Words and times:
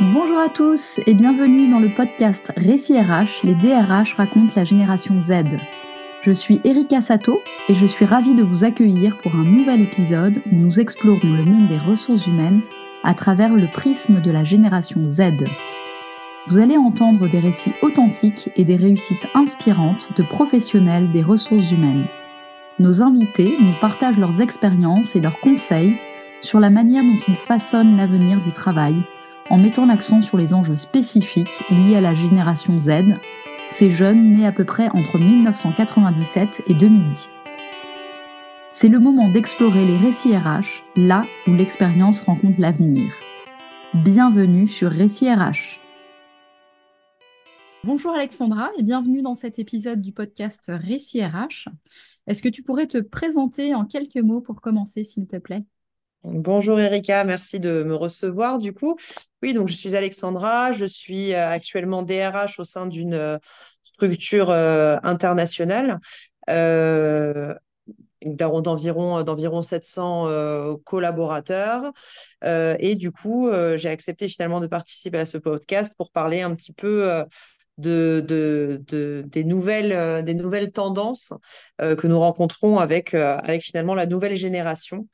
Bonjour 0.00 0.38
à 0.38 0.48
tous 0.48 0.98
et 1.06 1.14
bienvenue 1.14 1.70
dans 1.70 1.78
le 1.78 1.88
podcast 1.88 2.52
Récit 2.56 2.98
RH, 2.98 3.44
les 3.44 3.54
DRH 3.54 4.14
racontent 4.14 4.52
la 4.56 4.64
génération 4.64 5.20
Z. 5.20 5.44
Je 6.20 6.32
suis 6.32 6.60
Erika 6.64 7.00
Sato 7.00 7.40
et 7.68 7.76
je 7.76 7.86
suis 7.86 8.04
ravie 8.04 8.34
de 8.34 8.42
vous 8.42 8.64
accueillir 8.64 9.16
pour 9.18 9.36
un 9.36 9.44
nouvel 9.44 9.82
épisode 9.82 10.42
où 10.50 10.56
nous 10.56 10.80
explorons 10.80 11.20
le 11.22 11.44
monde 11.44 11.68
des 11.68 11.78
ressources 11.78 12.26
humaines 12.26 12.62
à 13.04 13.14
travers 13.14 13.54
le 13.54 13.68
prisme 13.68 14.20
de 14.20 14.32
la 14.32 14.42
génération 14.42 15.06
Z. 15.06 15.44
Vous 16.48 16.58
allez 16.58 16.76
entendre 16.76 17.28
des 17.28 17.38
récits 17.38 17.74
authentiques 17.80 18.50
et 18.56 18.64
des 18.64 18.76
réussites 18.76 19.28
inspirantes 19.36 20.08
de 20.16 20.24
professionnels 20.24 21.12
des 21.12 21.22
ressources 21.22 21.70
humaines. 21.70 22.08
Nos 22.80 23.00
invités 23.00 23.56
nous 23.60 23.74
partagent 23.80 24.18
leurs 24.18 24.40
expériences 24.40 25.14
et 25.14 25.20
leurs 25.20 25.38
conseils 25.38 25.94
sur 26.40 26.58
la 26.58 26.70
manière 26.70 27.04
dont 27.04 27.20
ils 27.28 27.36
façonnent 27.36 27.96
l'avenir 27.96 28.42
du 28.42 28.50
travail 28.50 28.96
en 29.50 29.58
mettant 29.58 29.86
l'accent 29.86 30.22
sur 30.22 30.38
les 30.38 30.54
enjeux 30.54 30.76
spécifiques 30.76 31.62
liés 31.70 31.96
à 31.96 32.00
la 32.00 32.14
génération 32.14 32.80
Z, 32.80 33.18
ces 33.68 33.90
jeunes 33.90 34.34
nés 34.34 34.46
à 34.46 34.52
peu 34.52 34.64
près 34.64 34.88
entre 34.88 35.18
1997 35.18 36.62
et 36.66 36.74
2010. 36.74 37.40
C'est 38.70 38.88
le 38.88 38.98
moment 38.98 39.30
d'explorer 39.30 39.84
les 39.84 39.96
récits 39.96 40.36
RH, 40.36 40.82
là 40.96 41.24
où 41.46 41.52
l'expérience 41.52 42.20
rencontre 42.20 42.60
l'avenir. 42.60 43.12
Bienvenue 43.94 44.66
sur 44.66 44.90
Récits 44.90 45.32
RH. 45.32 45.80
Bonjour 47.84 48.12
Alexandra 48.12 48.70
et 48.78 48.82
bienvenue 48.82 49.20
dans 49.20 49.34
cet 49.34 49.58
épisode 49.58 50.00
du 50.00 50.12
podcast 50.12 50.72
Récits 50.72 51.22
RH. 51.22 51.68
Est-ce 52.26 52.42
que 52.42 52.48
tu 52.48 52.62
pourrais 52.62 52.86
te 52.86 52.98
présenter 52.98 53.74
en 53.74 53.84
quelques 53.84 54.16
mots 54.16 54.40
pour 54.40 54.60
commencer, 54.62 55.04
s'il 55.04 55.26
te 55.26 55.36
plaît? 55.36 55.64
Bonjour 56.26 56.80
Erika, 56.80 57.22
merci 57.24 57.60
de 57.60 57.82
me 57.82 57.94
recevoir 57.94 58.56
du 58.56 58.72
coup. 58.72 58.96
Oui, 59.42 59.52
donc 59.52 59.68
je 59.68 59.74
suis 59.74 59.94
Alexandra, 59.94 60.72
je 60.72 60.86
suis 60.86 61.34
euh, 61.34 61.50
actuellement 61.50 62.02
DRH 62.02 62.58
au 62.58 62.64
sein 62.64 62.86
d'une 62.86 63.12
euh, 63.12 63.38
structure 63.82 64.48
euh, 64.48 64.96
internationale. 65.02 65.98
D'environ 68.24 69.22
d'environ 69.22 69.60
700 69.60 70.78
collaborateurs. 70.84 71.92
Et 72.42 72.94
du 72.94 73.12
coup 73.12 73.50
j'ai 73.76 73.90
accepté 73.90 74.30
finalement 74.30 74.60
de 74.60 74.66
participer 74.66 75.18
à 75.18 75.24
ce 75.26 75.36
podcast 75.36 75.94
pour 75.96 76.10
parler 76.10 76.40
un 76.40 76.54
petit 76.54 76.72
peu 76.72 77.24
de, 77.78 78.24
de, 78.26 79.24
des, 79.26 79.44
nouvelles, 79.44 79.92
euh, 79.92 80.22
des 80.22 80.34
nouvelles 80.34 80.72
tendances 80.72 81.32
euh, 81.80 81.96
que 81.96 82.06
nous 82.06 82.18
rencontrons 82.18 82.78
avec, 82.78 83.14
euh, 83.14 83.38
avec 83.38 83.62
finalement 83.62 83.94
la 83.94 84.06
nouvelle 84.06 84.36
génération 84.36 85.08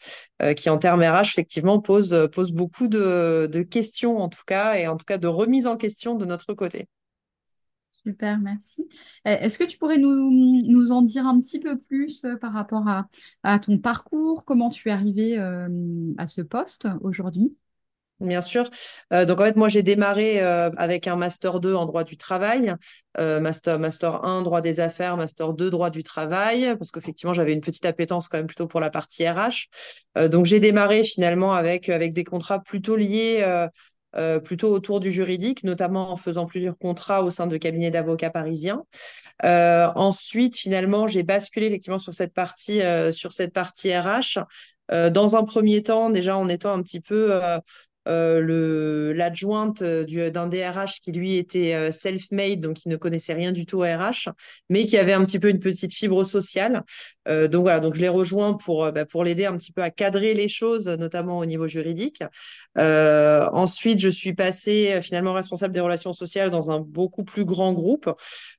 qui 0.56 0.70
en 0.70 0.78
termes 0.78 1.02
RH 1.02 1.26
effectivement 1.26 1.80
pose, 1.80 2.28
pose 2.32 2.52
beaucoup 2.52 2.88
de, 2.88 3.46
de, 3.52 3.62
questions 3.62 4.18
en 4.18 4.30
tout 4.30 4.44
cas 4.46 4.76
et 4.76 4.86
en 4.86 4.96
tout 4.96 5.04
cas 5.04 5.18
de 5.18 5.26
remise 5.26 5.66
en 5.66 5.76
question 5.76 6.14
de 6.14 6.24
notre 6.24 6.54
côté. 6.54 6.88
Super, 7.90 8.38
merci. 8.38 8.88
Est-ce 9.26 9.58
que 9.58 9.64
tu 9.64 9.76
pourrais 9.76 9.98
nous, 9.98 10.30
nous, 10.30 10.92
en 10.92 11.02
dire 11.02 11.26
un 11.26 11.38
petit 11.42 11.60
peu 11.60 11.78
plus 11.78 12.24
par 12.40 12.54
rapport 12.54 12.88
à, 12.88 13.06
à 13.42 13.58
ton 13.58 13.76
parcours, 13.76 14.44
comment 14.46 14.70
tu 14.70 14.88
es 14.88 14.92
arrivé 14.92 15.36
à 15.36 16.26
ce 16.26 16.40
poste 16.40 16.88
aujourd'hui? 17.02 17.54
Bien 18.20 18.42
sûr. 18.42 18.68
Euh, 19.14 19.24
donc 19.24 19.40
en 19.40 19.44
fait, 19.44 19.56
moi 19.56 19.70
j'ai 19.70 19.82
démarré 19.82 20.42
euh, 20.42 20.70
avec 20.76 21.06
un 21.06 21.16
master 21.16 21.58
2 21.58 21.74
en 21.74 21.86
droit 21.86 22.04
du 22.04 22.18
travail, 22.18 22.74
euh, 23.18 23.40
master 23.40 23.78
master 23.78 24.24
1 24.26 24.42
droit 24.42 24.60
des 24.60 24.78
affaires, 24.78 25.16
master 25.16 25.54
2 25.54 25.70
droit 25.70 25.88
du 25.88 26.02
travail, 26.02 26.76
parce 26.76 26.90
qu'effectivement 26.90 27.32
j'avais 27.32 27.54
une 27.54 27.62
petite 27.62 27.86
appétence 27.86 28.28
quand 28.28 28.36
même 28.36 28.46
plutôt 28.46 28.66
pour 28.66 28.80
la 28.80 28.90
partie 28.90 29.26
RH. 29.26 29.68
donc 30.28 30.44
j'ai 30.44 30.60
démarré 30.60 31.02
finalement 31.04 31.54
avec 31.54 31.88
avec 31.88 32.12
des 32.12 32.24
contrats 32.24 32.60
plutôt 32.60 32.96
liés. 32.96 33.42
plutôt 34.44 34.72
autour 34.72 35.00
du 35.00 35.12
juridique, 35.12 35.62
notamment 35.64 36.10
en 36.10 36.16
faisant 36.16 36.44
plusieurs 36.44 36.76
contrats 36.76 37.22
au 37.22 37.30
sein 37.30 37.46
de 37.46 37.56
cabinets 37.56 37.90
d'avocats 37.92 38.30
parisiens. 38.30 38.82
ensuite, 39.42 40.58
finalement, 40.58 41.08
j'ai 41.08 41.22
basculé 41.22 41.66
effectivement 41.66 42.00
sur 42.00 42.12
cette 42.12 42.34
partie, 42.34 42.80
sur 43.12 43.32
cette 43.32 43.52
partie 43.52 43.96
RH. 43.96 44.40
dans 44.90 45.36
un 45.36 45.44
premier 45.44 45.82
temps, 45.82 46.10
déjà 46.10 46.36
en 46.36 46.48
étant 46.48 46.72
un 46.74 46.82
petit 46.82 47.00
peu 47.00 47.40
euh, 48.08 49.12
l'adjointe 49.14 49.82
euh, 49.82 50.30
d'un 50.30 50.46
DRH 50.46 51.00
qui 51.00 51.12
lui 51.12 51.36
était 51.36 51.74
euh, 51.74 51.90
self-made, 51.90 52.60
donc 52.60 52.76
qui 52.76 52.88
ne 52.88 52.96
connaissait 52.96 53.34
rien 53.34 53.52
du 53.52 53.66
tout 53.66 53.78
au 53.78 53.82
RH, 53.82 54.30
mais 54.68 54.86
qui 54.86 54.96
avait 54.96 55.12
un 55.12 55.24
petit 55.24 55.38
peu 55.38 55.50
une 55.50 55.60
petite 55.60 55.92
fibre 55.92 56.24
sociale. 56.24 56.82
Donc 57.26 57.62
voilà, 57.62 57.80
donc 57.80 57.94
je 57.94 58.00
l'ai 58.00 58.08
rejoint 58.08 58.54
pour 58.54 58.90
bah, 58.92 59.04
pour 59.04 59.24
l'aider 59.24 59.46
un 59.46 59.56
petit 59.56 59.72
peu 59.72 59.82
à 59.82 59.90
cadrer 59.90 60.34
les 60.34 60.48
choses, 60.48 60.88
notamment 60.88 61.38
au 61.38 61.46
niveau 61.46 61.66
juridique. 61.68 62.22
ensuite, 62.76 64.00
je 64.00 64.08
suis 64.08 64.34
passée 64.34 65.00
finalement 65.02 65.32
responsable 65.32 65.74
des 65.74 65.80
relations 65.80 66.12
sociales 66.12 66.50
dans 66.50 66.70
un 66.70 66.80
beaucoup 66.80 67.24
plus 67.24 67.44
grand 67.44 67.72
groupe, 67.72 68.10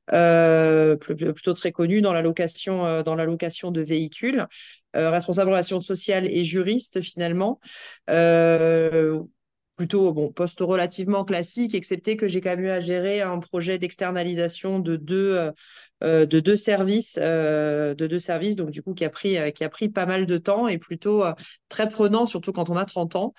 plutôt 0.07 1.53
très 1.53 1.71
connu 1.71 2.01
dans 2.01 2.13
la 2.13 2.21
location 2.21 3.01
dans 3.03 3.15
la 3.15 3.25
location 3.25 3.71
de 3.71 3.81
véhicules. 3.81 4.45
responsable 4.93 5.49
relations 5.49 5.81
sociales 5.81 6.27
et 6.27 6.43
juriste 6.43 7.01
finalement. 7.01 7.59
Euh, 8.09 9.21
plutôt 9.77 10.13
bon 10.13 10.31
poste 10.31 10.59
relativement 10.59 11.25
classique, 11.25 11.73
excepté 11.73 12.15
que 12.15 12.27
j'ai 12.27 12.41
quand 12.41 12.51
même 12.51 12.65
eu 12.65 12.69
à 12.69 12.79
gérer 12.79 13.21
un 13.21 13.39
projet 13.39 13.79
d'externalisation 13.79 14.79
de 14.79 14.95
deux 14.95 15.35
euh, 15.35 15.47
euh, 15.47 15.51
de 16.01 16.39
deux 16.39 16.57
services 16.57 17.19
euh, 17.21 17.93
de 17.93 18.07
deux 18.07 18.19
services 18.19 18.55
donc 18.55 18.71
du 18.71 18.81
coup 18.81 18.93
qui 18.93 19.05
a 19.05 19.09
pris 19.09 19.37
qui 19.53 19.63
a 19.63 19.69
pris 19.69 19.89
pas 19.89 20.05
mal 20.05 20.25
de 20.25 20.37
temps 20.37 20.67
et 20.67 20.77
plutôt 20.77 21.23
très 21.69 21.89
prenant 21.89 22.25
surtout 22.25 22.51
quand 22.51 22.69
on 22.69 22.75
a 22.75 22.85
30 22.85 23.15
ans. 23.15 23.33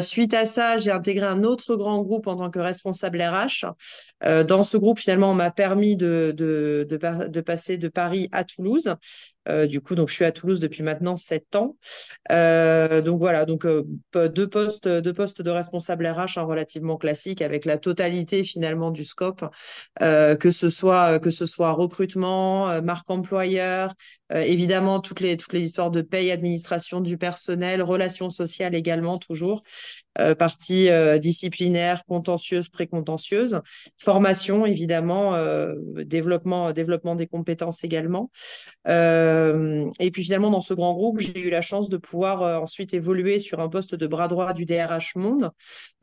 suite 0.00 0.34
à 0.34 0.46
ça, 0.46 0.78
j'ai 0.78 0.90
intégré 0.90 1.26
un 1.26 1.42
autre 1.42 1.76
grand 1.76 2.00
groupe 2.02 2.26
en 2.26 2.36
tant 2.36 2.50
que 2.50 2.58
responsable 2.58 3.22
RH. 3.22 3.66
dans 4.46 4.62
ce 4.62 4.76
groupe, 4.76 4.98
finalement, 4.98 5.30
on 5.30 5.34
m'a 5.34 5.50
permis 5.50 5.96
de, 5.96 6.32
de, 6.36 6.86
de, 6.88 7.40
passer 7.40 7.76
de 7.76 7.88
Paris 7.88 8.28
à 8.32 8.44
Toulouse. 8.44 8.96
Euh, 9.48 9.66
du 9.66 9.80
coup, 9.80 9.94
donc 9.94 10.08
je 10.08 10.14
suis 10.14 10.24
à 10.24 10.32
Toulouse 10.32 10.60
depuis 10.60 10.82
maintenant 10.82 11.16
sept 11.16 11.54
ans. 11.54 11.76
Euh, 12.32 13.00
donc 13.02 13.18
voilà, 13.18 13.44
donc 13.44 13.64
euh, 13.64 13.84
deux 14.14 14.48
postes, 14.48 14.88
deux 14.88 15.12
postes 15.12 15.42
de 15.42 15.50
responsable 15.50 16.06
RH 16.06 16.38
hein, 16.38 16.42
relativement 16.42 16.96
classiques 16.96 17.42
avec 17.42 17.64
la 17.64 17.78
totalité 17.78 18.42
finalement 18.44 18.90
du 18.90 19.04
scope, 19.04 19.44
que 20.00 20.50
ce 20.50 20.70
soit 20.70 21.18
que 21.20 21.30
ce 21.30 21.46
soit 21.46 21.72
recrutement, 21.86 22.82
marque 22.82 23.08
employeur, 23.10 23.94
évidemment 24.34 25.00
toutes 25.00 25.20
les 25.20 25.36
toutes 25.36 25.52
les 25.52 25.64
histoires 25.64 25.90
de 25.90 26.02
paye, 26.02 26.30
administration 26.30 27.00
du 27.00 27.18
personnel, 27.18 27.82
relations 27.82 28.30
sociales 28.30 28.74
également 28.74 29.18
toujours. 29.18 29.60
Euh, 30.18 30.34
partie 30.34 30.88
euh, 30.88 31.18
disciplinaire, 31.18 32.04
contentieuse, 32.06 32.68
précontentieuse, 32.68 33.60
formation 33.98 34.64
évidemment, 34.64 35.34
euh, 35.34 35.74
développement, 36.04 36.72
développement 36.72 37.14
des 37.14 37.26
compétences 37.26 37.84
également. 37.84 38.30
et 38.86 40.10
puis 40.12 40.24
finalement, 40.24 40.50
dans 40.50 40.60
ce 40.60 40.74
grand 40.74 40.94
groupe, 40.94 41.20
j'ai 41.20 41.40
eu 41.40 41.50
la 41.50 41.60
chance 41.60 41.88
de 41.88 41.96
pouvoir 41.96 42.62
ensuite 42.62 42.94
évoluer 42.94 43.38
sur 43.38 43.60
un 43.60 43.68
poste 43.68 43.94
de 43.94 44.06
bras 44.06 44.28
droit 44.28 44.52
du 44.52 44.64
DRH 44.64 45.16
Monde. 45.16 45.50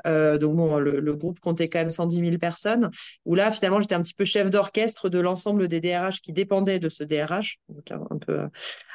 donc 0.06 0.56
bon, 0.56 0.78
le, 0.78 1.14
groupe 1.14 1.40
comptait 1.40 1.70
quand 1.70 1.80
même 1.80 1.92
110 1.92 2.20
000 2.20 2.38
personnes, 2.38 2.92
où 3.26 3.36
là 3.36 3.52
finalement 3.52 3.80
j'étais 3.82 3.96
un 3.96 4.02
petit 4.02 4.14
peu 4.14 4.26
chef 4.26 4.50
d'orchestre 4.50 5.10
de 5.10 5.20
l'ensemble 5.20 5.68
des 5.68 5.80
DRH 5.80 6.22
qui 6.22 6.34
dépendaient 6.34 6.80
de 6.80 6.90
ce 6.90 7.04
DRH, 7.04 7.60
donc 7.70 7.92
un, 7.92 8.18
peu 8.18 8.48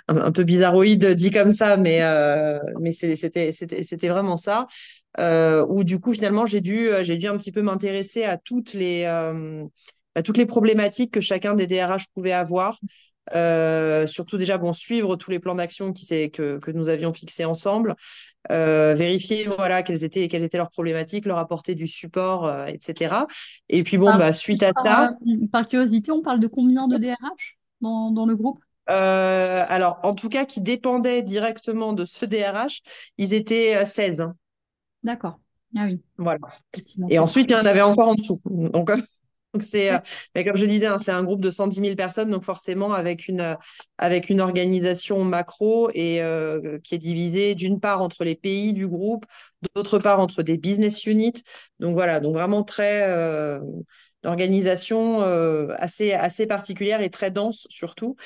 un, 0.09 0.33
peu 0.33 0.45
bizarroïde 0.45 1.05
dit 1.15 1.31
comme 1.31 1.53
ça, 1.53 1.77
mais 1.77 2.01
mais 2.81 2.93
c'était 2.93 3.53
c'était 3.53 4.09
vraiment 4.09 4.37
ça 4.37 4.67
euh, 5.19 5.67
où 5.69 5.85
du 5.85 5.99
coup 6.01 6.15
finalement 6.15 6.47
j'ai 6.47 6.61
dû 6.61 6.89
euh, 6.89 7.05
j'ai 7.05 7.17
dû 7.17 7.27
un 7.27 7.37
petit 7.37 7.53
peu 7.53 7.63
m'intéresser 7.63 8.25
à 8.25 8.37
toutes 8.37 8.73
les 8.73 9.05
euh, 9.05 9.65
à 10.15 10.23
toutes 10.23 10.37
les 10.37 10.47
problématiques 10.47 11.13
que 11.13 11.21
chacun 11.21 11.55
des 11.55 11.67
DRH 11.67 12.07
pouvait 12.15 12.33
avoir. 12.33 12.79
Euh, 13.35 14.07
surtout 14.07 14.39
déjà 14.39 14.57
bon 14.57 14.73
suivre 14.73 15.15
tous 15.17 15.31
les 15.31 15.39
plans 15.39 15.55
d'action 15.55 15.93
qui 15.93 16.31
que, 16.31 16.57
que 16.57 16.71
nous 16.71 16.89
avions 16.89 17.13
fixés 17.13 17.45
ensemble, 17.45 17.95
euh, 18.51 18.94
vérifier 18.94 19.44
voilà 19.44 19.82
quelles 19.82 20.03
étaient 20.03 20.29
quelles 20.29 20.44
étaient 20.44 20.56
leurs 20.56 20.71
problématiques, 20.71 21.27
leur 21.27 21.37
apporter 21.37 21.75
du 21.75 21.87
support, 21.87 22.47
euh, 22.47 22.65
etc. 22.65 23.27
Et 23.69 23.82
puis 23.82 23.99
bon 23.99 24.17
bah 24.17 24.32
suite 24.32 24.62
à 24.62 24.71
ça. 24.82 25.11
Par 25.53 25.67
curiosité, 25.67 26.11
on 26.11 26.23
parle 26.23 26.41
de 26.41 26.47
combien 26.47 26.88
de 26.88 26.97
DRH 26.97 27.59
dans, 27.82 28.11
dans 28.12 28.25
le 28.25 28.35
groupe? 28.35 28.61
Alors 28.88 30.00
en 30.02 30.14
tout 30.14 30.29
cas 30.29 30.44
qui 30.44 30.61
dépendaient 30.61 31.23
directement 31.23 31.93
de 31.93 32.05
ce 32.05 32.25
DRH, 32.25 32.82
ils 33.19 33.35
étaient 33.35 33.85
16. 33.85 34.29
D'accord. 35.02 35.38
Ah 35.76 35.85
oui. 35.85 36.00
Voilà. 36.17 36.38
Et 37.11 37.19
ensuite, 37.19 37.46
il 37.50 37.52
y 37.52 37.56
en 37.56 37.67
avait 37.67 37.82
encore 37.82 38.08
en 38.08 38.14
dessous. 38.14 38.40
Donc, 38.46 38.90
donc 39.55 39.62
c'est, 39.62 39.93
euh, 39.93 39.99
mais 40.35 40.44
comme 40.44 40.56
je 40.56 40.64
disais, 40.64 40.87
hein, 40.87 40.99
c'est 40.99 41.12
un 41.12 41.23
groupe 41.23 41.40
de 41.40 41.50
110 41.50 41.81
000 41.81 41.96
personnes, 41.96 42.31
donc 42.31 42.44
forcément 42.44 42.93
avec 42.93 43.29
une, 43.29 43.56
avec 43.99 44.31
une 44.31 44.40
organisation 44.40 45.25
macro 45.25 45.91
et 45.94 46.23
euh, 46.23 46.79
qui 46.82 46.94
est 46.94 46.99
divisée 46.99 47.55
d'une 47.55 47.81
part 47.81 48.02
entre 48.02 48.25
les 48.25 48.34
pays 48.34 48.73
du 48.73 48.88
groupe, 48.88 49.26
d'autre 49.75 49.99
part 49.99 50.20
entre 50.20 50.43
des 50.43 50.56
business 50.56 51.05
units. 51.05 51.43
Donc 51.81 51.93
voilà, 51.94 52.20
donc 52.20 52.34
vraiment 52.34 52.62
très, 52.62 53.08
euh, 53.08 53.61
organisation 54.29 55.21
assez, 55.79 56.13
assez 56.13 56.47
particulière 56.47 57.01
et 57.01 57.11
très 57.11 57.31
dense 57.31 57.67
surtout, 57.71 58.17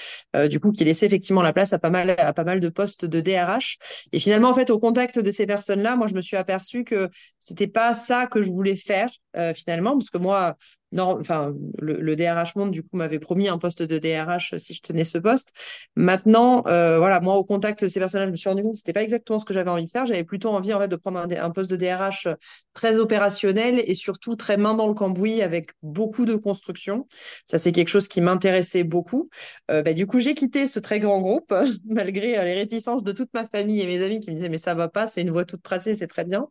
du 0.49 0.61
coup, 0.61 0.73
qui 0.73 0.85
laissait 0.85 1.07
effectivement 1.07 1.43
la 1.43 1.53
place 1.53 1.73
à 1.73 1.79
pas 1.79 1.91
mal, 1.91 2.15
à 2.19 2.33
pas 2.33 2.45
mal 2.45 2.61
de 2.61 2.69
postes 2.69 3.05
de 3.05 3.21
DRH. 3.21 3.79
Et 4.13 4.19
finalement, 4.19 4.51
en 4.51 4.55
fait, 4.55 4.71
au 4.71 4.79
contact 4.79 5.19
de 5.19 5.31
ces 5.31 5.47
personnes-là, 5.47 5.97
moi, 5.97 6.07
je 6.07 6.15
me 6.15 6.21
suis 6.21 6.37
aperçue 6.37 6.85
que 6.85 7.09
c'était 7.39 7.67
pas 7.67 7.95
ça 7.95 8.27
que 8.27 8.43
je 8.43 8.51
voulais 8.51 8.77
faire 8.77 9.09
finalement, 9.55 9.93
parce 9.93 10.11
que 10.11 10.19
moi, 10.19 10.57
non, 10.93 11.19
enfin, 11.19 11.55
le, 11.79 12.17
DRH 12.17 12.55
Monde, 12.57 12.71
du 12.71 12.83
coup, 12.83 12.97
m'avait 12.97 13.19
promis 13.19 13.49
un 13.49 13.57
poste 13.57 13.83
de 13.83 13.99
DRH 13.99 14.57
si 14.59 14.75
je 14.75 14.83
tenais 14.83 15.05
ce 15.05 15.17
poste. 15.17 15.53
Maintenant, 15.97 16.65
euh, 16.67 16.99
voilà, 16.99 17.21
moi, 17.21 17.37
au 17.37 17.45
contact 17.45 17.83
de 17.83 17.89
ces 17.89 17.99
personnages, 17.99 18.27
je 18.27 18.33
me 18.33 18.37
suis 18.37 18.51
rendu 18.51 18.63
compte 18.63 18.75
que 18.75 18.79
c'était 18.79 18.93
pas 18.93 19.03
exactement 19.03 19.39
ce 19.39 19.47
que 19.47 19.55
j'avais 19.55 19.71
envie 19.71 19.87
de 19.87 19.91
faire. 19.91 20.05
J'avais 20.05 20.25
plutôt 20.25 20.51
envie, 20.51 20.75
en 20.75 20.81
fait, 20.81 20.89
de 20.89 20.97
prendre 20.97 21.19
un, 21.19 21.51
poste 21.51 21.71
de 21.71 21.77
DRH 21.77 22.29
très 22.75 22.99
opérationnel 22.99 23.83
et 23.87 23.95
surtout 23.95 24.37
très 24.37 24.59
main 24.59 24.75
dans 24.75 24.87
le 24.87 24.95
cambouis 24.95 25.41
avec 25.41 25.71
beaucoup 25.83 26.27
de 26.27 26.37
construction. 26.37 27.07
Ça, 27.47 27.57
c'est 27.57 27.73
quelque 27.73 27.89
chose 27.89 28.07
qui 28.07 28.21
m'intéressait 28.21 28.85
beaucoup. 28.85 29.31
Euh, 29.71 29.83
bah, 29.83 29.95
du 29.95 30.07
coup, 30.07 30.21
j'ai 30.21 30.35
quitté 30.35 30.69
ce 30.69 30.79
très 30.79 31.01
grand 31.01 31.21
groupe, 31.23 31.55
malgré 31.87 32.39
euh, 32.39 32.45
les 32.45 32.55
réticences 32.55 33.03
de 33.03 33.13
toute 33.13 33.33
ma 33.33 33.47
famille 33.47 33.81
et 33.81 33.87
mes 33.87 34.03
amis 34.03 34.21
qui 34.21 34.31
me 34.31 34.35
disaient, 34.35 34.51
mais 34.51 34.59
ça 34.59 34.75
va 34.75 34.89
pas, 34.89 35.09
c'est 35.09 35.23
une 35.23 35.31
voie 35.31 35.47
toute 35.47 35.63
tracée, 35.63 35.95
c'est 35.95 36.07
très 36.07 36.25
bien. 36.25 36.49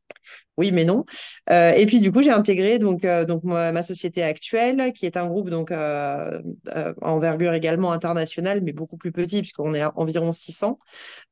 Oui, 0.57 0.71
mais 0.71 0.85
non. 0.85 1.05
et 1.49 1.85
puis, 1.87 1.99
du 2.01 2.11
coup, 2.11 2.21
j'ai 2.21 2.31
intégré 2.31 2.77
donc, 2.77 3.03
donc 3.27 3.43
ma 3.43 3.81
société 3.81 4.21
actuelle, 4.31 4.91
qui 4.93 5.05
est 5.05 5.17
un 5.17 5.27
groupe 5.27 5.49
donc 5.49 5.71
euh, 5.71 6.41
euh, 6.75 6.93
envergure 7.01 7.53
également 7.53 7.91
internationale, 7.91 8.61
mais 8.61 8.71
beaucoup 8.71 8.97
plus 8.97 9.11
petit, 9.11 9.41
puisqu'on 9.41 9.73
est 9.73 9.81
à 9.81 9.91
environ 9.95 10.31
600 10.31 10.79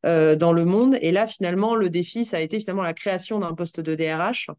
euh, 0.05 0.35
dans 0.35 0.53
le 0.53 0.65
monde. 0.65 0.97
Et 1.01 1.11
là, 1.11 1.25
finalement, 1.25 1.75
le 1.75 1.89
défi, 1.89 2.25
ça 2.25 2.37
a 2.37 2.39
été 2.41 2.59
finalement 2.59 2.83
la 2.83 2.93
création 2.93 3.39
d'un 3.39 3.53
poste 3.55 3.79
de 3.79 3.95
DRH 3.95 4.51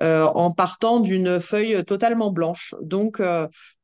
en 0.00 0.50
partant 0.50 0.98
d'une 0.98 1.40
feuille 1.40 1.84
totalement 1.84 2.30
blanche. 2.30 2.74
Donc, 2.82 3.22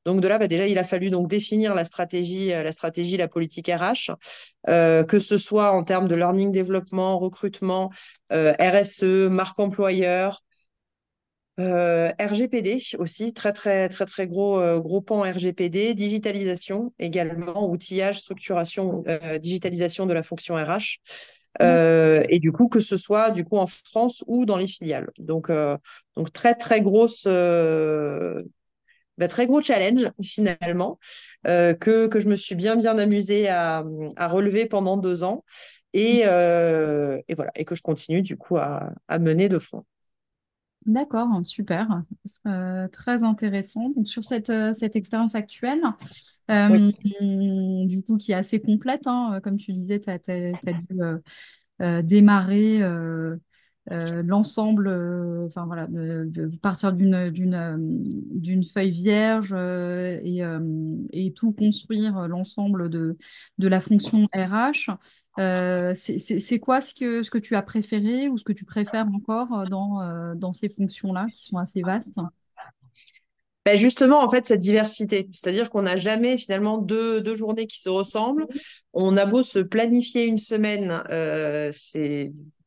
donc 0.05 0.21
de 0.21 0.27
là, 0.27 0.39
bah, 0.39 0.49
déjà, 0.49 0.67
il 0.67 0.79
a 0.79 0.85
fallu 0.85 1.11
donc 1.11 1.29
définir 1.29 1.75
la 1.75 1.85
stratégie, 1.85 2.49
la 2.49 2.73
stratégie, 2.73 3.17
la 3.17 3.29
politique 3.29 3.69
RH, 3.69 4.15
que 4.67 5.19
ce 5.21 5.39
soit 5.39 5.71
en 5.71 5.85
termes 5.85 6.09
de 6.09 6.17
learning, 6.17 6.51
développement, 6.51 7.19
recrutement, 7.21 7.93
RSE, 8.31 9.29
marque 9.31 9.61
employeur, 9.61 10.43
euh, 11.59 12.11
RGPD 12.21 12.81
aussi, 12.99 13.33
très 13.33 13.53
très 13.53 13.89
très 13.89 14.07
très 14.07 14.27
gros 14.29 14.61
euh, 14.61 14.79
gros 14.81 15.01
pan 15.01 15.23
RGPD, 15.23 15.95
digitalisation 15.95 16.93
également, 16.99 17.69
outillage, 17.69 18.21
structuration, 18.21 19.03
euh, 19.09 19.39
digitalisation 19.39 20.07
de 20.07 20.13
la 20.15 20.23
fonction 20.23 20.55
RH. 20.55 20.99
et 21.61 22.39
du 22.41 22.53
coup 22.53 22.69
que 22.69 22.79
ce 22.81 22.97
soit 22.97 23.31
du 23.33 23.45
coup 23.45 23.57
en 23.59 23.67
France 23.67 24.23
ou 24.29 24.45
dans 24.45 24.57
les 24.57 24.69
filiales. 24.69 25.11
Donc 25.19 25.51
donc 26.17 26.33
très 26.33 26.55
très 26.55 26.81
grosse 26.81 27.25
bah, 27.27 28.43
très 29.29 29.47
gros 29.47 29.61
challenge 29.63 30.09
finalement 30.23 30.99
que, 31.45 32.07
que 32.07 32.21
je 32.21 32.29
me 32.29 32.37
suis 32.37 32.55
bien 32.55 32.77
bien 32.77 32.99
amusée 32.99 33.49
à, 33.49 33.85
à 34.17 34.29
relever 34.29 34.67
pendant 34.67 34.97
deux 34.97 35.25
ans 35.25 35.45
et, 35.93 36.19
et 36.21 37.35
voilà 37.35 37.51
et 37.57 37.65
que 37.65 37.75
je 37.75 37.83
continue 37.83 38.23
du 38.23 38.37
coup 38.37 38.57
à, 38.59 38.91
à 39.09 39.19
mener 39.19 39.49
de 39.49 39.59
front. 39.59 39.85
D'accord, 40.89 41.29
super, 41.45 42.03
euh, 42.47 42.89
très 42.89 43.23
intéressant. 43.23 43.91
Donc, 43.91 44.09
sur 44.09 44.25
cette, 44.25 44.49
euh, 44.49 44.73
cette 44.73 44.97
expérience 44.97 45.35
actuelle, 45.35 45.83
euh, 46.51 46.91
du 47.85 48.03
coup, 48.03 48.17
qui 48.17 48.33
est 48.33 48.37
assez 48.37 48.59
complète, 48.59 49.07
hein, 49.07 49.39
comme 49.45 49.59
tu 49.59 49.75
disais, 49.75 50.01
tu 50.01 50.09
as, 50.09 50.19
dû 50.19 52.03
démarrer 52.05 52.81
l'ensemble, 54.25 54.89
enfin 55.47 55.67
voilà, 55.67 55.87
de, 55.89 56.57
partir 56.57 56.95
d'une 56.95 57.31
d'une 58.35 58.65
feuille 58.65 58.91
vierge 58.91 59.53
et, 59.53 60.43
et 61.13 61.33
tout 61.35 61.53
construire 61.53 62.27
l'ensemble 62.29 62.89
de, 62.89 63.19
de 63.59 63.69
la 63.69 63.83
fonction 63.83 64.27
RH. 64.35 64.89
Euh, 65.39 65.95
c'est 65.95 66.59
quoi 66.59 66.81
ce 66.81 66.93
que, 66.93 67.23
ce 67.23 67.31
que 67.31 67.39
tu 67.39 67.55
as 67.55 67.63
préféré 67.63 68.29
ou 68.29 68.39
ce 68.39 68.45
que 68.45 68.53
tu 68.53 68.65
préfères 68.65 69.07
encore 69.15 69.53
euh, 69.53 69.65
dans, 69.67 70.01
euh, 70.01 70.35
dans 70.35 70.53
ces 70.53 70.69
fonctions-là 70.69 71.27
qui 71.33 71.45
sont 71.45 71.59
assez 71.59 71.83
vastes? 71.83 72.19
Ben 73.65 73.77
justement, 73.77 74.25
en 74.25 74.31
fait, 74.31 74.47
cette 74.47 74.61
diversité. 74.61 75.29
C'est-à-dire 75.33 75.69
qu'on 75.69 75.83
n'a 75.83 75.97
jamais 75.97 76.39
finalement 76.39 76.79
deux, 76.79 77.37
journées 77.37 77.67
qui 77.67 77.79
se 77.81 77.91
ressemblent. 77.91 78.47
On 78.95 79.17
a 79.19 79.27
beau 79.27 79.43
se 79.43 79.59
planifier 79.59 80.25
une 80.25 80.39
semaine, 80.39 81.03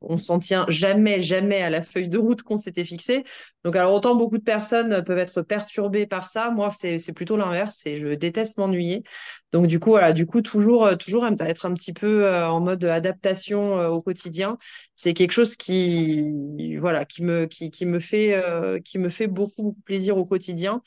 on 0.01 0.17
s'en 0.17 0.37
tient 0.37 0.65
jamais, 0.69 1.21
jamais 1.23 1.63
à 1.63 1.71
la 1.71 1.81
feuille 1.81 2.07
de 2.07 2.19
route 2.19 2.43
qu'on 2.43 2.57
s'était 2.57 2.83
fixée. 2.83 3.23
Donc, 3.63 3.75
alors 3.75 3.93
autant 3.93 4.15
beaucoup 4.15 4.37
de 4.37 4.43
personnes 4.43 5.03
peuvent 5.03 5.19
être 5.19 5.41
perturbées 5.43 6.07
par 6.07 6.27
ça, 6.27 6.49
moi 6.49 6.71
c'est 6.71 7.13
plutôt 7.13 7.37
l'inverse. 7.37 7.85
Et 7.85 7.97
je 7.97 8.09
déteste 8.09 8.57
m'ennuyer. 8.57 9.03
Donc 9.51 9.67
du 9.67 9.79
coup, 9.79 9.91
voilà, 9.91 10.13
du 10.13 10.25
coup 10.25 10.41
toujours, 10.41 10.85
euh, 10.85 10.95
toujours 10.95 11.25
être 11.27 11.65
un 11.65 11.73
petit 11.73 11.93
peu 11.93 12.25
euh, 12.25 12.47
en 12.47 12.61
mode 12.61 12.83
adaptation 12.85 13.79
euh, 13.79 13.89
au 13.89 14.01
quotidien, 14.01 14.57
c'est 14.95 15.13
quelque 15.13 15.33
chose 15.33 15.55
qui, 15.55 16.75
voilà, 16.77 17.05
qui 17.05 17.23
me, 17.23 17.45
qui, 17.45 17.85
me 17.85 17.99
fait, 17.99 18.41
qui 18.85 18.99
me 18.99 19.09
fait 19.09 19.27
beaucoup, 19.27 19.63
beaucoup 19.63 19.81
plaisir 19.81 20.17
au 20.17 20.25
quotidien. 20.25 20.81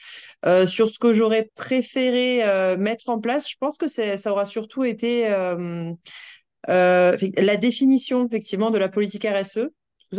sur 0.66 0.88
ce 0.88 0.98
que 1.00 1.12
j'aurais 1.14 1.50
préféré 1.56 2.76
mettre 2.76 3.08
en 3.08 3.18
place, 3.20 3.50
je 3.50 3.56
pense 3.58 3.76
que 3.76 3.88
ça 3.88 4.30
aura 4.30 4.46
surtout 4.46 4.84
été 4.84 5.28
la 6.68 7.56
définition 7.56 8.26
effectivement 8.26 8.70
de 8.70 8.78
la 8.78 8.88
politique 8.88 9.26
RSE, 9.26 9.68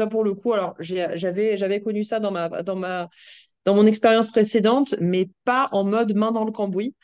pour 0.08 0.24
le 0.24 0.34
coup, 0.34 0.54
alors 0.54 0.76
j'avais 0.80 1.58
j'avais 1.58 1.82
connu 1.82 2.04
ça 2.04 2.20
dans 2.20 2.32
ma 2.32 2.50
dans 2.64 2.76
ma 2.76 3.10
dans 3.66 3.74
mon 3.74 3.88
expérience 3.88 4.28
précédente, 4.28 4.94
mais 5.02 5.28
pas 5.44 5.70
en 5.72 5.84
mode 5.84 6.14
main 6.16 6.32
dans 6.32 6.46
le 6.46 6.52
cambouis. 6.52 6.96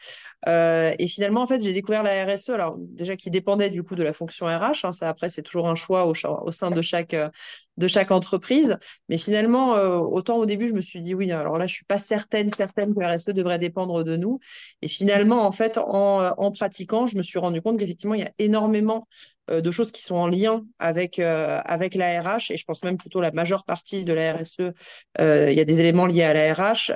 Euh, 0.47 0.93
et 0.99 1.07
finalement, 1.07 1.41
en 1.41 1.47
fait, 1.47 1.61
j'ai 1.61 1.73
découvert 1.73 2.03
la 2.03 2.23
RSE, 2.25 2.49
alors 2.49 2.75
déjà 2.77 3.15
qui 3.15 3.31
dépendait 3.31 3.71
du 3.71 3.83
coup 3.83 3.95
de 3.95 4.03
la 4.03 4.13
fonction 4.13 4.45
RH. 4.45 4.85
Hein, 4.85 4.91
ça 4.91 5.09
après, 5.09 5.29
c'est 5.29 5.41
toujours 5.41 5.67
un 5.67 5.75
choix 5.75 6.05
au, 6.05 6.13
au, 6.13 6.51
sein 6.51 6.69
de 6.69 6.81
chaque 6.81 7.15
euh, 7.15 7.29
de 7.77 7.87
chaque 7.87 8.11
entreprise. 8.11 8.77
Mais 9.09 9.17
finalement, 9.17 9.75
euh, 9.75 9.97
autant 9.97 10.37
au 10.37 10.45
début, 10.45 10.67
je 10.67 10.73
me 10.73 10.81
suis 10.81 11.01
dit 11.01 11.13
oui. 11.13 11.31
Alors 11.31 11.57
là, 11.57 11.67
je 11.67 11.73
suis 11.73 11.85
pas 11.85 11.97
certaine 11.97 12.51
certaine 12.51 12.93
que 12.93 12.99
la 12.99 13.15
RSE 13.15 13.29
devrait 13.29 13.59
dépendre 13.59 14.03
de 14.03 14.15
nous. 14.15 14.39
Et 14.81 14.87
finalement, 14.87 15.45
en 15.45 15.51
fait, 15.51 15.77
en, 15.77 16.33
en 16.37 16.51
pratiquant, 16.51 17.07
je 17.07 17.17
me 17.17 17.23
suis 17.23 17.39
rendu 17.39 17.61
compte 17.61 17.79
qu'effectivement, 17.79 18.15
il 18.15 18.21
y 18.21 18.25
a 18.25 18.31
énormément 18.39 19.07
de 19.49 19.71
choses 19.71 19.91
qui 19.91 20.01
sont 20.01 20.15
en 20.15 20.27
lien 20.27 20.63
avec 20.79 21.19
avec 21.19 21.95
la 21.95 22.21
RH 22.21 22.51
et 22.51 22.57
je 22.57 22.63
pense 22.63 22.83
même 22.83 22.95
plutôt 22.95 23.19
la 23.19 23.31
majeure 23.31 23.65
partie 23.65 24.05
de 24.05 24.13
la 24.13 24.33
RSE 24.33 24.71
il 25.19 25.53
y 25.53 25.59
a 25.59 25.65
des 25.65 25.79
éléments 25.81 26.05
liés 26.05 26.23
à 26.23 26.33
la 26.33 26.53
RH 26.53 26.93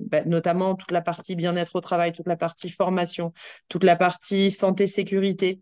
bah, 0.00 0.22
notamment 0.26 0.74
toute 0.74 0.90
la 0.90 1.00
partie 1.00 1.36
bien-être 1.36 1.76
au 1.76 1.80
travail 1.80 2.12
toute 2.12 2.26
la 2.26 2.36
partie 2.36 2.68
formation, 2.68 3.32
toute 3.68 3.84
la 3.84 3.96
partie 3.96 4.50
santé, 4.50 4.86
sécurité. 4.86 5.60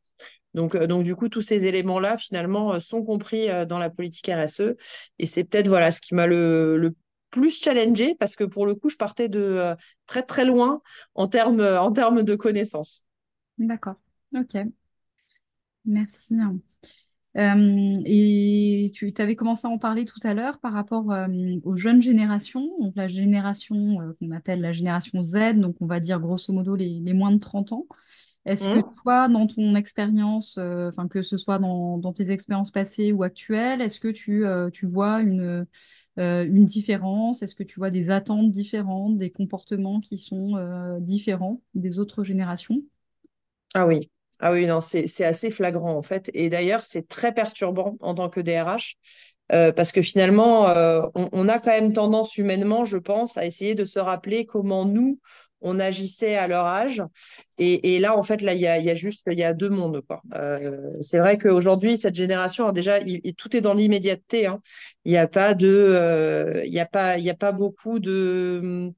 Donc, 0.54 0.74
euh, 0.74 0.86
donc 0.86 1.02
du 1.02 1.14
coup, 1.14 1.28
tous 1.28 1.42
ces 1.42 1.56
éléments-là, 1.66 2.16
finalement, 2.16 2.74
euh, 2.74 2.80
sont 2.80 3.02
compris 3.02 3.50
euh, 3.50 3.66
dans 3.66 3.78
la 3.78 3.90
politique 3.90 4.30
RSE. 4.32 4.74
Et 5.18 5.26
c'est 5.26 5.44
peut-être 5.44 5.68
voilà, 5.68 5.90
ce 5.90 6.00
qui 6.00 6.14
m'a 6.14 6.26
le, 6.26 6.94
plus 7.30 7.60
challengé, 7.60 8.14
parce 8.14 8.36
que 8.36 8.44
pour 8.44 8.64
le 8.64 8.76
coup, 8.76 8.88
je 8.88 8.96
partais 8.96 9.28
de 9.28 9.74
très, 10.06 10.22
très 10.22 10.44
loin 10.44 10.80
en 11.16 11.26
termes 11.26 11.60
en 11.60 11.90
termes 11.90 12.22
de 12.22 12.36
connaissances. 12.36 13.04
D'accord. 13.58 13.96
OK. 14.36 14.56
Merci. 15.84 16.36
Euh, 17.36 17.92
et 18.04 18.92
tu 18.94 19.12
avais 19.18 19.34
commencé 19.34 19.66
à 19.66 19.70
en 19.70 19.78
parler 19.78 20.04
tout 20.04 20.20
à 20.22 20.32
l'heure 20.32 20.60
par 20.60 20.72
rapport 20.72 21.06
aux 21.64 21.76
jeunes 21.76 22.00
générations, 22.00 22.68
donc 22.80 22.94
la 22.94 23.08
génération 23.08 24.14
qu'on 24.20 24.30
appelle 24.30 24.60
la 24.60 24.72
génération 24.72 25.20
Z, 25.24 25.54
donc 25.56 25.74
on 25.80 25.86
va 25.86 25.98
dire 25.98 26.20
grosso 26.20 26.52
modo 26.52 26.76
les, 26.76 27.12
moins 27.12 27.32
de 27.32 27.40
30 27.40 27.72
ans. 27.72 27.86
Est-ce 28.46 28.66
que 28.66 28.80
mmh. 28.80 28.92
toi, 29.02 29.28
dans 29.28 29.46
ton 29.46 29.74
expérience, 29.74 30.58
enfin 30.58 31.08
que 31.08 31.22
ce 31.22 31.38
soit 31.38 31.58
dans, 31.58 32.12
tes 32.12 32.30
expériences 32.30 32.70
passées 32.70 33.12
ou 33.12 33.22
actuelles, 33.22 33.80
est-ce 33.80 33.98
que 33.98 34.08
tu, 34.08 34.44
tu 34.72 34.86
vois 34.86 35.20
une, 35.20 35.66
une 36.18 36.64
différence? 36.66 37.42
Est-ce 37.42 37.54
que 37.54 37.62
tu 37.62 37.78
vois 37.78 37.90
des 37.90 38.10
attentes 38.10 38.50
différentes, 38.50 39.16
des 39.16 39.30
comportements 39.30 40.00
qui 40.00 40.18
sont 40.18 40.98
différents 41.00 41.62
des 41.74 41.98
autres 41.98 42.22
générations? 42.22 42.82
Ah 43.72 43.86
oui, 43.86 44.10
ah 44.40 44.52
oui, 44.52 44.66
non, 44.66 44.80
c'est 44.80 45.24
assez 45.24 45.50
flagrant 45.50 45.96
en 45.96 46.02
fait. 46.02 46.30
Et 46.34 46.50
d'ailleurs, 46.50 46.84
c'est 46.84 47.08
très 47.08 47.32
perturbant 47.32 47.96
en 48.00 48.14
tant 48.14 48.28
que 48.28 48.40
DRH. 48.40 48.98
Euh, 49.52 49.72
parce 49.72 49.92
que 49.92 50.02
finalement, 50.02 50.68
euh, 50.70 51.02
on, 51.14 51.48
a 51.48 51.58
quand 51.58 51.70
même 51.70 51.92
tendance 51.92 52.38
humainement, 52.38 52.84
je 52.84 52.96
pense, 52.96 53.36
à 53.36 53.44
essayer 53.44 53.74
de 53.74 53.84
se 53.84 53.98
rappeler 53.98 54.46
comment 54.46 54.86
nous, 54.86 55.20
on 55.64 55.80
agissait 55.80 56.36
à 56.36 56.46
leur 56.46 56.66
âge. 56.66 57.02
Et, 57.58 57.98
là, 57.98 58.16
en 58.16 58.22
fait, 58.22 58.42
là, 58.42 58.54
il 58.54 58.60
y 58.60 58.68
a, 58.68 58.94
juste 58.94 59.24
il 59.26 59.38
y 59.38 59.42
a 59.42 59.54
deux 59.54 59.70
mondes. 59.70 60.02
Euh, 60.34 60.90
c'est 61.00 61.18
vrai 61.18 61.38
qu'aujourd'hui, 61.38 61.96
cette 61.98 62.14
génération, 62.14 62.70
déjà, 62.70 62.98
tout 63.36 63.56
est 63.56 63.60
dans 63.60 63.74
l'immédiateté. 63.74 64.46
Hein. 64.46 64.60
Il 65.04 65.12
n'y 65.12 65.18
a 65.18 65.26
pas 65.26 65.54
de, 65.54 66.62
il 66.64 66.72
y 66.72 66.80
a 66.80 66.86
pas, 66.86 67.18
il 67.18 67.24
y 67.24 67.30
a 67.30 67.34
pas 67.34 67.52
beaucoup 67.52 67.98
de, 67.98 68.92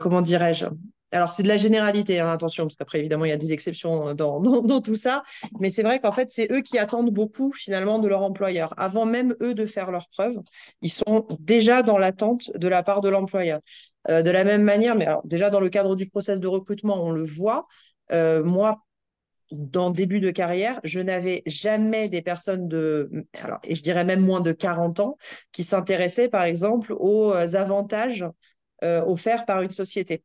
comment 0.00 0.22
dirais-je, 0.22 0.66
alors 1.14 1.30
c'est 1.30 1.42
de 1.42 1.48
la 1.48 1.56
généralité, 1.56 2.18
hein, 2.20 2.30
attention, 2.30 2.64
parce 2.64 2.76
qu'après, 2.76 2.98
évidemment, 2.98 3.24
il 3.24 3.28
y 3.28 3.32
a 3.32 3.36
des 3.36 3.52
exceptions 3.52 4.14
dans, 4.14 4.40
dans, 4.40 4.80
tout 4.80 4.96
ça. 4.96 5.22
Mais 5.60 5.70
c'est 5.70 5.82
vrai 5.82 6.00
qu'en 6.00 6.12
fait, 6.12 6.30
c'est 6.30 6.50
eux 6.50 6.60
qui 6.60 6.78
attendent 6.78 7.10
beaucoup, 7.10 7.52
finalement, 7.52 7.98
de 7.98 8.08
leur 8.08 8.22
employeur. 8.22 8.74
Avant 8.78 9.06
même, 9.06 9.34
eux, 9.40 9.54
de 9.54 9.66
faire 9.66 9.90
leurs 9.90 10.08
preuves, 10.08 10.38
ils 10.82 10.90
sont 10.90 11.26
déjà 11.40 11.82
dans 11.82 11.98
l'attente 11.98 12.50
de 12.56 12.68
la 12.68 12.82
part 12.82 13.00
de 13.00 13.08
l'employeur. 13.08 13.60
Euh, 14.10 14.22
de 14.22 14.30
la 14.30 14.44
même 14.44 14.62
manière, 14.62 14.96
mais 14.96 15.06
déjà 15.24 15.48
dans 15.48 15.60
le 15.60 15.70
cadre 15.70 15.96
du 15.96 16.08
process 16.10 16.40
de 16.40 16.46
recrutement, 16.48 17.02
on 17.02 17.10
le 17.10 17.24
voit. 17.24 17.62
Euh, 18.12 18.44
moi, 18.44 18.84
dans 19.52 19.90
début 19.90 20.20
de 20.20 20.30
carrière, 20.30 20.80
je 20.84 21.00
n'avais 21.00 21.42
jamais 21.46 22.08
des 22.08 22.22
personnes 22.22 22.68
de, 22.68 23.10
et 23.62 23.74
je 23.74 23.82
dirais 23.82 24.04
même 24.04 24.20
moins 24.20 24.40
de 24.40 24.52
40 24.52 25.00
ans, 25.00 25.16
qui 25.52 25.64
s'intéressaient, 25.64 26.28
par 26.28 26.44
exemple, 26.44 26.94
aux 26.98 27.32
avantages 27.54 28.26
offerts 28.82 29.46
par 29.46 29.62
une 29.62 29.70
société. 29.70 30.22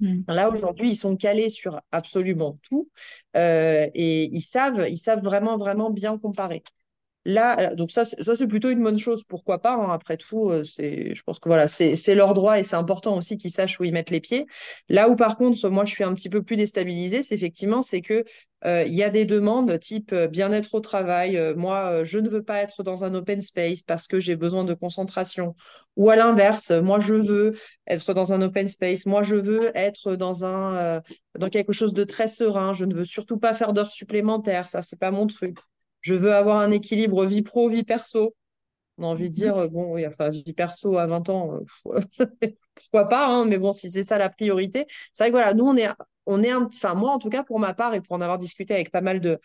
Hmm. 0.00 0.22
Là, 0.28 0.50
aujourd'hui, 0.50 0.90
ils 0.90 0.96
sont 0.96 1.16
calés 1.16 1.50
sur 1.50 1.80
absolument 1.92 2.56
tout 2.68 2.90
euh, 3.36 3.88
et 3.94 4.24
ils 4.24 4.42
savent, 4.42 4.86
ils 4.88 4.98
savent 4.98 5.22
vraiment, 5.22 5.56
vraiment 5.56 5.90
bien 5.90 6.18
comparer. 6.18 6.64
Là, 7.26 7.72
euh, 7.72 7.74
donc 7.74 7.90
ça, 7.90 8.04
ça 8.04 8.36
c'est 8.36 8.46
plutôt 8.46 8.70
une 8.70 8.82
bonne 8.84 8.98
chose. 8.98 9.24
Pourquoi 9.24 9.60
pas 9.60 9.74
hein, 9.74 9.90
Après 9.92 10.16
tout, 10.16 10.48
euh, 10.48 10.62
c'est, 10.62 11.12
je 11.12 11.22
pense 11.24 11.40
que 11.40 11.48
voilà, 11.48 11.66
c'est, 11.66 11.96
leur 12.14 12.34
droit 12.34 12.60
et 12.60 12.62
c'est 12.62 12.76
important 12.76 13.16
aussi 13.16 13.36
qu'ils 13.36 13.50
sachent 13.50 13.80
où 13.80 13.84
ils 13.84 13.92
mettent 13.92 14.10
les 14.10 14.20
pieds. 14.20 14.46
Là 14.88 15.08
où 15.08 15.16
par 15.16 15.36
contre, 15.36 15.68
moi, 15.68 15.84
je 15.84 15.92
suis 15.92 16.04
un 16.04 16.14
petit 16.14 16.30
peu 16.30 16.44
plus 16.44 16.54
déstabilisée, 16.54 17.24
c'est 17.24 17.34
effectivement, 17.34 17.82
c'est 17.82 18.00
que 18.00 18.24
euh, 18.64 18.84
il 18.86 18.94
y 18.94 19.02
a 19.02 19.10
des 19.10 19.24
demandes 19.24 19.76
type 19.80 20.14
bien-être 20.14 20.76
au 20.76 20.80
travail. 20.80 21.36
moi, 21.56 22.04
je 22.04 22.20
ne 22.20 22.28
veux 22.28 22.44
pas 22.44 22.62
être 22.62 22.84
dans 22.84 23.04
un 23.04 23.12
open 23.14 23.42
space 23.42 23.82
parce 23.82 24.06
que 24.06 24.20
j'ai 24.20 24.36
besoin 24.36 24.62
de 24.62 24.74
concentration. 24.74 25.56
Ou 25.96 26.10
à 26.10 26.16
l'inverse, 26.16 26.70
moi, 26.70 27.00
je 27.00 27.14
veux 27.14 27.56
être 27.88 28.14
dans 28.14 28.32
un 28.32 28.40
open 28.42 28.68
space. 28.68 29.04
Moi, 29.04 29.24
je 29.24 29.34
veux 29.34 29.76
être 29.76 30.14
dans 30.14 30.44
un 30.44 31.02
dans 31.36 31.48
quelque 31.48 31.72
chose 31.72 31.92
de 31.92 32.04
très 32.04 32.28
serein. 32.28 32.72
Je 32.72 32.84
ne 32.84 32.94
veux 32.94 33.04
surtout 33.04 33.38
pas 33.38 33.52
faire 33.52 33.72
d'heures 33.72 33.92
supplémentaires. 33.92 34.68
Ça, 34.68 34.80
c'est 34.80 34.98
pas 34.98 35.10
mon 35.10 35.26
truc 35.26 35.56
je 36.06 36.14
veux 36.14 36.32
avoir 36.32 36.60
un 36.60 36.70
équilibre 36.70 37.26
vie 37.26 37.42
pro, 37.42 37.68
vie 37.68 37.82
perso. 37.82 38.36
On 38.96 39.02
a 39.02 39.06
envie 39.08 39.28
de 39.28 39.34
mhm. 39.34 39.54
dire, 39.54 39.68
bon, 39.68 39.94
oui, 39.94 40.06
enfin, 40.06 40.28
vie 40.28 40.52
perso 40.52 40.96
à 40.98 41.06
20 41.06 41.28
ans, 41.30 41.58
euh, 41.88 42.00
pourquoi 42.76 43.08
pas, 43.08 43.26
hein, 43.26 43.44
mais 43.44 43.58
bon, 43.58 43.72
si 43.72 43.90
c'est 43.90 44.04
ça 44.04 44.16
la 44.16 44.28
priorité. 44.30 44.86
C'est 45.12 45.24
vrai 45.24 45.30
que 45.30 45.36
voilà, 45.36 45.52
nous, 45.52 45.64
on 45.64 45.76
est, 45.76 45.88
on 46.26 46.44
est 46.44 46.50
un 46.50 46.64
petit, 46.64 46.78
enfin, 46.78 46.94
moi, 46.94 47.10
en 47.10 47.18
tout 47.18 47.28
cas, 47.28 47.42
pour 47.42 47.58
ma 47.58 47.74
part, 47.74 47.92
et 47.94 48.00
pour 48.00 48.14
en 48.14 48.20
avoir 48.20 48.38
discuté 48.38 48.72
avec 48.72 48.92
pas 48.92 49.00
mal 49.00 49.18
de, 49.18 49.40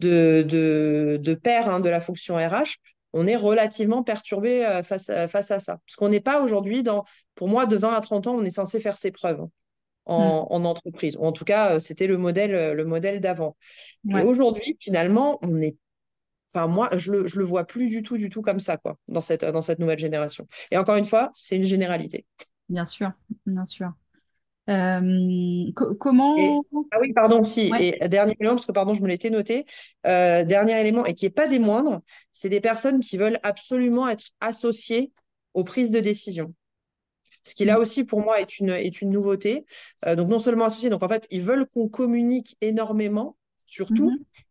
de, 0.00 0.42
de, 0.48 1.20
de 1.22 1.34
pairs 1.34 1.68
hein, 1.68 1.80
de 1.80 1.90
la 1.90 2.00
fonction 2.00 2.36
RH, 2.36 2.78
on 3.12 3.26
est 3.26 3.36
relativement 3.36 4.02
perturbé 4.02 4.64
euh, 4.64 4.82
face, 4.82 5.10
à, 5.10 5.26
face 5.26 5.50
à 5.50 5.58
ça. 5.58 5.80
Parce 5.86 5.96
qu'on 5.96 6.08
n'est 6.08 6.20
pas 6.20 6.40
aujourd'hui 6.40 6.82
dans, 6.82 7.04
pour 7.34 7.48
moi, 7.48 7.66
de 7.66 7.76
20 7.76 7.92
à 7.92 8.00
30 8.00 8.26
ans, 8.26 8.36
on 8.36 8.44
est 8.44 8.48
censé 8.50 8.80
faire 8.80 8.96
ses 8.96 9.10
preuves 9.10 9.44
en, 10.06 10.44
mm. 10.44 10.46
en 10.48 10.64
entreprise. 10.64 11.18
Ou 11.18 11.26
en 11.26 11.32
tout 11.32 11.44
cas, 11.44 11.74
euh, 11.74 11.78
c'était 11.78 12.06
le 12.06 12.16
modèle, 12.16 12.72
le 12.72 12.84
modèle 12.86 13.20
d'avant. 13.20 13.54
Et 14.08 14.22
aujourd'hui, 14.22 14.78
finalement, 14.80 15.38
on 15.42 15.48
n'est 15.48 15.76
Enfin, 16.52 16.66
moi, 16.66 16.88
je 16.96 17.12
le, 17.12 17.26
le 17.34 17.44
vois 17.44 17.64
plus 17.64 17.88
du 17.88 18.02
tout, 18.02 18.16
du 18.16 18.30
tout 18.30 18.42
comme 18.42 18.60
ça, 18.60 18.76
quoi, 18.76 18.98
dans 19.08 19.20
cette, 19.20 19.44
dans 19.44 19.62
cette 19.62 19.78
nouvelle 19.78 19.98
génération. 19.98 20.46
Et 20.70 20.78
encore 20.78 20.96
une 20.96 21.04
fois, 21.04 21.30
c'est 21.34 21.56
une 21.56 21.64
généralité. 21.64 22.24
Bien 22.68 22.86
sûr, 22.86 23.10
bien 23.46 23.64
sûr. 23.64 23.92
Euh, 24.68 25.72
comment 26.00 26.64
Ah 26.90 26.98
oui, 27.00 27.12
pardon, 27.12 27.44
si. 27.44 27.70
Et 27.78 28.08
dernier 28.08 28.34
élément, 28.40 28.56
parce 28.56 28.66
que 28.66 28.72
pardon, 28.72 28.94
je 28.94 29.02
me 29.02 29.08
l'étais 29.08 29.30
noté. 29.30 29.64
Euh, 30.06 30.44
dernier 30.44 30.80
élément, 30.80 31.06
et 31.06 31.14
qui 31.14 31.24
n'est 31.26 31.30
pas 31.30 31.46
des 31.46 31.58
moindres, 31.58 32.00
c'est 32.32 32.48
des 32.48 32.60
personnes 32.60 33.00
qui 33.00 33.16
veulent 33.16 33.38
absolument 33.42 34.08
être 34.08 34.30
associées 34.40 35.12
aux 35.54 35.64
prises 35.64 35.90
de 35.90 36.00
décision. 36.00 36.54
Ce 37.44 37.54
qui 37.54 37.64
là 37.64 37.78
mm. 37.78 37.80
aussi 37.80 38.04
pour 38.04 38.20
moi 38.20 38.40
est 38.40 38.58
une, 38.58 38.70
est 38.70 39.00
une 39.00 39.10
nouveauté. 39.10 39.64
Euh, 40.04 40.16
donc 40.16 40.28
non 40.28 40.40
seulement 40.40 40.64
associés, 40.64 40.90
donc 40.90 41.02
en 41.02 41.08
fait 41.08 41.26
ils 41.30 41.42
veulent 41.42 41.66
qu'on 41.66 41.88
communique 41.88 42.56
énormément, 42.60 43.36
surtout, 43.64 44.10
mm-hmm. 44.10 44.44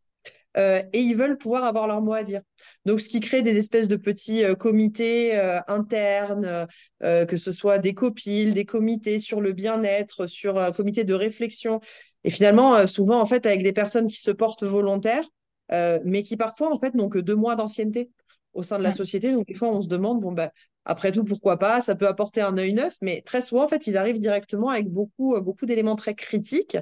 Euh, 0.57 0.81
et 0.93 0.99
ils 0.99 1.15
veulent 1.15 1.37
pouvoir 1.37 1.65
avoir 1.65 1.87
leur 1.87 2.01
mot 2.01 2.13
à 2.13 2.23
dire. 2.23 2.41
Donc, 2.85 3.01
ce 3.01 3.09
qui 3.09 3.19
crée 3.19 3.41
des 3.41 3.57
espèces 3.57 3.87
de 3.87 3.97
petits 3.97 4.43
euh, 4.43 4.55
comités 4.55 5.37
euh, 5.37 5.59
internes, 5.67 6.67
que 7.01 7.37
ce 7.37 7.51
soit 7.51 7.77
des 7.77 7.93
copiles, 7.93 8.53
des 8.53 8.65
comités 8.65 9.19
sur 9.19 9.41
le 9.41 9.51
bien-être, 9.51 10.27
sur 10.27 10.57
un 10.57 10.71
comité 10.71 11.03
de 11.03 11.13
réflexion. 11.13 11.79
Et 12.23 12.29
finalement, 12.29 12.87
souvent, 12.87 13.21
en 13.21 13.25
fait, 13.25 13.45
avec 13.45 13.61
des 13.61 13.73
personnes 13.73 14.07
qui 14.07 14.19
se 14.19 14.31
portent 14.31 14.63
volontaires, 14.63 15.25
mais 15.71 16.23
qui 16.23 16.35
parfois, 16.35 16.73
en 16.73 16.79
fait, 16.79 16.95
n'ont 16.95 17.09
que 17.09 17.19
deux 17.19 17.35
mois 17.35 17.55
d'ancienneté 17.55 18.09
au 18.53 18.63
sein 18.63 18.79
de 18.79 18.83
la 18.83 18.91
société. 18.91 19.31
Donc, 19.31 19.47
des 19.47 19.53
fois, 19.53 19.69
on 19.69 19.81
se 19.81 19.87
demande, 19.87 20.19
bon, 20.19 20.31
bah, 20.31 20.51
après 20.83 21.11
tout, 21.11 21.23
pourquoi 21.23 21.59
pas? 21.59 21.79
Ça 21.79 21.93
peut 21.93 22.07
apporter 22.07 22.41
un 22.41 22.57
œil 22.57 22.73
neuf, 22.73 22.97
mais 23.03 23.21
très 23.21 23.41
souvent, 23.41 23.65
en 23.65 23.67
fait, 23.67 23.85
ils 23.85 23.97
arrivent 23.97 24.19
directement 24.19 24.69
avec 24.69 24.87
beaucoup, 24.89 25.39
beaucoup 25.41 25.67
d'éléments 25.67 25.95
très 25.95 26.15
critiques 26.15 26.77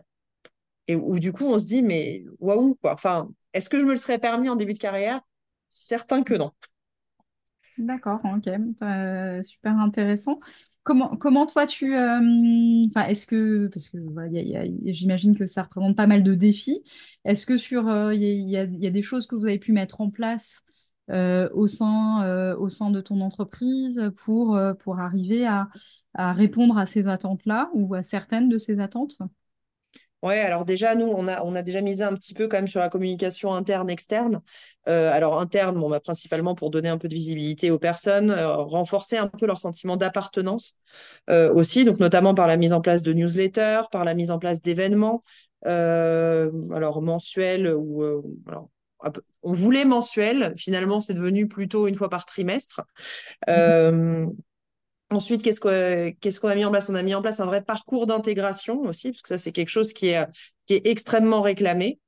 et 0.88 0.96
où 0.96 1.20
du 1.20 1.34
coup 1.34 1.46
on 1.46 1.60
se 1.60 1.66
dit 1.66 1.82
mais 1.82 2.26
waouh 2.40 2.76
quoi. 2.82 2.94
Enfin, 2.94 3.30
est-ce 3.54 3.70
que 3.70 3.80
je 3.80 3.86
me 3.86 3.92
le 3.92 3.98
serais 3.98 4.20
permis 4.20 4.50
en 4.50 4.56
début 4.56 4.74
de 4.74 4.80
carrière? 4.80 5.22
Certain 5.70 6.24
que 6.24 6.34
non. 6.34 6.52
D'accord, 7.78 8.22
ok, 8.24 8.48
euh, 8.84 9.42
super 9.42 9.78
intéressant. 9.80 10.40
Comment, 10.84 11.16
comment 11.16 11.46
toi 11.46 11.66
tu, 11.66 11.96
euh, 11.96 12.20
est-ce 13.08 13.26
que 13.26 13.68
parce 13.68 13.88
que 13.90 13.98
j'imagine 14.86 15.36
que 15.36 15.48
ça 15.48 15.64
représente 15.64 15.96
pas 15.96 16.06
mal 16.06 16.24
de 16.24 16.36
défis. 16.36 16.84
Est-ce 17.24 17.46
que 17.46 17.58
sur 17.58 17.88
euh, 17.88 18.14
il 18.14 18.50
y, 18.50 18.58
a, 18.58 18.68
des 18.68 19.02
choses 19.02 19.26
que 19.28 19.36
vous 19.36 19.46
avez 19.46 19.60
pu 19.60 19.72
mettre 19.72 20.02
en 20.02 20.10
place 20.10 20.62
au 21.10 21.68
sein 21.68 22.54
au 22.56 22.70
sein 22.70 22.90
de 22.90 23.02
ton 23.02 23.22
entreprise 23.22 24.12
pour 24.18 24.60
pour 24.80 25.00
arriver 25.00 25.46
à, 25.46 25.70
à 26.14 26.32
répondre 26.34 26.78
à 26.78 26.86
ces 26.86 27.08
attentes-là 27.08 27.70
ou 27.74 27.96
à 27.96 28.04
certaines 28.04 28.50
de 28.50 28.58
ces 28.58 28.80
attentes? 28.80 29.18
Ouais, 30.24 30.40
alors 30.40 30.64
déjà, 30.64 30.96
nous, 30.96 31.06
on 31.06 31.28
a, 31.28 31.44
on 31.44 31.54
a 31.54 31.64
déjà 31.64 31.82
misé 31.82 32.02
un 32.02 32.14
petit 32.14 32.34
peu 32.34 32.48
quand 32.48 32.56
même 32.56 32.70
sur 32.70 32.80
la 32.80 32.88
communication 32.88 33.54
interne, 33.54 33.90
externe. 33.90 34.42
Euh, 34.88 35.12
alors 35.12 35.38
interne, 35.38 35.78
bon, 35.78 35.90
bah, 35.90 36.00
principalement 36.00 36.56
pour 36.56 36.72
donner 36.72 36.88
un 36.88 36.98
peu 36.98 37.10
de 37.10 37.14
visibilité 37.14 37.72
aux 37.72 37.78
personnes, 37.78 38.32
euh, 38.32 38.56
renforcer 38.56 39.18
un 39.18 39.28
peu 39.28 39.46
leur 39.46 39.60
sentiment 39.60 39.98
d'appartenance 39.98 40.76
euh, 41.30 41.54
aussi, 41.54 41.84
donc 41.84 42.00
notamment 42.00 42.34
par 42.34 42.48
la 42.48 42.56
mise 42.56 42.72
en 42.72 42.80
place 42.80 43.04
de 43.04 43.12
newsletters, 43.12 43.82
par 43.92 44.06
la 44.06 44.14
mise 44.14 44.32
en 44.32 44.40
place 44.40 44.62
d'événements, 44.62 45.24
alors 45.66 47.02
mensuels 47.02 47.74
ou 47.74 48.04
alors, 48.48 48.70
on 49.44 49.54
voulait 49.54 49.86
mensuel, 49.86 50.54
finalement 50.58 51.00
c'est 51.00 51.14
devenu 51.14 51.48
plutôt 51.48 51.88
une 51.88 51.96
fois 51.96 52.10
par 52.10 52.26
trimestre. 52.26 52.82
Mmh 53.48 54.28
Ensuite, 55.14 55.44
qu'est-ce 55.44 56.40
qu'on 56.40 56.48
a 56.50 56.56
mis 56.56 56.66
en 56.66 56.72
place? 56.72 56.90
On 56.90 56.96
a 56.96 57.04
mis 57.04 57.14
en 57.14 57.22
place 57.22 57.40
un 57.40 57.46
vrai 57.46 57.62
parcours 57.62 58.08
d'intégration 58.08 58.82
aussi, 58.82 59.12
parce 59.12 59.22
que 59.22 59.30
ça, 59.30 59.38
c'est 59.38 59.52
quelque 59.52 59.70
chose 59.70 59.94
qui 59.94 60.10
est, 60.10 60.26
qui 60.66 60.74
est 60.74 60.88
extrêmement 60.88 61.42
réclamé. 61.42 62.00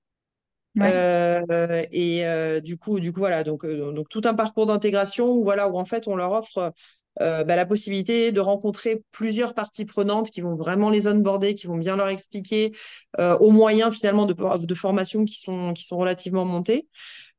Euh, 0.82 1.84
et 1.92 2.26
euh, 2.26 2.60
du 2.60 2.78
coup, 2.78 3.00
du 3.00 3.14
coup, 3.14 3.20
voilà, 3.20 3.44
donc, 3.44 3.64
euh, 3.64 3.92
donc 3.92 4.10
tout 4.10 4.22
un 4.26 4.34
parcours 4.34 4.66
d'intégration 4.66 5.32
où, 5.32 5.44
voilà, 5.44 5.70
où 5.70 5.78
en 5.78 5.86
fait, 5.86 6.08
on 6.08 6.16
leur 6.16 6.32
offre 6.32 6.74
bah, 7.18 7.46
la 7.46 7.66
possibilité 7.66 8.34
de 8.34 8.42
rencontrer 8.42 9.02
plusieurs 9.12 9.54
parties 9.54 9.86
prenantes 9.86 10.30
qui 10.30 10.42
vont 10.42 10.56
vraiment 10.56 10.90
les 10.90 11.08
onboarder, 11.08 11.54
qui 11.54 11.66
vont 11.66 11.78
bien 11.78 11.96
leur 11.96 12.10
expliquer 12.10 12.74
aux 13.18 13.52
moyens 13.52 13.96
finalement 13.96 14.26
de, 14.26 14.34
de 14.66 14.76
formation 14.76 15.24
qui 15.24 15.40
sont, 15.40 15.72
qui 15.72 15.86
sont 15.86 15.98
relativement 15.98 16.44
montés. 16.44 16.90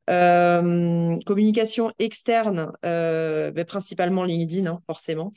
Euh, 0.09 1.17
communication 1.25 1.91
externe, 1.99 2.71
euh, 2.85 3.51
ben, 3.51 3.65
principalement 3.65 4.23
LinkedIn, 4.23 4.65
hein, 4.65 4.79
forcément, 4.85 5.33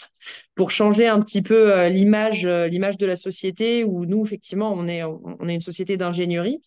pour 0.54 0.70
changer 0.70 1.08
un 1.08 1.20
petit 1.20 1.42
peu 1.42 1.74
euh, 1.74 1.88
l'image, 1.88 2.46
l'image 2.46 2.96
de 2.96 3.06
la 3.06 3.16
société 3.16 3.82
où 3.82 4.06
nous, 4.06 4.24
effectivement, 4.24 4.72
on 4.72 4.86
est, 4.86 5.02
on 5.02 5.48
est 5.48 5.54
une 5.54 5.60
société 5.60 5.96
d'ingénierie 5.96 6.60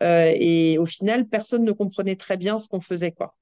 et 0.00 0.78
au 0.80 0.86
final, 0.86 1.26
personne 1.28 1.62
ne 1.62 1.70
comprenait 1.70 2.16
très 2.16 2.36
bien 2.36 2.58
ce 2.58 2.68
qu'on 2.68 2.80
faisait, 2.80 3.12
quoi. 3.12 3.36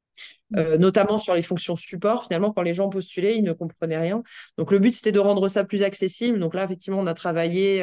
Mmh. 0.51 0.75
notamment 0.75 1.19
sur 1.19 1.33
les 1.33 1.43
fonctions 1.43 1.77
support. 1.77 2.25
Finalement, 2.25 2.53
quand 2.53 2.61
les 2.61 2.75
gens 2.75 2.91
postulaient, 2.91 3.37
ils 3.37 3.45
ne 3.45 3.53
comprenaient 3.53 3.97
rien. 3.97 4.23
Donc, 4.59 4.73
le 4.73 4.79
but, 4.79 4.93
c'était 4.93 5.13
de 5.13 5.21
rendre 5.21 5.49
ça 5.49 5.65
plus 5.65 5.83
accessible. 5.83 6.39
Donc 6.39 6.55
là, 6.55 6.65
effectivement, 6.65 6.99
on 6.99 7.07
a 7.07 7.15
travaillé 7.15 7.83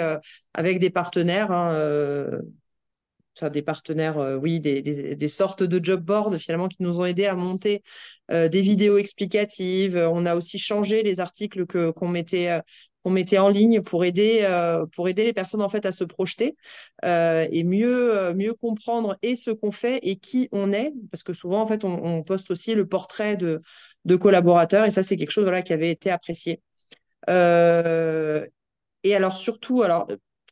avec 0.53 0.77
des 0.77 0.91
partenaires, 0.91 1.51
hein, 1.51 2.29
des 3.43 3.61
partenaires, 3.61 4.17
euh, 4.17 4.35
oui, 4.35 4.59
des, 4.59 5.27
sortes 5.27 5.63
de 5.63 5.83
job 5.83 6.01
boards 6.01 6.37
finalement 6.37 6.67
qui 6.67 6.83
nous 6.83 6.99
ont 6.99 7.05
aidés 7.05 7.25
à 7.25 7.35
monter 7.35 7.83
euh, 8.31 8.49
des 8.49 8.61
vidéos 8.61 8.97
explicatives. 8.97 9.97
On 9.97 10.25
a 10.25 10.35
aussi 10.35 10.57
changé 10.57 11.03
les 11.03 11.19
articles 11.19 11.65
que 11.65 11.91
qu'on 11.91 12.07
mettait 12.07 12.49
euh, 12.49 12.61
mettait 13.05 13.37
en 13.37 13.47
ligne 13.47 13.81
pour 13.81 14.03
aider 14.03 14.45
pour 14.93 15.07
aider 15.07 15.23
les 15.23 15.31
personnes 15.31 15.61
en 15.61 15.69
fait 15.69 15.85
à 15.85 15.93
se 15.93 16.03
projeter 16.03 16.57
et 17.03 17.63
mieux 17.63 18.33
mieux 18.33 18.53
comprendre 18.53 19.17
et 19.21 19.37
ce 19.37 19.49
qu'on 19.49 19.71
fait 19.71 19.99
et 20.03 20.17
qui 20.17 20.49
on 20.51 20.73
est 20.73 20.91
parce 21.09 21.23
que 21.23 21.31
souvent 21.31 21.61
en 21.61 21.67
fait 21.67 21.85
on, 21.85 22.03
on 22.03 22.21
poste 22.23 22.51
aussi 22.51 22.75
le 22.75 22.85
portrait 22.85 23.37
de 23.37 23.59
de 24.03 24.15
collaborateurs 24.17 24.83
et 24.83 24.91
ça 24.91 25.03
c'est 25.03 25.15
quelque 25.15 25.31
chose 25.31 25.45
voilà 25.45 25.61
qui 25.61 25.71
avait 25.71 25.89
été 25.89 26.11
apprécié. 26.11 26.59
et 27.29 29.15
alors 29.15 29.37
surtout, 29.37 29.83
alors 29.83 30.07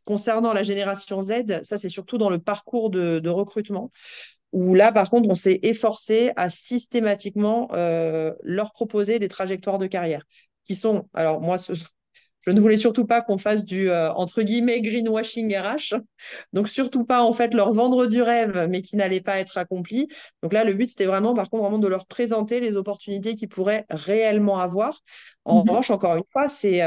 Concernant 0.05 0.53
la 0.53 0.63
génération 0.63 1.21
Z, 1.21 1.63
ça 1.63 1.77
c'est 1.77 1.89
surtout 1.89 2.17
dans 2.17 2.29
le 2.29 2.39
parcours 2.39 2.89
de, 2.89 3.29
recrutement, 3.29 3.91
où 4.51 4.75
là 4.75 4.91
par 4.91 5.09
contre 5.09 5.29
on 5.29 5.35
s'est 5.35 5.59
efforcé 5.63 6.31
à 6.35 6.49
systématiquement 6.49 7.69
euh, 7.73 8.31
leur 8.43 8.71
proposer 8.71 9.19
des 9.19 9.27
trajectoires 9.27 9.79
de 9.79 9.87
carrière 9.87 10.23
qui 10.63 10.75
sont, 10.75 11.07
alors 11.13 11.41
moi 11.41 11.57
je 12.45 12.51
ne 12.51 12.59
voulais 12.59 12.77
surtout 12.77 13.05
pas 13.05 13.21
qu'on 13.21 13.39
fasse 13.39 13.65
du 13.65 13.91
entre 13.91 14.43
guillemets 14.43 14.81
greenwashing 14.81 15.55
RH. 15.57 15.95
Donc 16.53 16.69
surtout 16.69 17.03
pas 17.03 17.23
en 17.23 17.33
fait 17.33 17.53
leur 17.53 17.73
vendre 17.73 18.05
du 18.05 18.21
rêve, 18.21 18.67
mais 18.69 18.83
qui 18.83 18.97
n'allait 18.97 19.21
pas 19.21 19.39
être 19.39 19.57
accompli. 19.57 20.07
Donc 20.43 20.53
là, 20.53 20.63
le 20.63 20.73
but 20.73 20.89
c'était 20.89 21.05
vraiment, 21.05 21.33
par 21.33 21.49
contre, 21.49 21.63
vraiment 21.63 21.79
de 21.79 21.87
leur 21.87 22.05
présenter 22.05 22.59
les 22.59 22.75
opportunités 22.75 23.35
qu'ils 23.35 23.49
pourraient 23.49 23.85
réellement 23.89 24.59
avoir. 24.59 25.01
En 25.43 25.63
mhm. 25.63 25.69
revanche, 25.69 25.89
encore 25.89 26.15
une 26.17 26.23
fois, 26.31 26.47
c'est 26.47 26.81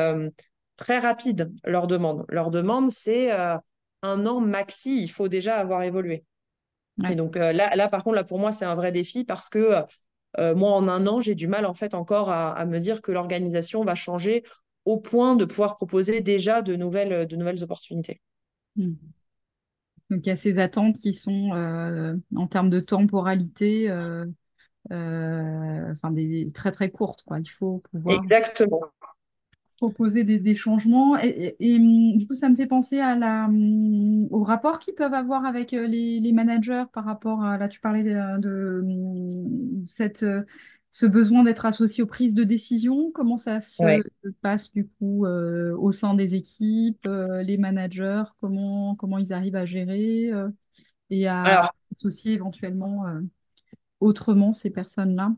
très 0.78 0.98
rapide 0.98 1.52
leur 1.64 1.86
demande. 1.86 2.24
Leur 2.30 2.50
demande, 2.50 2.90
c'est 2.90 3.30
un 3.30 4.26
an 4.26 4.40
maxi. 4.40 5.02
Il 5.02 5.08
faut 5.08 5.28
déjà 5.28 5.58
avoir 5.58 5.82
évolué. 5.82 6.24
Et 7.08 7.14
donc 7.14 7.36
là, 7.36 7.52
là, 7.52 7.88
par 7.88 8.02
contre, 8.02 8.16
là 8.16 8.24
pour 8.24 8.38
moi, 8.38 8.52
c'est 8.52 8.64
un 8.64 8.74
vrai 8.74 8.90
défi 8.90 9.24
parce 9.24 9.48
que 9.48 9.84
euh, 10.38 10.54
moi, 10.54 10.72
en 10.72 10.88
un 10.88 11.06
an, 11.06 11.20
j'ai 11.20 11.34
du 11.34 11.48
mal 11.48 11.66
en 11.66 11.74
fait 11.74 11.94
encore 11.94 12.30
à, 12.30 12.64
me 12.66 12.78
dire 12.78 13.02
que 13.02 13.12
l'organisation 13.12 13.84
va 13.84 13.94
changer 13.94 14.44
au 14.84 14.98
point 14.98 15.36
de 15.36 15.44
pouvoir 15.44 15.76
proposer 15.76 16.20
déjà 16.20 16.62
de 16.62 16.76
nouvelles, 16.76 17.26
de 17.26 17.36
nouvelles 17.36 17.62
opportunités. 17.62 18.20
Hmm. 18.76 18.94
Donc, 20.10 20.24
il 20.24 20.28
y 20.28 20.32
a 20.32 20.36
ces 20.36 20.58
attentes 20.58 20.96
qui 20.98 21.12
sont, 21.12 21.52
euh, 21.52 22.16
en 22.34 22.46
termes 22.46 22.70
de 22.70 22.80
temporalité, 22.80 23.90
euh, 23.90 24.24
enfin, 24.90 26.10
des, 26.10 26.50
très 26.54 26.72
très 26.72 26.90
courtes. 26.90 27.22
Quoi. 27.26 27.40
Il 27.40 27.50
faut 27.50 27.82
pouvoir. 27.90 28.22
Exactement 28.22 28.80
proposer 29.78 30.24
des, 30.24 30.54
changements. 30.54 31.16
Et, 31.18 31.78
du 31.78 32.26
coup, 32.26 32.34
ça 32.34 32.48
me 32.48 32.56
fait 32.56 32.66
penser 32.66 33.00
à 33.00 33.14
la, 33.14 33.46
hum, 33.46 34.26
au 34.30 34.42
rapport 34.42 34.80
qu'ils 34.80 34.94
peuvent 34.94 35.14
avoir 35.14 35.46
avec 35.46 35.72
euh, 35.72 35.86
les, 35.86 36.32
managers 36.32 36.84
par 36.92 37.04
rapport 37.04 37.42
à, 37.42 37.56
là, 37.56 37.68
tu 37.68 37.80
parlais 37.80 38.02
de, 38.02 38.80
hum, 38.82 39.86
cette, 39.86 40.24
euh, 40.24 40.42
ce 40.90 41.06
besoin 41.06 41.44
d'être 41.44 41.64
associé 41.64 42.02
aux 42.02 42.06
prises 42.06 42.34
de 42.34 42.44
décision. 42.44 43.12
Comment 43.12 43.38
ça 43.38 43.60
se 43.60 43.82
passe 44.42 44.72
du 44.72 44.86
coup 44.86 45.24
euh, 45.26 45.74
au 45.76 45.92
sein 45.92 46.14
des 46.14 46.34
équipes, 46.34 47.08
les 47.42 47.56
managers, 47.56 48.24
comment, 48.40 48.96
comment 48.96 49.18
ils 49.18 49.32
arrivent 49.32 49.56
à 49.56 49.66
gérer 49.66 50.30
et 51.10 51.26
à 51.28 51.70
associer 51.92 52.32
éventuellement 52.32 53.04
autrement 54.00 54.52
ces 54.52 54.70
personnes-là? 54.70 55.34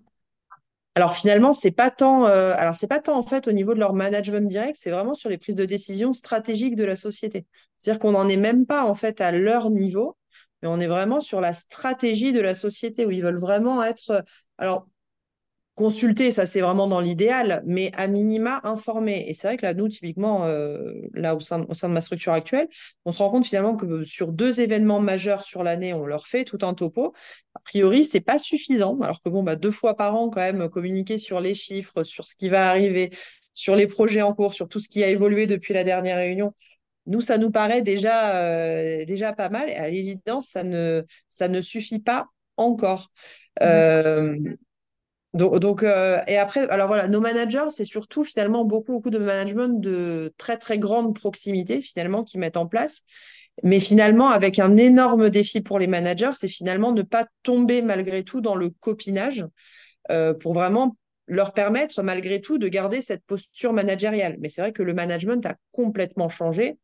Alors 1.00 1.14
finalement, 1.14 1.54
c'est 1.54 1.70
pas 1.70 1.90
euh, 2.02 2.54
pas 2.88 3.00
tant 3.00 3.16
en 3.16 3.22
fait 3.22 3.48
au 3.48 3.52
niveau 3.52 3.72
de 3.72 3.78
leur 3.80 3.94
management 3.94 4.46
direct, 4.46 4.76
c'est 4.78 4.90
vraiment 4.90 5.14
sur 5.14 5.30
les 5.30 5.38
prises 5.38 5.56
de 5.56 5.64
décision 5.64 6.12
stratégiques 6.12 6.76
de 6.76 6.84
la 6.84 6.94
société. 6.94 7.46
C'est-à-dire 7.78 7.98
qu'on 7.98 8.12
n'en 8.12 8.28
est 8.28 8.36
même 8.36 8.66
pas 8.66 8.84
en 8.84 8.94
fait 8.94 9.22
à 9.22 9.32
leur 9.32 9.70
niveau, 9.70 10.18
mais 10.60 10.68
on 10.68 10.78
est 10.78 10.86
vraiment 10.86 11.22
sur 11.22 11.40
la 11.40 11.54
stratégie 11.54 12.32
de 12.32 12.40
la 12.40 12.54
société 12.54 13.06
où 13.06 13.10
ils 13.10 13.22
veulent 13.22 13.40
vraiment 13.40 13.82
être. 13.82 14.22
Alors 14.58 14.88
consulter, 15.80 16.30
ça 16.30 16.44
c'est 16.44 16.60
vraiment 16.60 16.86
dans 16.86 17.00
l'idéal, 17.00 17.62
mais 17.64 17.90
à 17.96 18.06
minima 18.06 18.60
informer. 18.64 19.24
Et 19.28 19.32
c'est 19.32 19.48
vrai 19.48 19.56
que 19.56 19.64
là, 19.64 19.72
nous, 19.72 19.88
typiquement, 19.88 20.44
euh, 20.44 20.92
là 21.14 21.34
au 21.34 21.40
sein, 21.40 21.64
au 21.70 21.74
sein 21.74 21.88
de 21.88 21.94
ma 21.94 22.02
structure 22.02 22.34
actuelle, 22.34 22.68
on 23.06 23.12
se 23.12 23.18
rend 23.18 23.30
compte 23.30 23.46
finalement 23.46 23.76
que 23.76 24.04
sur 24.04 24.30
deux 24.32 24.60
événements 24.60 25.00
majeurs 25.00 25.46
sur 25.46 25.62
l'année, 25.62 25.94
on 25.94 26.04
leur 26.04 26.26
fait 26.26 26.44
tout 26.44 26.58
un 26.60 26.74
topo. 26.74 27.14
A 27.54 27.60
priori, 27.60 28.04
c'est 28.04 28.20
pas 28.20 28.38
suffisant, 28.38 29.00
alors 29.00 29.22
que 29.22 29.30
bon, 29.30 29.42
bah, 29.42 29.56
deux 29.56 29.70
fois 29.70 29.96
par 29.96 30.14
an, 30.16 30.28
quand 30.28 30.40
même, 30.42 30.68
communiquer 30.68 31.16
sur 31.16 31.40
les 31.40 31.54
chiffres, 31.54 32.02
sur 32.02 32.26
ce 32.26 32.36
qui 32.36 32.50
va 32.50 32.68
arriver, 32.68 33.10
sur 33.54 33.74
les 33.74 33.86
projets 33.86 34.20
en 34.20 34.34
cours, 34.34 34.52
sur 34.52 34.68
tout 34.68 34.80
ce 34.80 34.88
qui 34.90 35.02
a 35.02 35.08
évolué 35.08 35.46
depuis 35.46 35.72
la 35.72 35.82
dernière 35.82 36.18
réunion. 36.18 36.52
Nous, 37.06 37.22
ça 37.22 37.38
nous 37.38 37.50
paraît 37.50 37.80
déjà, 37.80 38.36
euh, 38.36 39.06
déjà 39.06 39.32
pas 39.32 39.48
mal. 39.48 39.70
Et 39.70 39.76
à 39.76 39.88
l'évidence, 39.88 40.48
ça 40.48 40.62
ne, 40.62 41.04
ça 41.30 41.48
ne 41.48 41.62
suffit 41.62 42.00
pas 42.00 42.26
encore. 42.58 43.10
Euh, 43.62 44.36
donc, 45.32 45.84
euh, 45.84 46.20
et 46.26 46.38
après, 46.38 46.68
alors 46.70 46.88
voilà, 46.88 47.06
nos 47.06 47.20
managers, 47.20 47.70
c'est 47.70 47.84
surtout 47.84 48.24
finalement 48.24 48.64
beaucoup, 48.64 48.92
beaucoup 48.92 49.10
de 49.10 49.18
management 49.18 49.80
de 49.80 50.34
très, 50.38 50.56
très 50.56 50.78
grande 50.78 51.14
proximité 51.14 51.80
finalement 51.80 52.24
qui 52.24 52.36
mettent 52.38 52.56
en 52.56 52.66
place. 52.66 53.02
Mais 53.62 53.78
finalement, 53.78 54.28
avec 54.30 54.58
un 54.58 54.76
énorme 54.76 55.30
défi 55.30 55.60
pour 55.60 55.78
les 55.78 55.86
managers, 55.86 56.32
c'est 56.34 56.48
finalement 56.48 56.92
ne 56.92 57.02
pas 57.02 57.26
tomber 57.42 57.82
malgré 57.82 58.24
tout 58.24 58.40
dans 58.40 58.56
le 58.56 58.70
copinage 58.70 59.46
euh, 60.10 60.34
pour 60.34 60.54
vraiment 60.54 60.96
leur 61.26 61.52
permettre 61.52 62.02
malgré 62.02 62.40
tout 62.40 62.58
de 62.58 62.66
garder 62.66 63.00
cette 63.00 63.24
posture 63.24 63.72
managériale. 63.72 64.36
Mais 64.40 64.48
c'est 64.48 64.62
vrai 64.62 64.72
que 64.72 64.82
le 64.82 64.94
management 64.94 65.44
a 65.46 65.54
complètement 65.70 66.28
changé 66.28 66.78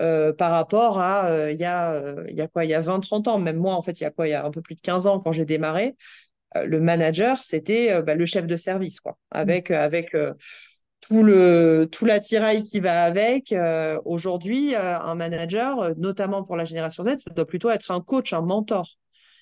euh, 0.00 0.32
par 0.32 0.50
rapport 0.50 0.98
à 0.98 1.50
il 1.52 1.60
y 1.60 1.64
a 1.64 2.02
il 2.28 2.34
y 2.34 2.40
a 2.40 2.48
quoi? 2.48 2.64
Il 2.64 2.70
y 2.70 2.74
a 2.74 2.80
20 2.80 2.98
30 2.98 3.28
ans 3.28 3.38
même 3.38 3.58
moi 3.58 3.74
en 3.74 3.82
fait 3.82 4.00
il 4.00 4.04
y 4.04 4.06
a 4.06 4.10
quoi? 4.10 4.26
Il 4.26 4.30
y 4.30 4.34
a 4.34 4.44
un 4.44 4.50
peu 4.50 4.62
plus 4.62 4.74
de 4.74 4.80
15 4.80 5.06
ans 5.06 5.20
quand 5.20 5.30
j'ai 5.30 5.44
démarré 5.44 5.94
euh, 5.94 5.94
le 6.54 6.80
manager, 6.80 7.38
c'était 7.38 7.92
euh, 7.92 8.02
bah, 8.02 8.14
le 8.14 8.26
chef 8.26 8.46
de 8.46 8.56
service, 8.56 9.00
quoi, 9.00 9.16
avec, 9.30 9.70
euh, 9.70 9.82
avec 9.82 10.16
tout 11.00 11.22
le 11.22 11.88
tout 11.90 12.04
l'attirail 12.04 12.62
qui 12.62 12.78
va 12.78 13.04
avec. 13.04 13.54
Aujourd'hui, 14.04 14.76
un 14.76 15.14
manager, 15.14 15.96
notamment 15.96 16.44
pour 16.44 16.56
la 16.56 16.64
génération 16.64 17.02
Z, 17.02 17.16
doit 17.34 17.46
plutôt 17.46 17.70
être 17.70 17.90
un 17.90 18.00
coach, 18.00 18.32
un 18.32 18.42
mentor. 18.42 18.88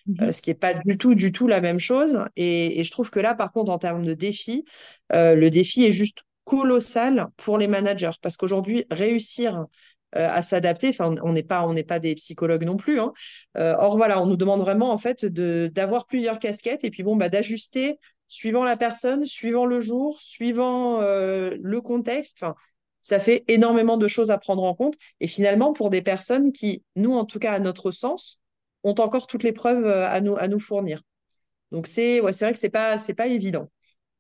Mhm. 0.07 0.33
ce 0.33 0.40
qui 0.40 0.49
n'est 0.49 0.55
pas 0.55 0.73
du 0.73 0.96
tout, 0.96 1.14
du 1.14 1.31
tout 1.31 1.46
la 1.46 1.61
même 1.61 1.79
chose. 1.79 2.25
Et, 2.35 2.83
je 2.83 2.90
trouve 2.90 3.11
que 3.11 3.20
là, 3.20 3.35
par 3.35 3.53
contre, 3.53 3.70
en 3.70 3.77
termes 3.79 4.07
de 4.07 4.14
défi, 4.14 4.64
le 5.12 5.49
défi 5.49 5.85
est 5.85 5.92
juste 5.92 6.25
colossal 6.51 7.29
pour 7.37 7.59
les 7.59 7.68
managers. 7.68 8.11
Parce 8.23 8.37
qu'aujourd'hui, 8.37 8.85
réussir 8.90 9.57
euh, 9.57 9.64
à 10.12 10.42
s'adapter. 10.42 10.88
Enfin, 10.88 11.14
on 11.23 11.33
n'est 11.33 11.42
pas, 11.42 11.66
on 11.66 11.73
n'est 11.73 11.85
pas 11.85 11.99
des 11.99 12.14
psychologues 12.14 12.64
non 12.64 12.77
plus. 12.77 13.01
Hein. 13.01 13.12
Euh, 13.57 13.77
or 13.79 13.96
voilà, 13.96 14.20
on 14.20 14.27
nous 14.27 14.37
demande 14.37 14.61
vraiment 14.61 14.90
en 14.92 14.99
fait 14.99 15.25
de 15.25 15.70
d'avoir 15.73 16.07
plusieurs 16.07 16.38
casquettes 16.38 16.85
et 16.85 16.90
puis 16.90 17.03
bon, 17.03 17.16
bah 17.16 17.29
d'ajuster 17.29 17.99
suivant 18.29 18.64
la 18.64 18.77
personne, 18.77 19.25
suivant 19.25 19.66
le 19.66 19.81
jour, 19.81 20.20
suivant 20.20 21.01
euh, 21.01 21.57
le 21.61 21.81
contexte. 21.81 22.42
Enfin, 22.42 22.55
ça 23.01 23.18
fait 23.18 23.44
énormément 23.49 23.96
de 23.96 24.09
choses 24.09 24.31
à 24.31 24.38
prendre 24.38 24.62
en 24.62 24.75
compte. 24.75 24.94
Et 25.20 25.27
finalement, 25.27 25.73
pour 25.73 25.90
des 25.90 26.03
personnes 26.03 26.53
qui, 26.53 26.85
nous, 26.96 27.12
en 27.12 27.25
tout 27.25 27.38
cas, 27.38 27.53
à 27.55 27.59
notre 27.59 27.90
sens, 27.90 28.40
ont 28.85 28.94
encore 28.94 29.27
toutes 29.27 29.42
les 29.42 29.53
preuves 29.53 29.87
à 29.87 30.20
nous, 30.20 30.37
à 30.37 30.49
nous 30.49 30.61
fournir. 30.61 31.03
Donc, 31.73 31.87
c'est 31.87 32.20
ouais, 32.20 32.33
vrai 32.33 32.53
que 32.53 32.59
ce 32.59 32.66
n'est 32.66 32.70
pas, 32.70 32.99
pas 33.16 33.27
évident. 33.27 33.68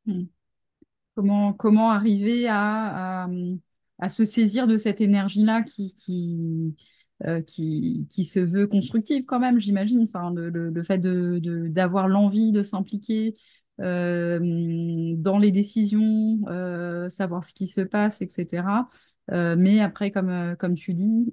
Hmm. 0.06 0.24
Comment, 1.14 1.52
comment 1.52 1.90
arriver 1.90 2.48
à 2.48 3.28
se 4.08 4.24
saisir 4.24 4.66
de 4.66 4.78
cette 4.78 5.00
énergie-là 5.00 5.62
qui, 5.62 5.94
qui, 5.94 6.74
euh, 7.26 7.42
qui, 7.42 8.06
qui, 8.08 8.24
se 8.24 8.40
veut 8.40 8.66
constructive 8.66 9.24
quand 9.26 9.40
même, 9.40 9.60
j'imagine. 9.60 10.04
Enfin, 10.04 10.32
le, 10.32 10.48
le, 10.48 10.82
fait 10.82 10.98
d'avoir 10.98 12.06
de, 12.06 12.12
l'envie 12.12 12.52
de 12.52 12.62
s'impliquer 12.62 13.36
euh, 13.80 14.38
dans 15.16 15.38
les 15.38 15.50
décisions, 15.50 16.40
euh, 16.48 17.08
savoir 17.08 17.44
ce 17.44 17.52
qui 17.52 17.66
se 17.66 17.82
passe, 17.82 18.22
etc. 18.22 18.88
mais 19.56 19.80
après, 19.80 20.10
comme, 20.10 20.56
comme 20.58 20.74
tu 20.74 20.94
dis, 20.94 21.30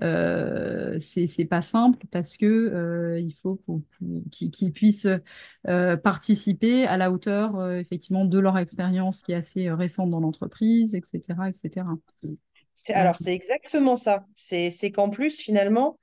euh, 0.00 0.98
c'est 0.98 1.44
pas 1.44 1.60
simple 1.60 2.06
parce 2.10 2.36
que 2.36 2.46
euh, 2.46 3.20
il 3.20 3.34
faut 3.34 3.60
qu'ils 4.30 4.72
puissent 4.72 5.06
euh, 5.68 5.96
participer 5.96 6.86
à 6.86 6.96
la 6.96 7.10
hauteur 7.10 7.56
euh, 7.56 7.78
effectivement 7.78 8.24
de 8.24 8.38
leur 8.38 8.56
expérience 8.56 9.20
qui 9.20 9.32
est 9.32 9.36
assez 9.36 9.70
récente 9.70 10.10
dans 10.10 10.20
l'entreprise, 10.20 10.94
etc., 10.94 11.48
etc. 11.48 11.86
Alors 12.88 13.16
c'est 13.16 13.34
exactement 13.34 13.96
ça. 13.96 14.24
C'est 14.34 14.90
qu'en 14.92 15.10
plus 15.10 15.38
finalement 15.38 15.98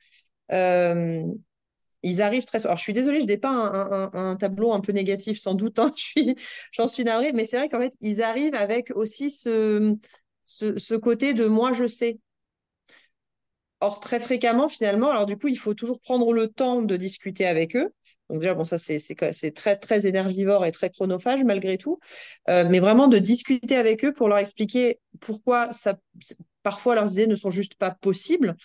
ils 2.02 2.21
arrivent 2.21 2.45
très. 2.45 2.65
Alors 2.65 2.78
je 2.78 2.84
suis 2.84 2.93
désolée, 2.93 3.21
je 3.21 3.25
n'ai 3.25 3.38
pas 3.38 3.49
un, 3.49 4.12
un, 4.13 4.36
tableau 4.36 4.71
un 4.71 4.80
peu 4.80 4.91
négatif 4.91 5.39
sans 5.39 5.56
doute. 5.56 5.80
Hein, 5.80 5.91
j'en 6.71 6.88
suis, 6.88 6.95
suis 6.95 7.04
navrée, 7.04 7.34
mais 7.34 7.43
c'est 7.43 7.58
vrai 7.58 7.69
qu'en 7.69 7.80
fait 7.80 7.93
ils 8.02 8.21
arrivent 8.21 8.56
avec 8.56 8.91
aussi 8.95 9.32
ce, 9.32 9.95
ce, 10.43 10.78
ce 10.78 10.93
côté 10.93 11.34
de 11.34 11.47
moi 11.47 11.73
je 11.73 11.88
sais. 11.88 12.19
Or, 13.82 14.00
très 14.02 14.20
fréquemment, 14.20 14.68
finalement, 14.68 15.10
alors 15.10 15.26
du 15.26 15.38
coup, 15.38 15.48
il 15.48 15.58
faut 15.58 15.74
toujours 15.74 16.02
prendre 16.02 16.34
le 16.34 16.50
temps 16.50 16.82
de 16.82 16.98
discuter 16.98 17.46
avec 17.46 17.76
eux. 17.76 17.94
Donc 18.30 18.39
déjà, 18.39 18.54
bon, 18.54 18.63
ça, 18.63 18.78
c'est 18.78 19.52
très, 19.56 19.76
très 19.78 20.06
énergivore 20.06 20.65
et 20.65 20.72
très 20.72 20.89
chronophage 20.89 21.44
malgré 21.44 21.78
tout. 21.78 22.00
Euh, 22.50 22.65
mais 22.70 22.80
vraiment 22.80 23.08
de 23.08 23.18
discuter 23.18 23.76
avec 23.76 24.06
eux 24.06 24.13
pour 24.13 24.30
leur 24.30 24.38
expliquer 24.38 25.00
pourquoi 25.20 25.74
ça, 25.74 25.98
parfois 26.62 26.96
leurs 26.96 27.12
idées 27.13 27.28
ne 27.28 27.36
sont 27.36 27.50
juste 27.50 27.76
pas 27.76 27.92
possibles, 27.92 28.56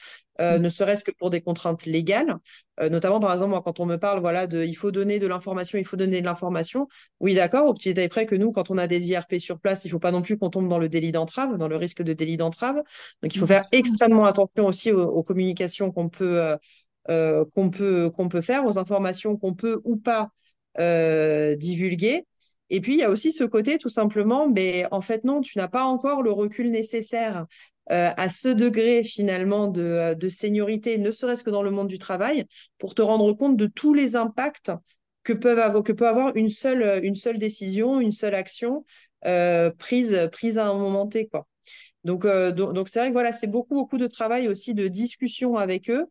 euh, 0.41 0.59
mm. 0.59 0.63
ne 0.63 0.69
serait-ce 0.69 1.05
que 1.05 1.13
pour 1.13 1.31
des 1.31 1.41
contraintes 1.41 1.87
légales. 1.87 2.39
Euh, 2.81 2.89
notamment, 2.89 3.21
par 3.21 3.33
exemple, 3.33 3.51
moi, 3.51 3.63
quand 3.63 3.81
on 3.81 3.87
me 3.87 3.97
parle 3.97 4.21
voilà, 4.21 4.47
de 4.47 4.65
il 4.65 4.75
faut 4.75 4.91
donner 4.91 5.19
de 5.19 5.27
l'information, 5.27 5.79
il 5.79 5.85
faut 5.85 5.97
donner 5.97 6.21
de 6.21 6.27
l'information. 6.27 6.89
Oui, 7.21 7.35
d'accord, 7.35 7.69
au 7.69 7.75
petit 7.75 7.91
détail 7.91 8.09
près 8.09 8.27
que 8.27 8.35
nous, 8.35 8.51
quand 8.51 8.71
on 8.71 8.79
a 8.79 8.87
des 8.87 9.11
IRP 9.11 9.39
sur 9.39 9.61
place, 9.61 9.85
il 9.85 9.89
ne 9.89 9.93
faut 9.93 9.99
pas 9.99 10.13
non 10.13 10.23
plus 10.23 10.37
qu'on 10.37 10.51
tombe 10.51 10.69
dans 10.69 10.79
le 10.79 10.89
délit 10.89 11.13
d'entrave, 11.13 11.57
dans 11.57 11.69
le 11.69 11.77
risque 11.77 12.03
de 12.03 12.13
délit 12.13 12.37
d'entrave. 12.37 12.77
Donc, 13.23 13.35
il 13.35 13.39
faut 13.39 13.45
mm. 13.45 13.49
faire 13.49 13.65
extrêmement 13.73 14.25
attention 14.25 14.67
aussi 14.67 14.91
aux, 14.93 15.23
communications 15.23 15.93
qu'on 15.93 16.09
peut, 16.09 16.57
euh, 17.11 17.45
qu'on 17.55 17.71
peut, 17.71 18.11
qu'on 18.11 18.29
peut 18.29 18.43
faire, 18.43 18.67
aux 18.67 18.79
informations 18.79 19.37
qu'on 19.37 19.55
peut 19.55 19.81
ou 19.85 19.97
pas 19.97 20.31
divulguer. 20.77 22.27
Et 22.71 22.81
puis, 22.81 22.95
il 22.95 22.99
y 22.99 23.03
a 23.05 23.11
aussi 23.11 23.31
ce 23.31 23.45
côté, 23.45 23.79
tout 23.79 23.89
simplement, 23.89 24.49
mais 24.49 24.87
en 24.91 25.01
fait, 25.01 25.23
non, 25.23 25.43
tu 25.43 25.59
n'as 25.59 25.69
pas 25.69 25.85
encore 25.85 26.23
le 26.23 26.33
recul 26.33 26.71
nécessaire 26.71 27.47
euh, 27.91 28.11
à 28.17 28.29
ce 28.29 28.49
degré 28.49 29.05
finalement 29.05 29.69
de, 29.69 29.83
euh, 29.83 30.15
de 30.15 30.29
seniorité, 30.29 30.99
ne 30.99 31.11
serait-ce 31.11 31.45
que 31.45 31.51
dans 31.51 31.63
le 31.63 31.71
monde 31.71 31.89
du 31.89 31.99
travail, 31.99 32.47
pour 32.79 32.95
te 32.95 33.03
rendre 33.03 33.33
compte 33.33 33.57
de 33.57 33.67
tous 33.67 33.95
les 33.95 34.17
impacts 34.17 34.73
que, 35.23 35.33
peuvent 35.33 35.83
que 35.83 35.93
peut 35.93 36.09
avoir 36.09 36.37
une 36.37 36.49
seule, 36.49 37.05
une 37.05 37.15
seule 37.15 37.39
décision, 37.39 38.01
une 38.01 38.13
seule 38.13 38.35
action 38.35 38.85
prise, 39.79 40.29
prise 40.33 40.59
à 40.59 40.67
un 40.67 40.75
moment 40.75 41.07
T. 41.07 41.29
Quoi. 41.29 41.47
Donc, 42.05 42.27
donc, 42.27 42.91
c'est 42.91 42.99
vrai 42.99 43.09
que 43.09 43.15
voilà, 43.15 43.33
c'est 43.33 43.47
beaucoup, 43.47 43.75
beaucoup 43.75 43.97
de 43.97 44.07
travail 44.07 44.49
aussi 44.49 44.75
de 44.75 44.87
discussion 44.87 45.57
avec 45.57 45.89
eux 45.89 46.07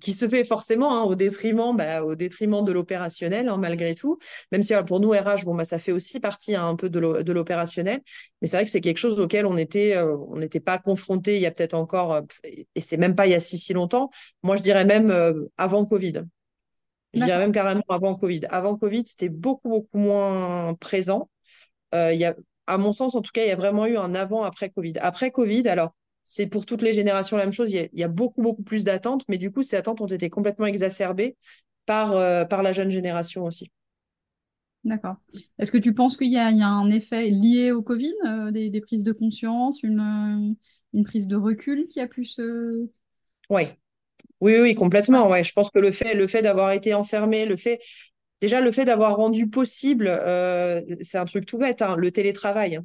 qui 0.00 0.12
se 0.12 0.28
fait 0.28 0.44
forcément 0.44 0.98
hein, 0.98 1.04
au 1.04 1.14
détriment, 1.14 1.76
bah, 1.76 2.02
au 2.02 2.14
détriment 2.14 2.64
de 2.64 2.72
l'opérationnel 2.72 3.48
hein, 3.48 3.56
malgré 3.56 3.94
tout. 3.94 4.18
Même 4.52 4.62
si 4.62 4.74
pour 4.86 5.00
nous 5.00 5.10
RH, 5.10 5.44
bon 5.44 5.54
bah 5.54 5.64
ça 5.64 5.78
fait 5.78 5.92
aussi 5.92 6.18
partie 6.20 6.54
hein, 6.54 6.66
un 6.66 6.76
peu 6.76 6.90
de 6.90 7.32
l'opérationnel, 7.32 8.00
mais 8.40 8.48
c'est 8.48 8.56
vrai 8.56 8.64
que 8.64 8.70
c'est 8.70 8.80
quelque 8.80 8.98
chose 8.98 9.20
auquel 9.20 9.46
on 9.46 9.56
était, 9.56 9.96
euh, 9.96 10.16
on 10.28 10.36
n'était 10.36 10.60
pas 10.60 10.78
confronté 10.78 11.36
il 11.36 11.42
y 11.42 11.46
a 11.46 11.50
peut-être 11.50 11.74
encore, 11.74 12.14
euh, 12.14 12.22
et 12.44 12.80
c'est 12.80 12.96
même 12.96 13.14
pas 13.14 13.26
il 13.26 13.32
y 13.32 13.34
a 13.34 13.40
si 13.40 13.58
si 13.58 13.72
longtemps. 13.72 14.10
Moi 14.42 14.56
je 14.56 14.62
dirais 14.62 14.84
même 14.84 15.10
euh, 15.10 15.44
avant 15.56 15.84
Covid. 15.84 16.24
Je 17.14 17.24
dirais 17.24 17.38
même 17.38 17.52
carrément 17.52 17.84
avant 17.88 18.14
Covid. 18.14 18.42
Avant 18.50 18.76
Covid, 18.76 19.04
c'était 19.06 19.30
beaucoup 19.30 19.70
beaucoup 19.70 19.98
moins 19.98 20.74
présent. 20.74 21.30
il 21.94 22.16
y 22.16 22.24
a, 22.24 22.34
à 22.66 22.76
mon 22.76 22.92
sens 22.92 23.14
en 23.14 23.22
tout 23.22 23.30
cas, 23.32 23.42
il 23.44 23.48
y 23.48 23.52
a 23.52 23.56
vraiment 23.56 23.86
eu 23.86 23.96
un 23.96 24.14
avant 24.14 24.42
après 24.42 24.68
Covid. 24.70 24.94
Après 25.00 25.30
Covid, 25.30 25.66
alors 25.68 25.94
c'est 26.28 26.48
pour 26.48 26.66
toutes 26.66 26.82
les 26.82 26.92
générations 26.92 27.36
la 27.36 27.44
même 27.44 27.52
chose. 27.52 27.72
Il 27.72 27.88
y 27.92 28.02
a, 28.02 28.08
beaucoup, 28.08 28.42
beaucoup 28.42 28.64
plus 28.64 28.82
d'attentes, 28.82 29.24
mais 29.28 29.38
du 29.38 29.52
coup, 29.52 29.62
ces 29.62 29.76
attentes 29.76 30.00
ont 30.00 30.06
été 30.06 30.28
complètement 30.28 30.66
exacerbées 30.66 31.36
par, 31.86 32.16
euh, 32.16 32.44
par 32.44 32.64
la 32.64 32.72
jeune 32.72 32.90
génération 32.90 33.44
aussi. 33.44 33.70
D'accord. 34.82 35.16
Est-ce 35.60 35.70
que 35.70 35.78
tu 35.78 35.94
penses 35.94 36.16
qu'il 36.16 36.32
y, 36.32 36.36
a 36.36 36.48
un 36.48 36.90
effet 36.90 37.30
lié 37.30 37.70
au 37.70 37.80
Covid, 37.80 38.12
euh, 38.26 38.50
des, 38.50 38.80
prises 38.80 39.04
de 39.04 39.12
conscience, 39.12 39.84
une, 39.84 40.56
une, 40.92 41.04
prise 41.04 41.28
de 41.28 41.36
recul 41.36 41.84
qui 41.84 42.00
a 42.00 42.08
pu 42.08 42.24
se... 42.24 42.88
Oui, 43.48 43.62
oui, 44.40 44.56
oui, 44.60 44.74
complètement. 44.74 45.28
Ouais. 45.28 45.44
Je 45.44 45.52
pense 45.52 45.70
que 45.70 45.78
le 45.78 45.92
fait, 45.92 46.14
le 46.14 46.26
fait 46.26 46.42
d'avoir 46.42 46.72
été 46.72 46.92
enfermé, 46.92 47.46
le 47.46 47.56
fait, 47.56 47.80
déjà 48.40 48.60
le 48.60 48.72
fait 48.72 48.84
d'avoir 48.84 49.14
rendu 49.14 49.48
possible, 49.48 50.08
euh, 50.08 50.82
c'est 51.02 51.18
un 51.18 51.24
truc 51.24 51.46
tout 51.46 51.58
bête, 51.58 51.82
hein, 51.82 51.94
le 51.96 52.10
télétravail. 52.10 52.76
Hein 52.76 52.84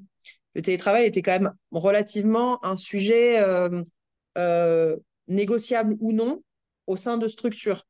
le 0.54 0.62
télétravail 0.62 1.06
était 1.06 1.22
quand 1.22 1.32
même 1.32 1.54
relativement 1.72 2.64
un 2.66 2.78
sujet 2.78 3.40
euh, 3.40 3.84
euh, 4.38 4.98
négociable 5.28 5.96
ou 6.00 6.12
non 6.12 6.44
au 6.88 6.98
sein 6.98 7.18
de 7.18 7.28
structures. 7.28 7.86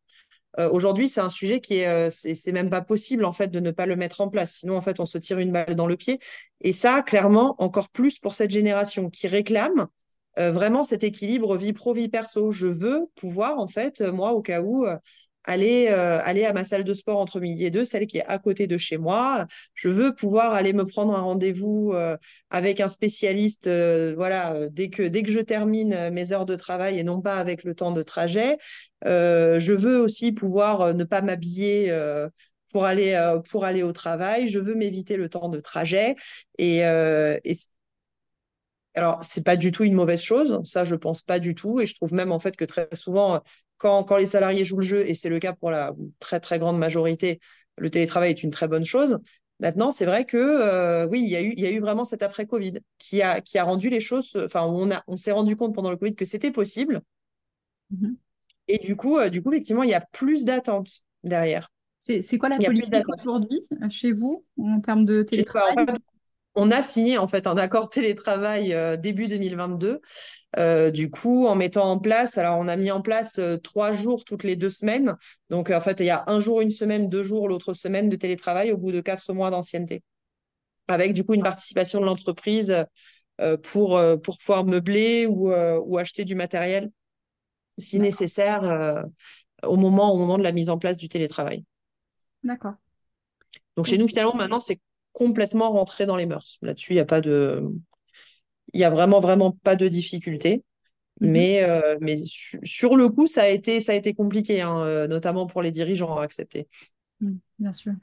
Euh, 0.60 0.70
aujourd'hui, 0.70 1.08
c'est 1.08 1.22
un 1.22 1.30
sujet 1.30 1.62
qui 1.62 1.78
est, 1.78 2.10
c'est 2.12 2.52
même 2.52 2.70
pas 2.70 2.82
possible 2.82 3.24
en 3.24 3.32
fait 3.32 3.48
de 3.48 3.60
ne 3.60 3.72
pas 3.72 3.86
le 3.86 3.96
mettre 3.96 4.22
en 4.22 4.30
place. 4.30 4.58
Sinon, 4.58 4.76
en 4.76 4.82
fait, 4.82 5.00
on 5.00 5.06
se 5.06 5.18
tire 5.18 5.40
une 5.40 5.52
balle 5.52 5.76
dans 5.76 5.88
le 5.88 5.96
pied. 5.96 6.20
Et 6.60 6.74
ça, 6.74 7.02
clairement, 7.02 7.56
encore 7.60 7.90
plus 7.90 8.20
pour 8.20 8.34
cette 8.34 8.52
génération 8.52 9.10
qui 9.10 9.28
réclame 9.28 9.88
vraiment 10.38 10.86
cet 10.86 11.04
équilibre 11.04 11.58
vie 11.58 11.74
pro 11.74 11.94
vie 11.94 12.08
perso. 12.08 12.52
Je 12.52 12.68
veux 12.68 13.08
pouvoir 13.16 13.60
en 13.60 13.68
fait, 13.68 14.02
moi, 14.02 14.32
au 14.32 14.42
cas 14.42 14.62
où 14.62 14.86
aller, 15.44 15.88
euh, 15.90 16.20
aller 16.24 16.46
à 16.46 16.54
ma 16.54 16.64
salle 16.64 16.84
de 16.84 16.94
sport 16.94 17.20
entre 17.20 17.40
midi 17.40 17.66
et 17.66 17.70
deux, 17.70 17.86
celle 17.86 18.08
qui 18.08 18.20
est 18.20 18.26
à 18.26 18.38
côté 18.38 18.68
de 18.68 18.78
chez 18.78 18.98
moi. 18.98 19.48
Je 19.74 19.90
veux 19.90 20.14
pouvoir 20.14 20.54
aller 20.54 20.74
me 20.74 20.86
prendre 20.86 21.16
un 21.16 21.22
rendez-vous 21.22 21.92
euh, 21.94 22.18
avec 22.50 22.80
un 22.80 22.90
spécialiste, 22.90 23.68
euh, 23.68 24.14
voilà, 24.16 24.70
dès 24.70 24.90
que 24.90 25.04
dès 25.04 25.24
que 25.24 25.32
je 25.32 25.40
termine 25.40 26.10
mes 26.12 26.32
heures 26.34 26.46
de 26.46 26.56
travail 26.56 27.00
et 27.00 27.04
non 27.04 27.22
pas 27.22 27.38
avec 27.38 27.64
le 27.64 27.76
temps 27.76 27.92
de 27.92 28.04
trajet. 28.04 28.58
je 29.04 29.72
veux 29.72 30.00
aussi 30.00 30.32
pouvoir 30.32 30.94
ne 30.94 31.04
pas 31.04 31.22
m'habiller. 31.22 31.92
pour 32.72 32.86
aller 32.86 33.18
pour 33.50 33.66
aller 33.66 33.84
au 33.84 33.92
travail, 33.92 34.48
je 34.48 34.60
veux 34.60 34.76
m'éviter 34.76 35.18
le 35.18 35.30
temps 35.30 35.50
de 35.50 35.60
trajet 35.60 36.16
et, 36.58 36.80
et 36.80 37.56
alors, 38.96 39.24
c'est 39.24 39.46
pas 39.46 39.56
du 39.56 39.72
tout 39.72 39.84
une 39.84 39.94
mauvaise 39.94 40.22
chose, 40.22 40.60
ça 40.66 40.84
je 40.84 40.96
pense 40.96 41.22
pas 41.24 41.40
du 41.40 41.56
tout, 41.56 41.80
et 41.80 41.86
je 41.86 41.96
trouve 41.96 42.14
même 42.14 42.32
en 42.32 42.40
fait 42.40 42.58
que 42.58 42.66
très 42.66 42.90
souvent, 42.94 43.42
quand, 43.82 44.04
quand 44.04 44.18
les 44.18 44.28
salariés 44.28 44.64
jouent 44.64 44.78
le 44.78 44.84
jeu, 44.84 45.10
et 45.10 45.16
c'est 45.16 45.28
le 45.28 45.40
cas 45.40 45.54
pour 45.54 45.72
la 45.72 45.96
très 46.20 46.40
très 46.40 46.60
grande 46.60 46.78
majorité, 46.78 47.40
le 47.78 47.90
télétravail 47.90 48.30
est 48.30 48.44
une 48.44 48.52
très 48.52 48.68
bonne 48.68 48.86
chose. 48.86 49.18
Maintenant, 49.60 49.90
c'est 49.90 50.06
vrai 50.06 50.26
que 50.26 50.38
euh, 50.38 51.08
oui, 51.08 51.22
il 51.22 51.30
y, 51.30 51.36
a 51.36 51.42
eu, 51.42 51.54
il 51.58 51.60
y 51.60 51.66
a 51.66 51.72
eu 51.72 51.80
vraiment 51.80 52.06
cet 52.06 52.22
après-Covid 52.22 52.80
qui 53.00 53.24
a, 53.24 53.42
qui 53.42 53.58
a 53.58 53.64
rendu 53.64 53.90
les 53.90 54.00
choses, 54.00 54.40
enfin, 54.46 54.62
on, 54.68 54.92
a, 54.92 55.04
on 55.08 55.18
s'est 55.18 55.32
rendu 55.32 55.56
compte 55.56 55.74
pendant 55.74 55.90
le 55.90 55.98
Covid 55.98 56.14
que 56.14 56.26
c'était 56.26 56.52
possible. 56.52 57.02
Mm-hmm. 57.92 58.16
Et 58.68 58.78
du 58.78 58.96
coup, 58.96 59.18
euh, 59.18 59.30
du 59.30 59.42
coup, 59.42 59.52
effectivement, 59.52 59.82
il 59.82 59.90
y 59.90 59.96
a 59.96 60.06
plus 60.12 60.46
d'attentes 60.46 61.02
derrière. 61.24 61.72
C'est 62.00 62.38
quoi 62.38 62.50
la 62.50 62.58
politique 62.58 62.94
aujourd'hui 63.18 63.62
euh, 63.82 63.90
chez 63.90 64.12
vous 64.12 64.46
en 64.60 64.80
termes 64.80 65.06
de 65.06 65.24
télétravail? 65.24 65.76
On 66.56 66.70
a 66.72 66.82
signé 66.82 67.18
en 67.18 67.28
fait 67.28 67.48
un 67.48 67.56
accord 67.56 67.90
télétravail 67.90 68.74
euh, 68.74 68.98
début 68.98 69.28
2022. 69.28 70.02
Euh, 70.58 70.92
du 70.92 71.10
coup, 71.10 71.48
en 71.48 71.56
mettant 71.56 71.90
en 71.90 71.98
place, 71.98 72.38
alors 72.38 72.58
on 72.60 72.68
a 72.68 72.76
mis 72.76 72.92
en 72.92 73.02
place 73.02 73.40
euh, 73.40 73.58
trois 73.58 73.94
jours 73.94 74.26
toutes 74.26 74.44
les 74.44 74.56
deux 74.56 74.70
semaines. 74.70 75.16
Donc 75.50 75.70
en 75.70 75.80
fait, 75.80 76.00
il 76.02 76.06
y 76.06 76.10
a 76.10 76.24
un 76.28 76.40
jour 76.40 76.62
une 76.62 76.72
semaine, 76.72 77.10
deux 77.10 77.24
jours 77.24 77.48
l'autre 77.48 77.74
semaine 77.74 78.10
de 78.10 78.16
télétravail 78.16 78.72
au 78.72 78.78
bout 78.78 78.92
de 78.92 79.00
quatre 79.00 79.34
mois 79.34 79.50
d'ancienneté, 79.50 80.04
avec 80.88 81.14
du 81.14 81.24
coup 81.24 81.34
une 81.34 81.44
participation 81.44 82.02
de 82.02 82.06
l'entreprise 82.06 82.86
pour 83.64 84.00
pour 84.24 84.38
pouvoir 84.38 84.66
meubler 84.66 85.26
ou, 85.26 85.52
ou 85.52 85.98
acheter 85.98 86.26
du 86.26 86.36
matériel 86.36 86.92
si 87.80 88.00
nécessaire 88.00 89.06
au 89.64 89.78
moment 89.78 90.14
au 90.14 90.18
moment 90.18 90.38
de 90.38 90.44
la 90.44 90.52
mise 90.52 90.70
en 90.70 90.78
place 90.78 90.98
du 90.98 91.10
télétravail. 91.10 91.64
D'accord. 92.44 92.74
Donc 93.78 93.88
chez 93.88 93.98
nous 93.98 94.08
finalement 94.08 94.36
maintenant 94.36 94.60
c'est 94.60 94.80
complètement 95.14 95.72
rentré 95.72 96.06
dans 96.06 96.16
les 96.16 96.26
mœurs. 96.26 96.58
Là-dessus, 96.62 96.94
il 96.94 96.96
n'y 96.96 97.02
a 97.02 97.06
pas 97.06 97.22
de. 97.22 97.64
Il 98.74 98.80
y 98.80 98.84
a 98.84 98.90
vraiment, 98.90 99.20
vraiment 99.20 99.52
pas 99.52 99.76
de 99.76 99.88
difficulté. 99.88 100.64
Mhm. 101.22 101.32
Mais, 101.32 101.64
euh, 101.64 101.98
mais 102.02 102.16
sur 102.64 102.96
le 102.96 103.10
coup, 103.10 103.28
ça 103.28 103.44
a 103.44 103.48
été, 103.48 103.80
ça 103.80 103.92
a 103.92 103.96
été 103.96 104.14
compliqué, 104.14 104.62
hein, 104.62 104.80
euh, 104.80 105.08
notamment 105.08 105.46
pour 105.46 105.62
les 105.62 105.72
dirigeants 105.72 106.18
à 106.18 106.24
accepter. 106.24 106.68
Mm, 107.20 107.34
bien 107.60 107.74
sûr. 107.74 107.94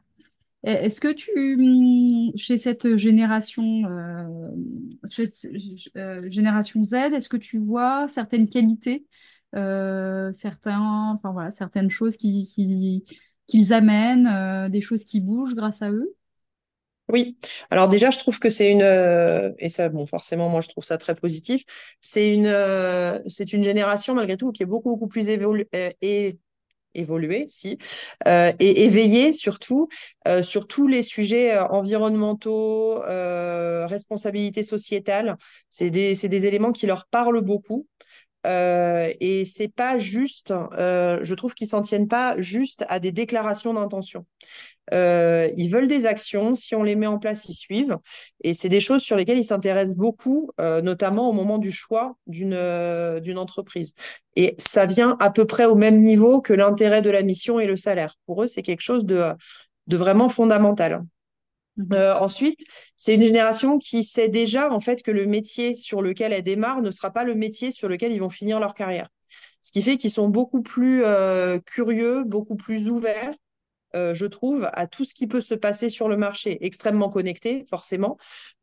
Est-ce 0.64 1.00
que 1.00 1.12
tu, 1.12 1.56
mm, 1.56 2.36
chez 2.36 2.56
cette 2.56 2.96
génération, 2.96 3.84
euh, 3.86 4.50
génération 6.28 6.84
Z, 6.84 6.94
est-ce 6.94 7.28
que 7.28 7.36
tu 7.36 7.58
vois 7.58 8.06
certaines 8.08 8.48
qualités, 8.48 9.04
certains, 9.52 11.12
enfin 11.12 11.32
voilà, 11.32 11.50
certaines 11.50 11.90
choses 11.90 12.16
qui, 12.16 12.44
qui, 12.46 13.04
qu'ils 13.46 13.72
amènent, 13.72 14.68
des 14.70 14.80
choses 14.80 15.04
qui 15.04 15.20
bougent 15.20 15.54
grâce 15.54 15.82
à 15.82 15.90
eux? 15.90 16.14
Oui, 17.10 17.38
alors 17.70 17.88
déjà, 17.88 18.10
je 18.10 18.18
trouve 18.18 18.38
que 18.38 18.50
c'est 18.50 18.70
une, 18.70 18.82
euh, 18.82 19.50
et 19.58 19.68
ça, 19.70 19.88
bon, 19.88 20.06
forcément, 20.06 20.48
moi, 20.50 20.60
je 20.60 20.68
trouve 20.68 20.84
ça 20.84 20.98
très 20.98 21.14
positif. 21.14 21.62
C'est 22.00 22.34
une, 22.34 22.46
euh, 22.46 23.18
c'est 23.26 23.52
une 23.54 23.62
génération 23.62 24.14
malgré 24.14 24.36
tout 24.36 24.52
qui 24.52 24.62
est 24.62 24.66
beaucoup 24.66 24.90
beaucoup 24.90 25.08
plus 25.08 25.28
évoluée 25.30 25.66
euh, 25.74 25.90
et 26.02 26.38
évoluée, 26.94 27.46
si, 27.48 27.78
et 28.26 28.84
éveillée 28.84 29.32
surtout 29.32 29.88
sur 30.42 30.66
tous 30.66 30.88
les 30.88 31.02
sujets 31.02 31.56
environnementaux, 31.58 33.00
responsabilité 33.86 34.62
sociétale. 34.62 35.36
C'est 35.70 35.90
des, 35.90 36.14
c'est 36.14 36.28
des 36.28 36.46
éléments 36.46 36.72
qui 36.72 36.86
leur 36.86 37.06
parlent 37.06 37.40
beaucoup. 37.42 37.86
Euh, 38.46 39.12
et 39.20 39.44
c'est 39.44 39.68
pas 39.68 39.98
juste, 39.98 40.52
euh, 40.78 41.18
je 41.22 41.34
trouve 41.34 41.54
qu'ils 41.54 41.66
s'en 41.66 41.82
tiennent 41.82 42.08
pas 42.08 42.40
juste 42.40 42.84
à 42.88 43.00
des 43.00 43.12
déclarations 43.12 43.74
d'intention. 43.74 44.26
Euh, 44.94 45.50
ils 45.56 45.70
veulent 45.70 45.88
des 45.88 46.06
actions, 46.06 46.54
si 46.54 46.74
on 46.74 46.82
les 46.82 46.96
met 46.96 47.06
en 47.06 47.18
place, 47.18 47.48
ils 47.48 47.54
suivent. 47.54 47.98
Et 48.42 48.54
c'est 48.54 48.68
des 48.68 48.80
choses 48.80 49.02
sur 49.02 49.16
lesquelles 49.16 49.38
ils 49.38 49.44
s'intéressent 49.44 49.96
beaucoup, 49.96 50.50
notamment 50.58 51.28
au 51.28 51.32
moment 51.32 51.58
du 51.58 51.72
choix 51.72 52.16
d'une 52.26 52.54
entreprise. 53.36 53.94
Et 54.36 54.54
ça 54.58 54.86
vient 54.86 55.16
à 55.20 55.30
peu 55.30 55.44
près 55.44 55.66
au 55.66 55.74
même 55.74 56.00
niveau 56.00 56.40
que 56.40 56.54
l'intérêt 56.54 57.02
de 57.02 57.10
la 57.10 57.22
mission 57.22 57.60
et 57.60 57.66
le 57.66 57.76
salaire. 57.76 58.14
Pour 58.26 58.42
eux, 58.42 58.46
c'est 58.46 58.62
quelque 58.62 58.80
chose 58.80 59.04
de 59.04 59.36
vraiment 59.88 60.30
fondamental. 60.30 61.02
Mhm. 61.78 61.92
Euh, 61.94 62.16
ensuite, 62.18 62.60
c'est 62.96 63.14
une 63.14 63.22
génération 63.22 63.78
qui 63.78 64.04
sait 64.04 64.28
déjà 64.28 64.72
en 64.72 64.80
fait 64.80 65.02
que 65.02 65.10
le 65.12 65.26
métier 65.26 65.76
sur 65.76 66.02
lequel 66.02 66.32
elle 66.32 66.42
démarre 66.42 66.82
ne 66.82 66.90
sera 66.90 67.10
pas 67.12 67.24
le 67.24 67.34
métier 67.36 67.72
sur 67.72 67.88
lequel 67.88 68.12
ils 68.12 68.20
vont 68.20 68.30
finir 68.30 68.60
leur 68.60 68.74
carrière. 68.74 69.08
Ce 69.62 69.72
qui 69.72 69.82
fait 69.82 69.96
qu'ils 69.96 70.10
sont 70.10 70.28
beaucoup 70.28 70.62
plus 70.62 71.04
euh, 71.04 71.60
curieux, 71.60 72.24
beaucoup 72.24 72.56
plus 72.56 72.88
ouverts, 72.90 73.34
euh, 73.96 74.14
je 74.14 74.26
trouve, 74.26 74.68
à 74.74 74.86
tout 74.88 75.04
ce 75.04 75.14
qui 75.14 75.26
peut 75.28 75.40
se 75.42 75.54
passer 75.54 75.90
sur 75.90 76.08
le 76.08 76.16
marché, 76.16 76.58
extrêmement 76.64 77.10
connectés, 77.10 77.64
forcément. 77.70 78.18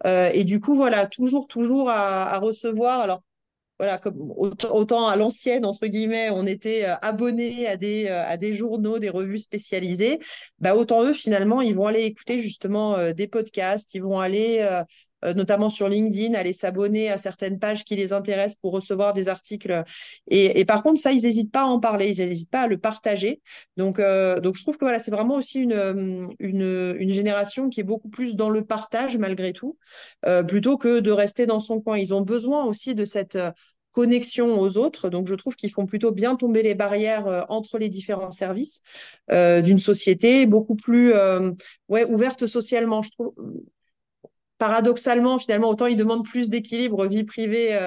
et 0.05 0.43
du 0.45 0.59
coup, 0.61 0.75
voilà, 0.75 1.07
toujours, 1.07 1.47
toujours 1.47 1.89
à, 1.91 2.29
à 2.33 2.39
recevoir. 2.39 3.01
Alors, 3.01 3.23
voilà, 3.77 3.97
comme 3.97 4.31
autant, 4.37 5.07
à 5.07 5.15
l'ancienne, 5.15 5.65
entre 5.65 5.87
guillemets, 5.87 6.29
on 6.29 6.45
était 6.45 6.85
euh, 6.85 6.95
abonnés 7.01 7.67
à 7.67 7.75
des, 7.75 8.05
euh, 8.07 8.25
à 8.25 8.37
des 8.37 8.53
journaux, 8.53 8.99
des 8.99 9.09
revues 9.09 9.39
spécialisées, 9.39 10.19
bah, 10.59 10.75
autant 10.75 11.03
eux, 11.03 11.13
finalement, 11.13 11.61
ils 11.61 11.75
vont 11.75 11.87
aller 11.87 12.03
écouter 12.03 12.39
justement 12.41 12.95
euh, 12.95 13.11
des 13.11 13.27
podcasts, 13.27 13.93
ils 13.93 14.01
vont 14.01 14.19
aller 14.19 14.65
notamment 15.33 15.69
sur 15.69 15.89
LinkedIn, 15.89 16.33
aller 16.33 16.53
s'abonner 16.53 17.09
à 17.09 17.17
certaines 17.17 17.59
pages 17.59 17.83
qui 17.83 17.95
les 17.95 18.13
intéressent 18.13 18.59
pour 18.61 18.73
recevoir 18.73 19.13
des 19.13 19.27
articles. 19.27 19.83
Et, 20.27 20.65
par 20.65 20.83
contre, 20.83 20.99
ça, 20.99 21.11
ils 21.11 21.23
n'hésitent 21.23 21.51
pas 21.51 21.61
à 21.61 21.65
en 21.65 21.79
parler, 21.79 22.09
ils 22.09 22.25
n'hésitent 22.25 22.51
pas 22.51 22.61
à 22.61 22.67
le 22.67 22.77
partager. 22.77 23.41
Donc, 23.77 23.99
euh, 23.99 24.39
donc 24.39 24.55
je 24.55 24.61
trouve 24.61 24.77
que 24.77 24.85
voilà, 24.85 24.99
c'est 24.99 25.11
vraiment 25.11 25.35
aussi 25.35 25.59
une, 25.59 25.73
euh, 25.73 26.27
une, 26.39 26.95
une, 26.99 27.09
génération 27.09 27.69
qui 27.69 27.79
est 27.79 27.83
beaucoup 27.83 28.09
plus 28.09 28.35
dans 28.35 28.49
le 28.49 28.63
partage 28.65 29.17
malgré 29.17 29.53
tout, 29.53 29.77
plutôt 30.47 30.77
que 30.77 30.99
de 30.99 31.11
rester 31.11 31.45
dans 31.45 31.59
son 31.59 31.81
coin. 31.81 31.97
Ils 31.97 32.13
ont 32.13 32.21
besoin 32.21 32.65
aussi 32.65 32.95
de 32.95 33.05
cette 33.05 33.37
connexion 33.91 34.59
aux 34.59 34.77
autres. 34.77 35.09
Donc, 35.09 35.27
je 35.27 35.35
trouve 35.35 35.55
qu'ils 35.55 35.71
font 35.71 35.85
plutôt 35.85 36.11
bien 36.11 36.35
tomber 36.35 36.63
les 36.63 36.75
barrières 36.75 37.45
entre 37.49 37.77
les 37.77 37.89
différents 37.89 38.31
services 38.31 38.81
d'une 39.29 39.79
société, 39.79 40.45
beaucoup 40.45 40.75
plus 40.75 41.13
ouais, 41.89 42.05
ouverte 42.05 42.45
socialement. 42.45 43.01
Je 43.01 43.11
trouve, 43.11 43.33
paradoxalement, 44.57 45.37
finalement, 45.39 45.69
autant 45.69 45.87
ils 45.87 45.97
demandent 45.97 46.25
plus 46.25 46.49
d'équilibre 46.49 47.05
vie 47.07 47.23
privée, 47.23 47.77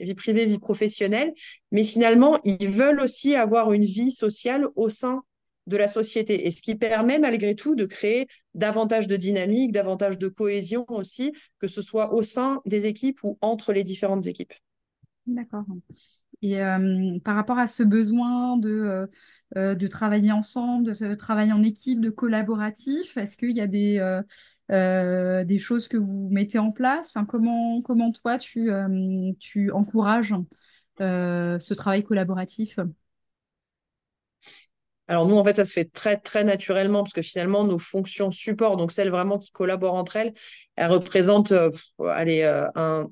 vie 0.00 0.14
privée, 0.14 0.46
vie 0.46 0.58
professionnelle, 0.58 1.32
mais 1.70 1.84
finalement, 1.84 2.38
ils 2.44 2.68
veulent 2.68 3.00
aussi 3.00 3.34
avoir 3.34 3.72
une 3.72 3.84
vie 3.84 4.10
sociale 4.10 4.66
au 4.74 4.88
sein 4.88 5.22
de 5.68 5.76
la 5.76 5.86
société. 5.86 6.46
Et 6.46 6.50
ce 6.50 6.62
qui 6.62 6.74
permet 6.74 7.18
malgré 7.18 7.54
tout 7.54 7.74
de 7.74 7.84
créer 7.84 8.26
davantage 8.54 9.06
de 9.06 9.16
dynamique, 9.16 9.70
davantage 9.70 10.18
de 10.18 10.28
cohésion 10.28 10.84
aussi, 10.88 11.32
que 11.60 11.68
ce 11.68 11.82
soit 11.82 12.14
au 12.14 12.22
sein 12.22 12.60
des 12.64 12.86
équipes 12.86 13.20
ou 13.22 13.38
entre 13.40 13.72
les 13.72 13.84
différentes 13.84 14.26
équipes. 14.26 14.54
D'accord. 15.26 15.66
Et 16.40 16.62
euh, 16.62 17.18
par 17.22 17.36
rapport 17.36 17.58
à 17.58 17.66
ce 17.66 17.82
besoin 17.82 18.56
de, 18.56 18.70
euh, 18.70 19.06
euh, 19.56 19.74
de 19.74 19.86
travailler 19.86 20.32
ensemble, 20.32 20.94
de 20.94 21.14
travailler 21.14 21.52
en 21.52 21.62
équipe, 21.62 22.00
de 22.00 22.10
collaboratif, 22.10 23.16
est-ce 23.16 23.36
qu'il 23.36 23.56
y 23.56 23.60
a 23.60 23.66
des, 23.66 24.20
des 24.68 25.58
choses 25.58 25.88
que 25.88 25.96
vous 25.96 26.28
mettez 26.30 26.58
en 26.58 26.70
place? 26.70 27.08
Enfin, 27.08 27.24
comment, 27.24 27.80
comment 27.82 28.10
toi, 28.12 28.38
tu, 28.38 28.70
tu 29.40 29.70
encourages 29.72 30.34
ce 30.98 31.74
travail 31.74 32.04
collaboratif? 32.04 32.78
Alors 35.10 35.26
nous, 35.26 35.36
en 35.36 35.44
fait, 35.44 35.56
ça 35.56 35.64
se 35.64 35.72
fait 35.72 35.86
très, 35.90 36.18
très 36.18 36.44
naturellement 36.44 37.02
parce 37.02 37.14
que 37.14 37.22
finalement, 37.22 37.64
nos 37.64 37.78
fonctions 37.78 38.30
support, 38.30 38.76
donc 38.76 38.92
celles 38.92 39.10
vraiment 39.10 39.38
qui 39.38 39.50
collaborent 39.50 39.94
entre 39.94 40.16
elles, 40.16 40.34
elles 40.76 40.90
représentent 40.90 41.52
euh, 41.52 41.70
allez, 42.06 42.42
euh, 42.42 42.66
un, 42.74 43.06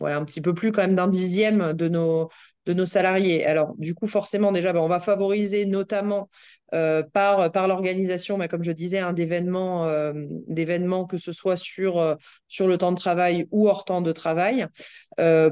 ouais, 0.00 0.12
un 0.12 0.24
petit 0.24 0.40
peu 0.40 0.54
plus 0.54 0.72
quand 0.72 0.82
même 0.82 0.96
d'un 0.96 1.08
dixième 1.08 1.74
de 1.74 1.88
nos, 1.88 2.30
de 2.66 2.74
nos 2.74 2.86
salariés. 2.86 3.46
Alors 3.46 3.74
du 3.78 3.94
coup, 3.94 4.08
forcément, 4.08 4.52
déjà, 4.52 4.72
ben, 4.72 4.80
on 4.80 4.88
va 4.88 5.00
favoriser 5.00 5.66
notamment 5.66 6.30
euh, 6.74 7.02
par, 7.02 7.52
par 7.52 7.68
l'organisation, 7.68 8.38
mais 8.38 8.48
comme 8.48 8.64
je 8.64 8.72
disais, 8.72 8.98
hein, 8.98 9.12
d'événements, 9.12 10.12
d'événements 10.46 11.06
que 11.06 11.18
ce 11.18 11.32
soit 11.32 11.56
sur, 11.56 12.16
sur 12.48 12.66
le 12.66 12.78
temps 12.78 12.92
de 12.92 12.96
travail 12.96 13.46
ou 13.50 13.68
hors 13.68 13.84
temps 13.84 14.00
de 14.00 14.12
travail, 14.12 14.66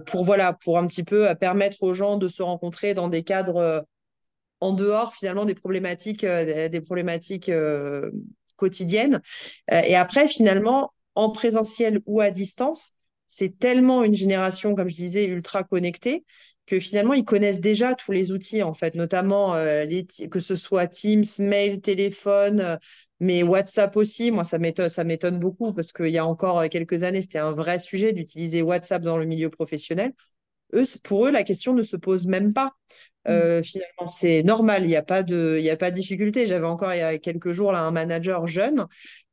pour, 0.07 0.25
voilà, 0.25 0.53
pour 0.53 0.79
un 0.79 0.87
petit 0.87 1.05
peu 1.05 1.35
permettre 1.39 1.83
aux 1.83 1.95
gens 1.95 2.17
de 2.17 2.29
se 2.29 2.43
rencontrer 2.43 2.95
dans 2.95 3.09
des 3.09 3.23
cadres 3.23 3.85
en 4.61 4.73
dehors 4.73 5.15
finalement 5.15 5.45
des 5.45 5.55
problématiques, 5.55 6.25
euh, 6.25 6.69
des 6.69 6.81
problématiques 6.81 7.49
euh, 7.49 8.11
quotidiennes. 8.57 9.21
Euh, 9.73 9.81
et 9.81 9.97
après, 9.97 10.29
finalement, 10.29 10.93
en 11.15 11.31
présentiel 11.31 12.01
ou 12.07 12.21
à 12.21 12.31
distance, 12.31 12.93
c'est 13.31 13.59
tellement 13.59 14.05
une 14.05 14.14
génération, 14.14 14.75
comme 14.75 14.88
je 14.88 14.97
disais, 14.97 15.25
ultra 15.27 15.64
connectée 15.64 16.25
que 16.66 16.79
finalement, 16.81 17.14
ils 17.14 17.25
connaissent 17.25 17.61
déjà 17.61 17.95
tous 17.95 18.12
les 18.12 18.33
outils, 18.33 18.62
en 18.62 18.75
fait, 18.75 18.95
notamment 18.95 19.55
les, 19.57 20.07
que 20.31 20.40
ce 20.40 20.55
soit 20.55 20.87
Teams, 20.87 21.25
mail, 21.38 21.81
téléphone, 21.81 22.79
mais 23.21 23.43
WhatsApp 23.43 23.97
aussi. 23.97 24.31
Moi, 24.31 24.45
m'étonne, 24.59 24.88
ça 24.88 25.05
m'étonne 25.05 25.38
beaucoup 25.38 25.73
parce 25.73 25.93
qu'il 25.93 26.09
y 26.09 26.19
a 26.19 26.27
encore 26.27 26.69
quelques 26.69 27.03
années, 27.03 27.23
c'était 27.23 27.38
un 27.38 27.53
vrai 27.53 27.79
sujet 27.79 28.12
d'utiliser 28.12 28.62
WhatsApp 28.62 29.03
dans 29.03 29.16
le 29.19 29.27
milieu 29.27 29.51
professionnel. 29.51 30.12
Eux, 30.75 30.85
pour 31.05 31.27
eux, 31.27 31.31
la 31.31 31.43
question 31.43 31.75
ne 31.75 31.83
se 31.83 31.97
pose 31.97 32.27
même 32.27 32.53
pas. 32.53 32.75
Mm. 33.27 33.31
Euh, 33.31 33.63
finalement, 33.63 34.09
c'est 34.09 34.43
normal, 34.43 34.85
il 34.85 34.89
n'y 34.89 34.97
a, 34.97 35.03
pas 35.03 35.23
de, 35.23 35.59
il 35.61 35.69
a 35.69 35.77
pas 35.77 35.91
de 35.91 35.97
difficulté. 35.97 36.47
J'avais 36.47 36.67
encore 36.67 36.95
il 36.95 36.99
y 36.99 37.03
a 37.03 37.19
quelques 37.19 37.53
jours 37.53 37.73
là, 37.73 37.81
un 37.81 37.91
manager 37.91 38.47
jeune 38.47 38.87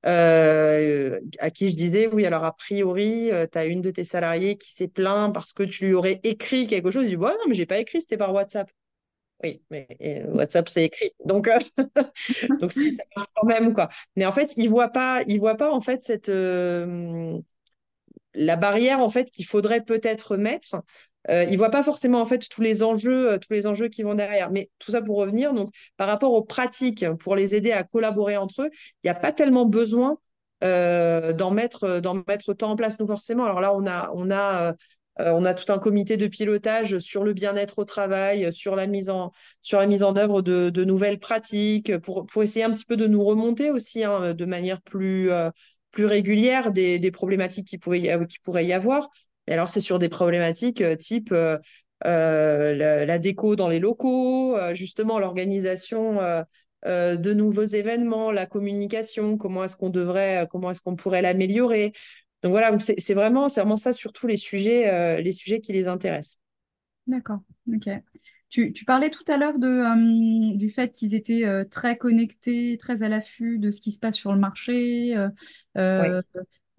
euh, 0.06 1.19
à 1.39 1.50
qui 1.52 1.69
je 1.69 1.76
disais 1.76 2.08
Oui, 2.08 2.26
alors 2.26 2.43
a 2.43 2.54
priori, 2.56 3.32
euh, 3.32 3.47
tu 3.50 3.58
as 3.58 3.65
une 3.65 3.82
de 3.82 3.91
tes 3.91 4.04
salariés 4.04 4.58
qui 4.58 4.73
s'est 4.73 4.89
plaint 4.89 5.34
parce 5.34 5.54
que 5.54 5.63
tu 5.63 5.88
lui 5.88 5.93
aurais 5.93 6.19
écrit 6.23 6.67
quelque 6.67 6.91
chose. 6.91 7.04
Il 7.04 7.10
dit 7.10 7.17
Non, 7.17 7.32
mais 7.47 7.56
j'ai 7.56 7.65
pas 7.65 7.80
écrit, 7.80 8.02
c'était 8.02 8.17
par 8.17 8.34
WhatsApp. 8.34 8.69
Oui, 9.43 9.62
mais 9.69 9.88
WhatsApp, 10.30 10.67
c'est 10.67 10.86
écrit. 10.86 11.12
Donc, 11.23 11.47
donc 12.60 12.73
si, 12.73 12.91
ça 12.91 13.04
marche 13.15 13.30
quand 13.36 13.47
même. 13.47 13.73
Quoi. 13.73 13.88
Mais 14.15 14.26
en 14.26 14.32
fait, 14.32 14.54
il 14.58 14.65
ne 14.65 14.69
voit 14.69 14.89
pas, 14.89 15.21
il 15.28 15.39
voit 15.39 15.56
pas 15.56 15.71
en 15.71 15.80
fait 15.80 16.04
cette. 16.04 16.32
la 18.34 18.56
barrière 18.56 19.00
en 19.00 19.10
fait 19.10 19.32
qu'il 19.32 19.45
faudrait 19.45 19.84
peut-être 19.84 20.38
mettre 20.38 20.82
euh, 21.30 21.45
ils 21.49 21.58
voient 21.58 21.71
pas 21.71 21.84
forcément 21.84 22.21
en 22.21 22.25
fait 22.25 22.47
tous 22.49 22.62
les 22.62 22.84
enjeux, 22.84 23.32
euh, 23.34 23.38
tous 23.38 23.51
les 23.51 23.67
enjeux 23.67 23.89
qui 23.89 24.03
vont 24.03 24.15
derrière. 24.15 24.51
Mais 24.51 24.69
tout 24.80 24.91
ça 24.91 25.01
pour 25.01 25.17
revenir, 25.17 25.53
donc 25.53 25.73
par 25.97 26.08
rapport 26.08 26.34
aux 26.34 26.43
pratiques, 26.43 27.06
pour 27.19 27.36
les 27.36 27.56
aider 27.56 27.71
à 27.71 27.84
collaborer 27.84 28.38
entre 28.38 28.63
eux, 28.63 28.69
il 28.71 29.08
n'y 29.08 29.10
a 29.10 29.15
pas 29.15 29.32
tellement 29.32 29.65
besoin 29.65 30.17
euh, 30.63 31.34
d'en 31.34 31.51
mettre, 31.51 31.99
d'en 31.99 32.21
tant 32.21 32.71
en 32.71 32.75
place 32.75 32.99
nous 32.99 33.08
forcément. 33.08 33.45
Alors 33.45 33.62
là, 33.62 33.75
on 33.75 33.86
a, 33.86 34.10
on 34.13 34.32
a 34.32 34.73
on 35.19 35.51
tout 35.56 35.71
un 35.73 35.80
comité 35.80 36.15
de 36.15 36.27
pilotage 36.27 36.99
sur 36.99 37.23
le 37.23 37.34
bien-être 37.34 37.80
au 37.80 37.86
travail, 37.86 38.53
sur 38.53 38.75
la 38.75 38.86
mise 38.86 39.10
en, 39.10 39.32
œuvre 40.15 40.43
de, 40.43 40.84
nouvelles 40.84 41.17
pratiques, 41.17 41.97
pour, 41.97 42.27
pour 42.27 42.43
essayer 42.43 42.63
un 42.63 42.69
petit 42.69 42.86
peu 42.86 42.95
de 42.97 43.08
nous 43.08 43.23
remonter 43.23 43.71
aussi 43.71 44.03
hein, 44.03 44.36
de 44.36 44.45
manière 44.45 44.80
plus, 44.80 45.32
régulière 45.97 46.71
des, 46.71 47.12
problématiques 47.12 47.67
qui 47.67 47.80
pourraient 47.80 47.99
y 47.99 48.73
avoir. 48.73 49.10
Et 49.47 49.53
alors, 49.53 49.69
c'est 49.69 49.81
sur 49.81 49.99
des 49.99 50.10
problématiques 50.10 50.81
euh, 50.81 50.95
type 50.95 51.31
euh, 51.31 51.57
euh, 52.05 53.05
la, 53.05 53.17
déco 53.17 53.55
dans 53.55 53.67
les 53.67 53.79
locaux, 53.79 54.55
justement 54.73 55.17
l'organisation 55.19 56.19
de 56.86 57.33
nouveaux 57.33 57.63
événements, 57.63 58.31
la 58.31 58.45
communication, 58.45 59.38
comment 59.38 59.63
est-ce 59.63 59.75
qu'on 59.75 59.89
devrait, 59.89 60.47
comment 60.51 60.69
est-ce 60.69 60.81
qu'on 60.81 60.95
pourrait 60.95 61.23
l'améliorer. 61.23 61.93
Donc 62.43 62.51
voilà, 62.51 62.77
c'est 62.79 63.13
vraiment, 63.15 63.47
vraiment 63.47 63.77
ça, 63.77 63.93
surtout 63.93 64.27
les 64.27 64.38
sujets, 64.38 65.19
les 65.23 65.31
sujets 65.31 65.60
qui 65.60 65.73
les 65.73 65.88
intéressent. 65.88 66.38
D'accord, 67.07 67.39
ok. 67.73 67.89
Tu, 68.49 68.71
parlais 68.86 69.10
tout 69.10 69.25
à 69.27 69.38
l'heure 69.38 69.57
de, 69.57 70.55
du 70.55 70.69
fait 70.69 70.91
qu'ils 70.91 71.15
étaient 71.15 71.65
très 71.71 71.97
connectés, 71.97 72.77
très 72.79 73.01
à 73.01 73.10
l'affût 73.10 73.57
de 73.57 73.71
ce 73.71 73.81
qui 73.81 73.91
se 73.91 73.97
passe 73.97 74.15
sur 74.15 74.33
le 74.33 74.39
marché, 74.39 75.17
euh, 75.77 76.21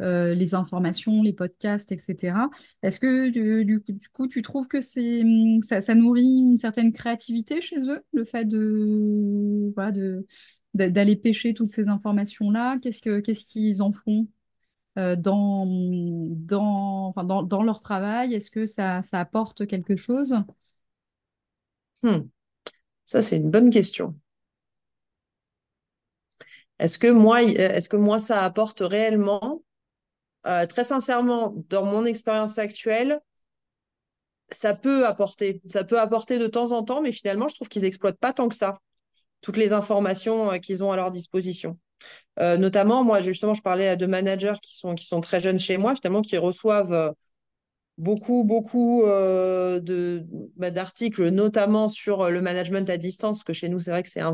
les 0.01 0.55
informations, 0.55 1.23
les 1.23 1.33
podcasts, 1.33 1.93
etc. 1.93 2.49
Est-ce 2.83 3.01
que 3.01 3.29
du, 3.31 3.83
coup, 4.13 4.29
tu 4.29 4.43
trouves 4.43 4.69
que 4.69 4.81
c'est, 4.81 5.23
hum, 5.23 5.63
ça, 5.63 5.95
nourrit 5.95 6.39
une 6.39 6.59
certaine 6.59 6.93
créativité 6.93 7.61
chez 7.61 7.81
eux, 7.81 8.05
le 8.13 8.25
fait 8.25 8.45
de, 8.45 9.73
d'aller 10.75 11.17
pêcher 11.17 11.55
toutes 11.55 11.71
ces 11.71 11.89
informations-là? 11.89 12.79
Qu'est-ce, 12.83 13.03
que, 13.03 13.21
qu'est-ce 13.21 13.45
qu'ils 13.45 13.83
en 13.83 13.93
font 13.93 14.29
euh, 14.99 15.17
dans, 15.17 15.67
dans, 15.67 17.13
dans, 17.43 17.63
leur 17.63 17.81
travail? 17.81 18.35
Est-ce 18.35 18.51
que 18.51 18.67
ça, 18.67 19.01
apporte 19.13 19.67
quelque 19.67 19.97
chose? 19.97 20.35
Hmm. 22.03 22.29
Ça, 23.05 23.23
c'est 23.23 23.37
une 23.37 23.51
bonne 23.51 23.71
question. 23.71 24.17
Est-ce 26.79 26.99
que 26.99 27.09
est-ce 27.59 27.89
que 27.89 27.97
moi, 27.97 28.21
ça 28.21 28.43
apporte 28.45 28.81
réellement 28.81 29.58
euh, 30.47 30.67
très 30.67 30.85
sincèrement, 30.85 31.55
dans 31.69 31.85
mon 31.85 32.05
expérience 32.05 32.59
actuelle, 32.59 33.21
ça 34.51 34.75
peut 34.75 35.07
apporter. 35.07 35.61
Ça 35.67 35.85
peut 35.85 36.01
apporter 36.01 36.39
de 36.39 36.47
temps 36.47 36.73
en 36.73 36.83
temps, 36.83 37.03
mais 37.03 37.13
finalement, 37.13 37.49
je 37.49 37.55
trouve 37.55 37.69
qu'ils 37.69 37.83
n'exploitent 37.83 38.19
pas 38.19 38.33
tant 38.33 38.49
que 38.49 38.55
ça 38.55 38.79
toutes 39.41 39.57
les 39.57 39.73
informations 39.73 40.53
euh, 40.53 40.59
qu'ils 40.59 40.83
ont 40.83 40.91
à 40.91 40.97
leur 40.97 41.13
disposition. 41.13 41.79
Euh, 42.41 42.57
notamment, 42.57 43.05
moi, 43.05 43.21
justement, 43.21 43.55
je 43.55 43.63
parlais 43.63 43.89
à 43.89 43.97
deux 43.97 44.07
managers 44.07 44.55
qui 44.63 44.77
sont, 44.77 44.95
qui 44.95 45.07
sont 45.07 45.21
très 45.21 45.41
jeunes 45.41 45.59
chez 45.59 45.77
moi, 45.77 45.95
finalement, 45.95 46.23
qui 46.23 46.37
reçoivent 46.37 47.15
beaucoup, 47.99 48.45
beaucoup 48.45 49.03
bah, 49.05 50.71
d'articles, 50.71 51.29
notamment 51.31 51.89
sur 51.89 52.31
le 52.31 52.41
management 52.41 52.89
à 52.89 52.97
distance, 52.97 53.43
que 53.43 53.53
chez 53.53 53.69
nous, 53.69 53.81
c'est 53.81 53.91
vrai 53.91 54.05
que 54.05 54.11
c'est 54.11 54.21
un 54.21 54.33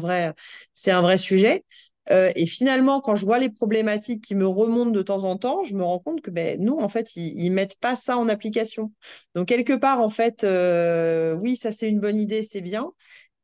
c'est 0.75 0.91
un 0.91 1.01
vrai 1.01 1.17
sujet. 1.17 1.65
Euh, 2.11 2.31
et 2.37 2.47
finalement, 2.47 3.01
quand 3.01 3.15
je 3.15 3.25
vois 3.25 3.39
les 3.39 3.49
problématiques 3.51 4.23
qui 4.23 4.35
me 4.35 4.47
remontent 4.47 4.91
de 4.91 5.03
temps 5.03 5.25
en 5.25 5.39
temps, 5.39 5.65
je 5.65 5.75
me 5.75 5.83
rends 5.83 5.99
compte 5.99 6.21
que 6.21 6.31
ben, 6.31 6.61
nous, 6.61 6.77
en 6.79 6.89
fait, 6.89 7.17
ils 7.17 7.49
ne 7.49 7.55
mettent 7.55 7.79
pas 7.79 7.97
ça 7.97 8.19
en 8.19 8.29
application. 8.29 8.93
Donc, 9.35 9.49
quelque 9.49 9.73
part, 9.73 10.01
en 10.01 10.11
fait, 10.11 10.45
euh, 10.45 11.35
oui, 11.35 11.57
ça 11.57 11.73
c'est 11.73 11.89
une 11.89 12.01
bonne 12.01 12.21
idée, 12.21 12.43
c'est 12.43 12.61
bien. 12.61 12.93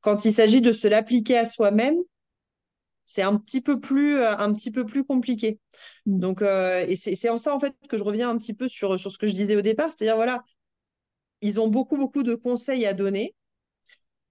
Quand 0.01 0.25
il 0.25 0.33
s'agit 0.33 0.61
de 0.61 0.73
se 0.73 0.89
l'appliquer 0.89 1.39
à 1.39 1.47
soi-même, 1.47 1.97
c'est 3.05 3.23
un 3.23 3.37
petit 3.37 3.61
peu 3.61 3.81
plus, 3.81 4.17
euh, 4.17 4.37
un 4.37 4.53
petit 4.53 4.71
peu 4.71 4.85
plus 4.85 5.05
compliqué. 5.05 5.59
Mmh. 6.07 6.19
Donc, 6.19 6.43
et 6.43 6.97
c'est 6.97 7.29
en 7.31 7.39
ça, 7.39 7.55
en 7.55 7.61
fait, 7.61 7.75
que 7.89 7.99
je 7.99 8.03
reviens 8.03 8.31
un 8.31 8.39
petit 8.39 8.55
peu 8.55 8.69
sur, 8.69 8.99
sur 9.01 9.11
ce 9.11 9.19
que 9.19 9.27
je 9.27 9.33
disais 9.33 9.57
au 9.57 9.63
départ. 9.63 9.91
C'est-à-dire, 9.93 10.17
voilà, 10.17 10.45
ils 11.41 11.61
ont 11.61 11.69
beaucoup, 11.69 11.97
beaucoup 11.97 12.23
de 12.23 12.35
conseils 12.35 12.87
à 12.87 12.95
donner. 12.95 13.35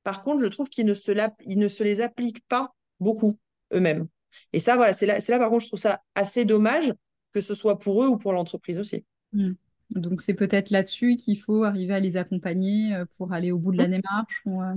Par 0.03 0.23
contre, 0.23 0.43
je 0.43 0.47
trouve 0.47 0.69
qu'ils 0.69 0.85
ne, 0.85 0.93
se 0.93 1.11
ne 1.11 1.67
se 1.67 1.83
les 1.83 2.01
appliquent 2.01 2.45
pas 2.47 2.73
beaucoup 2.99 3.37
eux-mêmes. 3.73 4.07
Et 4.53 4.59
ça, 4.59 4.75
voilà, 4.75 4.93
c'est 4.93 5.05
là, 5.05 5.19
là, 5.27 5.39
par 5.39 5.49
contre, 5.49 5.63
je 5.63 5.67
trouve 5.67 5.79
ça 5.79 6.01
assez 6.15 6.45
dommage, 6.45 6.93
que 7.31 7.41
ce 7.41 7.55
soit 7.55 7.79
pour 7.79 8.03
eux 8.03 8.07
ou 8.07 8.17
pour 8.17 8.33
l'entreprise 8.33 8.79
aussi. 8.79 9.05
Mmh. 9.33 9.51
Donc, 9.91 10.21
c'est 10.21 10.33
peut-être 10.33 10.69
là-dessus 10.69 11.15
qu'il 11.15 11.39
faut 11.39 11.63
arriver 11.63 11.93
à 11.93 11.99
les 11.99 12.17
accompagner 12.17 12.93
euh, 12.93 13.05
pour 13.17 13.33
aller 13.33 13.51
au 13.51 13.57
bout 13.57 13.71
de 13.71 13.77
la 13.77 13.87
démarche. 13.87 14.43
Euh, 14.47 14.75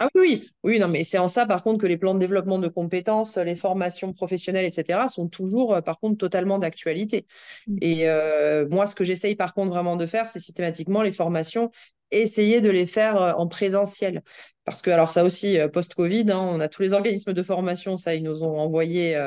ah 0.00 0.08
oui, 0.14 0.48
oui, 0.62 0.78
non, 0.78 0.86
mais 0.86 1.02
c'est 1.02 1.18
en 1.18 1.26
ça, 1.26 1.44
par 1.44 1.64
contre, 1.64 1.80
que 1.80 1.86
les 1.88 1.96
plans 1.96 2.14
de 2.14 2.20
développement 2.20 2.60
de 2.60 2.68
compétences, 2.68 3.36
les 3.36 3.56
formations 3.56 4.12
professionnelles, 4.12 4.64
etc., 4.64 5.08
sont 5.08 5.26
toujours, 5.26 5.74
euh, 5.74 5.80
par 5.80 5.98
contre, 5.98 6.18
totalement 6.18 6.60
d'actualité. 6.60 7.26
Mmh. 7.66 7.76
Et 7.80 8.06
moi, 8.70 8.86
ce 8.86 8.94
que 8.94 9.02
j'essaye, 9.02 9.34
par 9.34 9.54
contre, 9.54 9.70
vraiment 9.70 9.96
de 9.96 10.06
faire, 10.06 10.28
c'est 10.28 10.38
systématiquement 10.38 11.02
les 11.02 11.10
formations 11.10 11.72
essayer 12.10 12.60
de 12.60 12.70
les 12.70 12.86
faire 12.86 13.34
en 13.38 13.46
présentiel. 13.46 14.22
Parce 14.64 14.82
que, 14.82 14.90
alors 14.90 15.10
ça 15.10 15.24
aussi, 15.24 15.58
post-Covid, 15.72 16.30
hein, 16.30 16.38
on 16.40 16.60
a 16.60 16.68
tous 16.68 16.82
les 16.82 16.92
organismes 16.92 17.32
de 17.32 17.42
formation, 17.42 17.96
ça, 17.96 18.14
ils 18.14 18.22
nous 18.22 18.42
ont 18.42 18.58
envoyé 18.58 19.18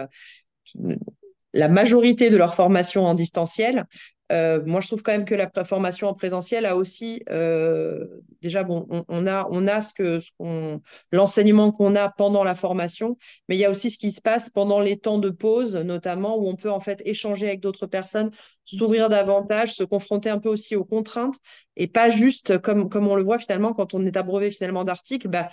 la 1.54 1.68
majorité 1.68 2.30
de 2.30 2.38
leur 2.38 2.56
formation 2.56 3.06
en 3.06 3.14
distanciel. 3.14 3.86
Euh, 4.32 4.62
moi, 4.66 4.80
je 4.82 4.88
trouve 4.88 5.04
quand 5.04 5.12
même 5.12 5.26
que 5.26 5.36
la 5.36 5.50
formation 5.66 6.08
en 6.08 6.14
présentiel 6.14 6.66
a 6.66 6.76
aussi, 6.76 7.22
euh, 7.30 8.06
déjà, 8.42 8.64
bon, 8.64 8.88
on, 9.10 9.28
a, 9.28 9.48
on 9.52 9.68
a 9.68 9.82
ce 9.82 9.94
que, 9.94 10.20
l'enseignement 11.12 11.72
qu'on 11.72 11.96
a 11.96 12.10
pendant 12.10 12.44
la 12.44 12.56
formation, 12.56 13.18
mais 13.50 13.58
il 13.58 13.60
y 13.60 13.66
a 13.66 13.70
aussi 13.70 13.92
ce 13.92 13.98
qui 13.98 14.12
se 14.12 14.22
passe 14.22 14.50
pendant 14.50 14.80
les 14.80 14.98
temps 14.98 15.18
de 15.18 15.30
pause, 15.30 15.76
notamment 15.76 16.38
où 16.38 16.48
on 16.48 16.56
peut 16.56 16.72
en 16.72 16.80
fait 16.80 17.02
échanger 17.06 17.48
avec 17.48 17.60
d'autres 17.60 17.88
personnes, 17.88 18.32
s'ouvrir 18.64 19.10
davantage, 19.10 19.74
se 19.74 19.84
confronter 19.84 20.30
un 20.30 20.40
peu 20.40 20.50
aussi 20.50 20.76
aux 20.76 20.86
contraintes 20.86 21.36
et 21.76 21.88
pas 21.88 22.10
juste 22.10 22.58
comme, 22.60 22.90
comme 22.90 23.08
on 23.08 23.16
le 23.16 23.24
voit 23.24 23.40
finalement 23.40 23.74
quand 23.74 23.94
on 23.94 24.06
est 24.06 24.16
abreuvé 24.16 24.52
finalement 24.52 24.84
d'articles, 24.86 25.28
bah, 25.28 25.50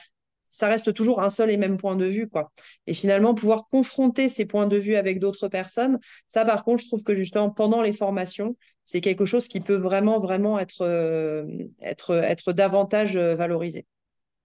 ça 0.50 0.68
reste 0.68 0.94
toujours 0.94 1.22
un 1.22 1.30
seul 1.30 1.50
et 1.50 1.56
même 1.56 1.76
point 1.76 1.96
de 1.96 2.06
vue, 2.06 2.28
quoi. 2.28 2.52
Et 2.86 2.94
finalement, 2.94 3.34
pouvoir 3.34 3.66
confronter 3.68 4.28
ces 4.28 4.46
points 4.46 4.66
de 4.66 4.76
vue 4.76 4.96
avec 4.96 5.18
d'autres 5.18 5.48
personnes, 5.48 5.98
ça, 6.26 6.44
par 6.44 6.64
contre, 6.64 6.82
je 6.82 6.88
trouve 6.88 7.02
que 7.02 7.14
justement, 7.14 7.50
pendant 7.50 7.82
les 7.82 7.92
formations, 7.92 8.56
c'est 8.84 9.00
quelque 9.00 9.24
chose 9.26 9.48
qui 9.48 9.60
peut 9.60 9.76
vraiment, 9.76 10.18
vraiment 10.18 10.58
être, 10.58 10.82
euh, 10.82 11.44
être, 11.80 12.14
être 12.14 12.52
davantage 12.52 13.16
euh, 13.16 13.34
valorisé. 13.34 13.86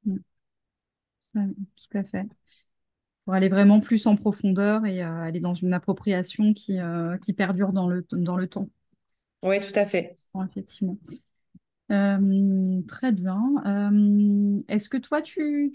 Mm. 0.06 0.18
tout 1.34 1.98
à 1.98 2.04
fait. 2.04 2.26
Pour 3.24 3.36
aller 3.36 3.48
vraiment 3.48 3.80
plus 3.80 4.06
en 4.06 4.18
profondeur 4.18 4.86
et 4.86 5.02
euh, 5.02 5.22
aller 5.22 5.40
dans 5.40 5.54
une 5.54 5.74
appropriation 5.74 6.54
qui, 6.54 6.78
qui 7.22 7.32
perdure 7.32 7.72
dans 7.72 7.88
le, 7.88 8.06
dans 8.12 8.36
le 8.36 8.48
temps. 8.48 8.68
Oui, 9.44 9.60
tout 9.60 9.80
à 9.80 9.86
fait. 9.86 10.14
Effectivement. 10.50 10.98
Euh, 11.94 12.82
très 12.88 13.12
bien. 13.12 13.40
Euh, 13.68 14.60
est-ce 14.68 14.90
que 14.90 14.98
toi, 14.98 15.22
tu, 15.22 15.72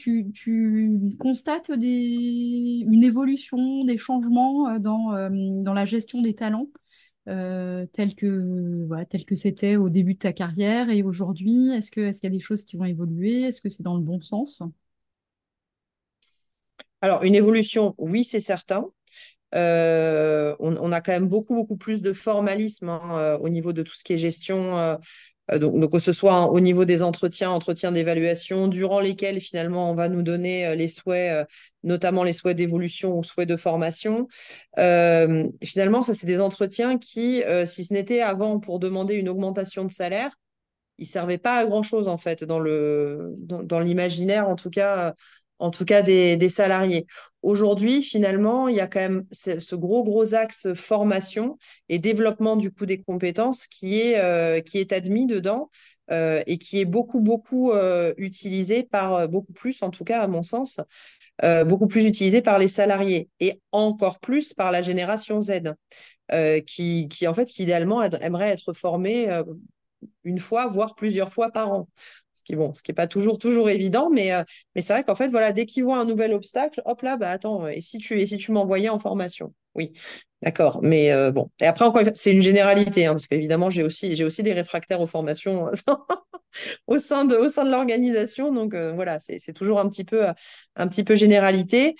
constates 1.18 1.70
une 1.70 3.04
évolution, 3.04 3.84
des 3.84 3.96
changements 3.96 4.68
euh, 4.68 4.78
dans, 4.78 5.74
la 5.74 5.84
gestion 5.84 6.20
des 6.20 6.34
talents 6.34 6.66
tels 7.26 8.14
que 8.16 8.86
voilà, 8.86 9.04
tel 9.04 9.26
que 9.26 9.36
c'était 9.36 9.76
au 9.76 9.90
début 9.90 10.14
de 10.14 10.18
ta 10.18 10.32
carrière 10.32 10.90
et 10.90 11.02
aujourd'hui? 11.02 11.70
Que, 11.92 12.00
est-ce 12.00 12.20
qu'il 12.20 12.30
y 12.30 12.34
a 12.34 12.36
des 12.36 12.42
choses 12.42 12.64
qui 12.64 12.76
vont 12.76 12.84
évoluer? 12.84 13.42
Est-ce 13.42 13.60
que 13.60 13.68
c'est 13.68 13.82
dans 13.82 13.96
le 13.96 14.02
bon 14.02 14.20
sens? 14.20 14.62
Alors, 17.00 17.22
une 17.22 17.36
évolution, 17.36 17.94
oui, 17.98 18.24
c'est 18.24 18.40
certain. 18.40 18.86
On, 19.52 20.92
a 20.92 21.00
quand 21.00 21.12
même 21.12 21.28
beaucoup, 21.28 21.54
beaucoup 21.54 21.76
plus 21.76 22.02
de 22.02 22.12
formalisme 22.12 22.88
hein, 22.88 23.38
au 23.40 23.48
niveau 23.48 23.72
de 23.72 23.82
tout 23.82 23.94
ce 23.94 24.04
qui 24.04 24.12
est 24.12 24.18
gestion 24.18 24.98
euh, 25.52 25.58
donc, 25.58 25.92
que 25.92 25.98
ce 25.98 26.12
soit 26.12 26.50
au 26.50 26.60
niveau 26.60 26.84
des 26.84 27.02
entretiens, 27.02 27.50
entretiens 27.50 27.92
d'évaluation, 27.92 28.68
durant 28.68 29.00
lesquels 29.00 29.40
finalement 29.40 29.90
on 29.90 29.94
va 29.94 30.08
nous 30.08 30.22
donner 30.22 30.66
euh, 30.66 30.74
les 30.74 30.88
souhaits, 30.88 31.32
euh, 31.32 31.44
notamment 31.82 32.24
les 32.24 32.32
souhaits 32.32 32.56
d'évolution 32.56 33.18
ou 33.18 33.22
souhaits 33.22 33.48
de 33.48 33.56
formation. 33.56 34.28
finalement, 35.62 36.02
ça, 36.02 36.14
c'est 36.14 36.26
des 36.26 36.40
entretiens 36.40 36.98
qui, 36.98 37.42
si 37.66 37.84
ce 37.84 37.92
n'était 37.92 38.20
avant 38.20 38.58
pour 38.60 38.78
demander 38.78 39.14
une 39.14 39.28
augmentation 39.28 39.84
de 39.84 39.92
salaire, 39.92 40.36
ils 40.98 41.06
servaient 41.06 41.38
pas 41.38 41.58
à 41.58 41.64
grand 41.64 41.84
chose 41.84 42.08
en 42.08 42.18
fait 42.18 42.42
dans 42.42 42.58
le 42.58 43.32
dans 43.38 43.78
l'imaginaire 43.78 44.48
en 44.48 44.56
tout 44.56 44.70
cas 44.70 45.14
en 45.58 45.70
tout 45.70 45.84
cas 45.84 46.02
des, 46.02 46.48
salariés. 46.48 47.06
Aujourd'hui, 47.42 48.02
finalement, 48.02 48.68
il 48.68 48.76
y 48.76 48.80
a 48.80 48.86
quand 48.86 49.00
même 49.00 49.24
ce, 49.32 49.74
gros, 49.74 50.04
gros 50.04 50.34
axe 50.34 50.72
formation 50.74 51.58
et 51.88 51.98
développement 51.98 52.56
du 52.56 52.70
coup 52.72 52.86
des 52.86 52.98
compétences 52.98 53.66
qui 53.66 54.00
est, 54.00 54.18
euh, 54.18 54.60
qui 54.60 54.78
est 54.78 54.92
admis 54.92 55.26
dedans 55.26 55.70
euh, 56.10 56.42
et 56.46 56.58
qui 56.58 56.80
est 56.80 56.84
beaucoup, 56.84 57.20
beaucoup 57.20 57.72
euh, 57.72 58.14
utilisé 58.16 58.82
par, 58.82 59.28
beaucoup 59.28 59.52
plus 59.52 59.82
en 59.82 59.90
tout 59.90 60.04
cas 60.04 60.22
à 60.22 60.26
mon 60.26 60.42
sens, 60.42 60.80
beaucoup 61.66 61.86
plus 61.86 62.04
utilisé 62.04 62.42
par 62.42 62.58
les 62.58 62.66
salariés 62.66 63.28
et 63.38 63.60
encore 63.70 64.18
plus 64.18 64.54
par 64.54 64.72
la 64.72 64.82
génération 64.82 65.40
Z. 65.40 65.74
qui, 66.66 67.08
qui 67.08 67.28
en 67.28 67.34
fait 67.34 67.58
idéalement 67.58 68.02
aimerait 68.02 68.50
être 68.50 68.72
formée 68.72 69.28
une 70.24 70.40
fois, 70.40 70.66
voire 70.66 70.94
plusieurs 70.96 71.32
fois 71.32 71.50
par 71.50 71.72
an 71.72 71.88
qui 72.48 72.56
bon, 72.56 72.72
ce 72.74 72.82
qui 72.82 72.92
est 72.92 72.94
pas 72.94 73.06
toujours 73.06 73.38
toujours 73.38 73.68
évident, 73.68 74.08
mais 74.10 74.32
euh, 74.32 74.42
mais 74.74 74.80
c'est 74.80 74.94
vrai 74.94 75.04
qu'en 75.04 75.14
fait 75.14 75.28
voilà, 75.28 75.52
dès 75.52 75.66
qu'ils 75.66 75.84
voient 75.84 75.98
un 75.98 76.06
nouvel 76.06 76.32
obstacle, 76.32 76.80
hop 76.86 77.02
là, 77.02 77.16
bah 77.18 77.30
attends, 77.30 77.68
et 77.68 77.80
si 77.82 77.98
tu 77.98 78.20
et 78.20 78.26
si 78.26 78.38
tu 78.38 78.52
m'envoyais 78.52 78.88
en 78.88 78.98
formation, 78.98 79.52
oui, 79.74 79.92
d'accord, 80.42 80.80
mais 80.82 81.12
euh, 81.12 81.30
bon. 81.30 81.50
Et 81.60 81.66
après 81.66 81.84
encore, 81.84 82.02
c'est 82.14 82.32
une 82.32 82.40
généralité, 82.40 83.04
hein, 83.04 83.12
parce 83.12 83.26
qu'évidemment 83.26 83.68
j'ai 83.68 83.82
aussi 83.82 84.16
j'ai 84.16 84.24
aussi 84.24 84.42
des 84.42 84.54
réfractaires 84.54 85.02
aux 85.02 85.06
formations 85.06 85.70
au 86.86 86.98
sein 86.98 87.26
de 87.26 87.36
au 87.36 87.50
sein 87.50 87.66
de 87.66 87.70
l'organisation, 87.70 88.52
donc 88.52 88.72
euh, 88.74 88.92
voilà, 88.92 89.18
c'est 89.20 89.52
toujours 89.52 89.78
un 89.78 89.88
petit 89.88 90.04
peu 90.04 90.26
un 90.76 90.88
petit 90.88 91.04
peu 91.04 91.16
généralité. 91.16 91.96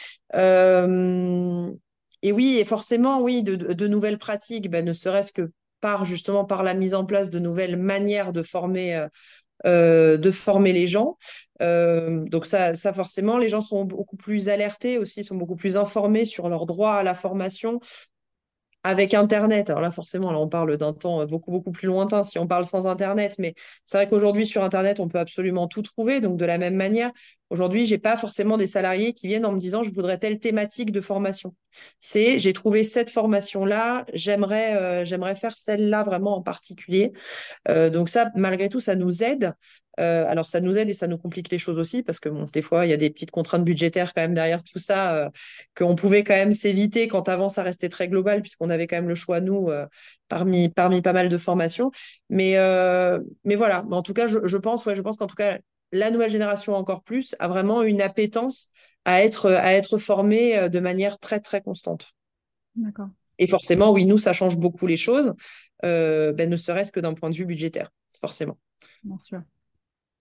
et 2.22 2.32
oui, 2.32 2.58
et 2.58 2.64
forcément, 2.64 3.20
oui, 3.20 3.42
de, 3.42 3.54
de, 3.54 3.86
nouvelles 3.86 4.18
pratiques, 4.18 4.70
ben, 4.70 4.84
ne 4.84 4.92
serait-ce 4.92 5.32
que 5.32 5.52
par 5.80 6.04
justement 6.04 6.44
par 6.44 6.64
la 6.64 6.74
mise 6.74 6.94
en 6.94 7.04
place 7.04 7.30
de 7.30 7.38
nouvelles 7.38 7.76
manières 7.76 8.32
de 8.32 8.42
former 8.42 9.06
euh, 9.66 10.16
de 10.16 10.30
former 10.30 10.72
les 10.72 10.86
gens. 10.86 11.16
Euh, 11.60 12.24
donc 12.26 12.46
ça, 12.46 12.74
ça, 12.74 12.92
forcément, 12.92 13.38
les 13.38 13.48
gens 13.48 13.60
sont 13.60 13.84
beaucoup 13.84 14.16
plus 14.16 14.48
alertés 14.48 14.98
aussi, 14.98 15.24
sont 15.24 15.36
beaucoup 15.36 15.56
plus 15.56 15.76
informés 15.76 16.24
sur 16.24 16.48
leur 16.48 16.66
droit 16.66 16.92
à 16.92 17.02
la 17.02 17.14
formation, 17.14 17.80
avec 18.88 19.12
Internet, 19.12 19.68
alors 19.68 19.82
là 19.82 19.90
forcément, 19.90 20.32
là 20.32 20.38
on 20.38 20.48
parle 20.48 20.78
d'un 20.78 20.94
temps 20.94 21.26
beaucoup 21.26 21.50
beaucoup 21.50 21.72
plus 21.72 21.86
lointain 21.86 22.24
si 22.24 22.38
on 22.38 22.46
parle 22.46 22.64
sans 22.64 22.86
Internet, 22.86 23.34
mais 23.38 23.54
c'est 23.84 23.98
vrai 23.98 24.08
qu'aujourd'hui 24.08 24.46
sur 24.46 24.64
Internet 24.64 24.98
on 24.98 25.08
peut 25.08 25.18
absolument 25.18 25.68
tout 25.68 25.82
trouver. 25.82 26.22
Donc 26.22 26.38
de 26.38 26.46
la 26.46 26.56
même 26.56 26.74
manière, 26.74 27.10
aujourd'hui 27.50 27.84
j'ai 27.84 27.98
pas 27.98 28.16
forcément 28.16 28.56
des 28.56 28.66
salariés 28.66 29.12
qui 29.12 29.28
viennent 29.28 29.44
en 29.44 29.52
me 29.52 29.60
disant 29.60 29.82
je 29.82 29.90
voudrais 29.90 30.16
telle 30.16 30.38
thématique 30.40 30.90
de 30.90 31.02
formation. 31.02 31.54
C'est 32.00 32.38
j'ai 32.38 32.54
trouvé 32.54 32.82
cette 32.82 33.10
formation 33.10 33.66
là, 33.66 34.06
j'aimerais 34.14 34.74
euh, 35.04 35.34
faire 35.34 35.58
celle-là 35.58 36.02
vraiment 36.02 36.38
en 36.38 36.42
particulier. 36.42 37.12
Euh, 37.68 37.90
donc 37.90 38.08
ça 38.08 38.30
malgré 38.36 38.70
tout 38.70 38.80
ça 38.80 38.94
nous 38.94 39.22
aide 39.22 39.52
euh, 39.98 40.24
alors, 40.28 40.46
ça 40.46 40.60
nous 40.60 40.76
aide 40.78 40.88
et 40.88 40.94
ça 40.94 41.06
nous 41.06 41.18
complique 41.18 41.50
les 41.50 41.58
choses 41.58 41.78
aussi 41.78 42.02
parce 42.02 42.20
que 42.20 42.28
bon, 42.28 42.46
des 42.52 42.62
fois, 42.62 42.86
il 42.86 42.90
y 42.90 42.92
a 42.92 42.96
des 42.96 43.10
petites 43.10 43.30
contraintes 43.30 43.64
budgétaires 43.64 44.14
quand 44.14 44.22
même 44.22 44.34
derrière 44.34 44.62
tout 44.62 44.78
ça 44.78 45.14
euh, 45.14 45.28
qu'on 45.76 45.96
pouvait 45.96 46.24
quand 46.24 46.34
même 46.34 46.52
s'éviter 46.52 47.08
quand 47.08 47.28
avant 47.28 47.48
ça 47.48 47.62
restait 47.62 47.88
très 47.88 48.08
global 48.08 48.40
puisqu'on 48.42 48.70
avait 48.70 48.86
quand 48.86 48.96
même 48.96 49.08
le 49.08 49.14
choix, 49.14 49.40
nous, 49.40 49.68
euh, 49.70 49.86
parmi, 50.28 50.68
parmi 50.68 51.02
pas 51.02 51.12
mal 51.12 51.28
de 51.28 51.36
formations. 51.36 51.90
Mais, 52.28 52.56
mais 53.44 53.54
voilà, 53.56 53.84
en 53.90 54.02
tout 54.02 54.14
cas, 54.14 54.26
je, 54.28 54.56
pense, 54.56 54.86
ouais, 54.86 54.94
je 54.94 55.02
pense 55.02 55.16
qu'en 55.16 55.26
tout 55.26 55.36
cas, 55.36 55.58
la 55.90 56.10
nouvelle 56.10 56.30
génération 56.30 56.74
encore 56.74 57.02
plus 57.02 57.34
a 57.38 57.48
vraiment 57.48 57.82
une 57.82 58.02
appétence 58.02 58.70
à 59.04 59.22
être, 59.24 59.50
à 59.50 59.72
être 59.72 59.98
formée 59.98 60.68
de 60.68 60.80
manière 60.80 61.18
très, 61.18 61.40
très 61.40 61.62
constante. 61.62 62.12
D'accord. 62.76 63.08
Et 63.38 63.48
forcément, 63.48 63.90
oui, 63.92 64.04
nous, 64.04 64.18
ça 64.18 64.32
change 64.32 64.58
beaucoup 64.58 64.86
les 64.86 64.96
choses, 64.96 65.32
ben, 65.82 66.50
ne 66.50 66.56
serait-ce 66.56 66.92
que 66.92 67.00
d'un 67.00 67.14
point 67.14 67.30
de 67.30 67.34
vue 67.34 67.46
budgétaire, 67.46 67.90
forcément. 68.20 68.58
Bien 69.02 69.18
sûr. 69.20 69.42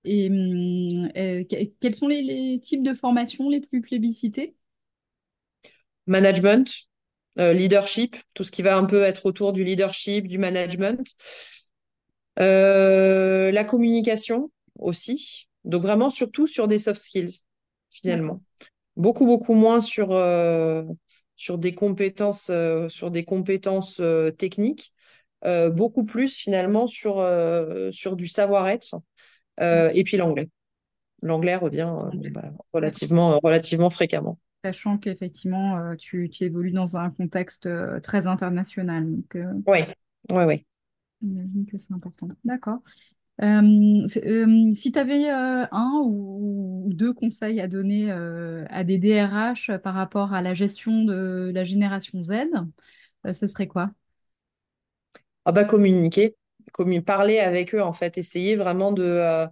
Et 0.04 0.30
hum, 0.30 1.10
euh, 1.18 1.44
quels 1.80 1.96
sont 1.96 2.08
les, 2.08 2.60
types 2.62 2.84
de 2.84 2.94
formations 2.94 3.50
les 3.50 3.62
plus 3.62 3.82
plébiscités 3.82 4.56
Management, 6.06 6.74
euh, 7.40 7.54
leadership, 7.54 8.16
tout 8.34 8.44
ce 8.44 8.52
qui 8.52 8.62
va 8.62 8.78
un 8.78 8.86
peu 8.86 9.04
être 9.04 9.26
autour 9.26 9.52
du 9.52 9.64
leadership, 9.64 10.28
du 10.28 10.38
management. 10.38 11.06
Euh, 12.40 13.52
la 13.52 13.64
communication 13.64 14.52
aussi. 14.80 15.48
Donc 15.66 15.82
vraiment 15.82 16.10
surtout 16.10 16.48
sur 16.48 16.68
des 16.68 16.80
soft 16.80 17.02
skills, 17.02 17.42
finalement. 17.90 18.42
Beaucoup, 18.96 19.26
beaucoup 19.26 19.54
moins 19.54 19.82
sur, 19.82 20.10
sur 21.36 21.58
des 21.58 21.76
compétences, 21.76 22.50
sur 22.88 23.12
des 23.12 23.26
compétences 23.26 24.02
techniques. 24.38 24.94
beaucoup 25.44 26.06
plus 26.06 26.36
finalement 26.36 26.88
sur, 26.88 27.16
sur 27.92 28.16
du 28.16 28.28
savoir-être 28.28 29.02
et 29.60 30.04
puis 30.04 30.17
l'anglais. 30.17 30.50
L'anglais 31.22 31.56
revient 31.56 31.91
euh, 31.91 32.30
bah, 32.30 32.52
relativement, 32.74 33.34
euh, 33.34 33.38
relativement 33.43 33.89
fréquemment. 33.89 34.38
Sachant 34.63 34.98
qu'effectivement, 34.98 35.96
tu, 35.98 36.30
tu, 36.30 36.43
évolues 36.43 36.72
dans 36.72 36.98
un 36.98 37.10
contexte 37.10 37.70
très 38.02 38.28
international. 38.28 39.08
Oui, 39.36 39.80
oui, 40.30 40.43
oui. 40.46 40.65
J'imagine 41.22 41.65
que 41.65 41.78
c'est 41.78 41.93
important. 41.93 42.28
D'accord. 42.43 42.80
si 43.39 44.91
tu 44.91 45.00
avais 45.00 45.30
un 45.30 46.02
ou, 46.04 46.89
deux 46.91 47.13
conseils 47.13 47.62
à 47.62 47.67
donner 47.67 48.12
à 48.12 48.84
des 48.84 48.98
DRH 48.98 49.72
par 49.84 49.93
rapport 49.93 50.34
à 50.34 50.41
la 50.41 50.54
gestion 50.54 51.04
de 51.04 51.52
la 51.54 51.63
génération 51.63 52.24
Z, 52.24 52.32
ce 53.32 53.48
serait 53.48 53.67
quoi? 53.67 53.91
Ah 55.46 55.52
bah, 55.52 55.65
Communiquer 55.65 56.36
parler 57.06 57.40
avec 57.40 57.76
eux, 57.76 57.82
en 57.82 57.94
fait, 57.94 58.18
essayer 58.18 58.56
vraiment 58.56 58.92
de, 58.92 59.04
euh, 59.04 59.48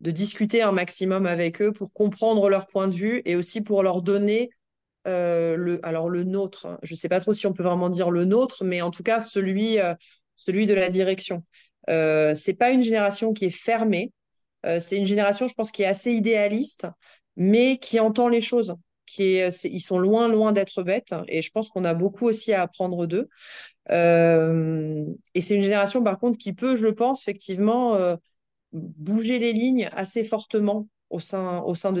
de 0.00 0.10
discuter 0.10 0.62
un 0.62 0.72
maximum 0.72 1.26
avec 1.26 1.62
eux 1.62 1.72
pour 1.72 1.92
comprendre 1.92 2.48
leur 2.50 2.66
point 2.66 2.88
de 2.88 2.94
vue 2.94 3.22
et 3.24 3.36
aussi 3.36 3.60
pour 3.62 3.82
leur 3.82 4.02
donner 4.02 4.50
euh, 5.08 5.56
le, 5.56 5.84
alors 5.84 6.08
le 6.08 6.24
nôtre. 6.24 6.78
Je 6.82 6.94
ne 6.94 6.96
sais 6.96 7.08
pas 7.08 7.20
trop 7.20 7.32
si 7.32 7.46
on 7.46 7.52
peut 7.52 7.62
vraiment 7.62 7.90
dire 7.90 8.10
le 8.10 8.24
nôtre, 8.24 8.64
mais 8.64 8.82
en 8.82 8.90
tout 8.90 9.02
cas 9.02 9.20
celui, 9.20 9.78
euh, 9.78 9.94
celui 10.36 10.66
de 10.66 10.74
la 10.74 10.88
direction. 10.90 11.44
Euh, 11.90 12.34
c'est 12.34 12.54
pas 12.54 12.70
une 12.70 12.82
génération 12.82 13.32
qui 13.32 13.46
est 13.46 13.50
fermée. 13.50 14.12
c'est 14.80 14.96
une 14.96 15.06
génération, 15.06 15.48
je 15.48 15.54
pense, 15.54 15.72
qui 15.72 15.82
est 15.82 15.86
assez 15.86 16.12
idéaliste, 16.12 16.86
mais 17.36 17.78
qui 17.78 17.98
entend 17.98 18.28
les 18.28 18.40
choses. 18.40 18.76
Qui 19.06 19.36
est, 19.36 19.64
ils 19.64 19.80
sont 19.80 19.98
loin, 19.98 20.28
loin 20.28 20.52
d'être 20.52 20.84
bêtes. 20.84 21.14
Et 21.26 21.42
je 21.42 21.50
pense 21.50 21.68
qu'on 21.68 21.84
a 21.84 21.94
beaucoup 21.94 22.26
aussi 22.26 22.52
à 22.52 22.62
apprendre 22.62 23.06
d'eux. 23.06 23.28
Et 23.92 25.40
c'est 25.40 25.54
une 25.54 25.62
génération, 25.62 26.02
par 26.02 26.18
contre, 26.18 26.38
qui 26.38 26.52
peut, 26.52 26.76
je 26.76 26.82
le 26.82 26.94
pense, 26.94 27.22
effectivement, 27.22 27.96
bouger 28.72 29.38
les 29.38 29.52
lignes 29.52 29.88
assez 29.92 30.24
fortement 30.24 30.88
au 31.10 31.20
sein, 31.20 31.92
de, 31.92 32.00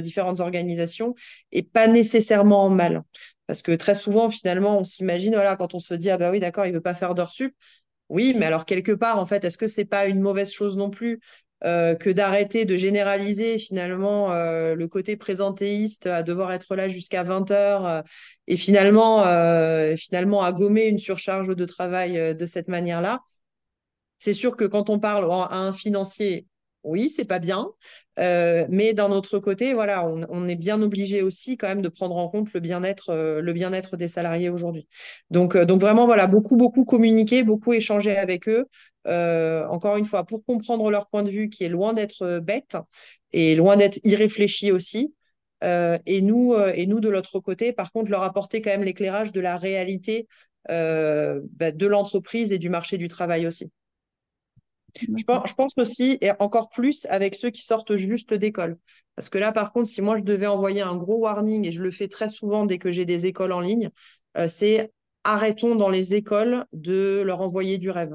différentes 0.00 0.40
organisations 0.40 1.14
et 1.52 1.62
pas 1.62 1.88
nécessairement 1.88 2.64
en 2.64 2.70
mal. 2.70 3.02
Parce 3.46 3.62
que 3.62 3.72
très 3.72 3.94
souvent, 3.94 4.30
finalement, 4.30 4.78
on 4.78 4.84
s'imagine, 4.84 5.34
voilà, 5.34 5.56
quand 5.56 5.74
on 5.74 5.80
se 5.80 5.94
dit, 5.94 6.10
ah 6.10 6.16
ben 6.16 6.30
oui, 6.30 6.40
d'accord, 6.40 6.66
il 6.66 6.72
veut 6.72 6.80
pas 6.80 6.94
faire 6.94 7.14
d'heures 7.14 7.32
sup. 7.32 7.54
Oui, 8.08 8.34
mais 8.38 8.46
alors 8.46 8.64
quelque 8.64 8.92
part, 8.92 9.18
en 9.18 9.26
fait, 9.26 9.44
est-ce 9.44 9.58
que 9.58 9.66
c'est 9.66 9.84
pas 9.84 10.06
une 10.06 10.20
mauvaise 10.20 10.52
chose 10.52 10.76
non 10.76 10.90
plus 10.90 11.20
euh, 11.64 11.94
que 11.94 12.10
d'arrêter 12.10 12.66
de 12.66 12.76
généraliser 12.76 13.58
finalement 13.58 14.32
euh, 14.32 14.74
le 14.74 14.86
côté 14.86 15.16
présentéiste 15.16 16.06
à 16.06 16.22
devoir 16.22 16.52
être 16.52 16.76
là 16.76 16.88
jusqu'à 16.88 17.22
20 17.22 17.50
heures 17.52 17.86
euh, 17.86 18.02
et 18.46 18.58
finalement, 18.58 19.22
finalement 19.96 20.42
à 20.42 20.52
gommer 20.52 20.88
une 20.88 20.98
surcharge 20.98 21.48
de 21.48 21.64
travail 21.64 22.34
de 22.34 22.46
cette 22.46 22.68
manière-là. 22.68 23.20
C'est 24.18 24.34
sûr 24.34 24.56
que 24.56 24.66
quand 24.66 24.90
on 24.90 24.98
parle 24.98 25.24
à 25.32 25.56
un 25.56 25.72
financier, 25.72 26.46
oui, 26.84 27.10
c'est 27.10 27.24
pas 27.24 27.38
bien, 27.38 27.70
euh, 28.18 28.66
mais 28.68 28.94
d'un 28.94 29.10
autre 29.10 29.38
côté, 29.38 29.74
voilà, 29.74 30.06
on, 30.06 30.46
est 30.48 30.56
bien 30.56 30.80
obligé 30.82 31.22
aussi 31.22 31.56
quand 31.56 31.68
même 31.68 31.82
de 31.82 31.88
prendre 31.88 32.16
en 32.16 32.28
compte 32.28 32.52
le 32.52 32.60
bien-être, 32.60 33.10
euh, 33.10 33.40
le 33.40 33.52
bien-être 33.52 33.96
des 33.96 34.08
salariés 34.08 34.50
aujourd'hui. 34.50 34.86
Donc, 35.30 35.56
euh, 35.56 35.64
donc 35.64 35.80
vraiment, 35.80 36.06
voilà, 36.06 36.26
beaucoup, 36.26 36.56
beaucoup 36.56 36.84
communiquer, 36.84 37.42
beaucoup 37.42 37.72
échanger 37.72 38.16
avec 38.16 38.48
eux. 38.48 38.66
encore 39.06 39.96
une 39.96 40.06
fois, 40.06 40.24
pour 40.24 40.44
comprendre 40.44 40.90
leur 40.90 41.08
point 41.08 41.22
de 41.22 41.30
vue, 41.30 41.48
qui 41.48 41.64
est 41.64 41.68
loin 41.68 41.92
d'être 41.94 42.38
bête 42.40 42.76
et 43.32 43.56
loin 43.56 43.76
d'être 43.76 43.98
irréfléchi 44.04 44.70
aussi. 44.72 45.14
et 45.62 46.22
nous, 46.22 46.54
et 46.74 46.86
nous 46.86 47.00
de 47.00 47.08
l'autre 47.08 47.40
côté, 47.40 47.72
par 47.72 47.92
contre, 47.92 48.10
leur 48.10 48.22
apporter 48.22 48.62
quand 48.62 48.70
même 48.70 48.84
l'éclairage 48.84 49.32
de 49.32 49.40
la 49.40 49.56
réalité 49.56 50.28
bah, 50.68 51.72
de 51.72 51.86
l'entreprise 51.86 52.52
et 52.52 52.58
du 52.58 52.70
marché 52.70 52.98
du 52.98 53.08
travail 53.08 53.46
aussi. 53.46 53.70
Je 54.96 55.24
pense, 55.24 55.50
je 55.50 55.54
pense, 55.54 55.78
aussi, 55.78 56.18
et 56.20 56.30
encore 56.38 56.68
plus 56.68 57.06
avec 57.10 57.34
ceux 57.34 57.50
qui 57.50 57.62
sortent 57.62 57.96
juste 57.96 58.32
d'école. 58.32 58.78
Parce 59.16 59.28
que 59.28 59.38
là, 59.38 59.52
par 59.52 59.72
contre, 59.72 59.88
si 59.88 60.02
moi 60.02 60.18
je 60.18 60.22
devais 60.22 60.46
envoyer 60.46 60.82
un 60.82 60.96
gros 60.96 61.18
warning, 61.18 61.66
et 61.66 61.72
je 61.72 61.82
le 61.82 61.90
fais 61.90 62.08
très 62.08 62.28
souvent 62.28 62.64
dès 62.64 62.78
que 62.78 62.90
j'ai 62.90 63.04
des 63.04 63.26
écoles 63.26 63.52
en 63.52 63.60
ligne, 63.60 63.90
euh, 64.36 64.48
c'est 64.48 64.92
arrêtons 65.24 65.74
dans 65.74 65.88
les 65.88 66.14
écoles 66.14 66.64
de 66.72 67.22
leur 67.24 67.40
envoyer 67.40 67.78
du 67.78 67.90
rêve. 67.90 68.14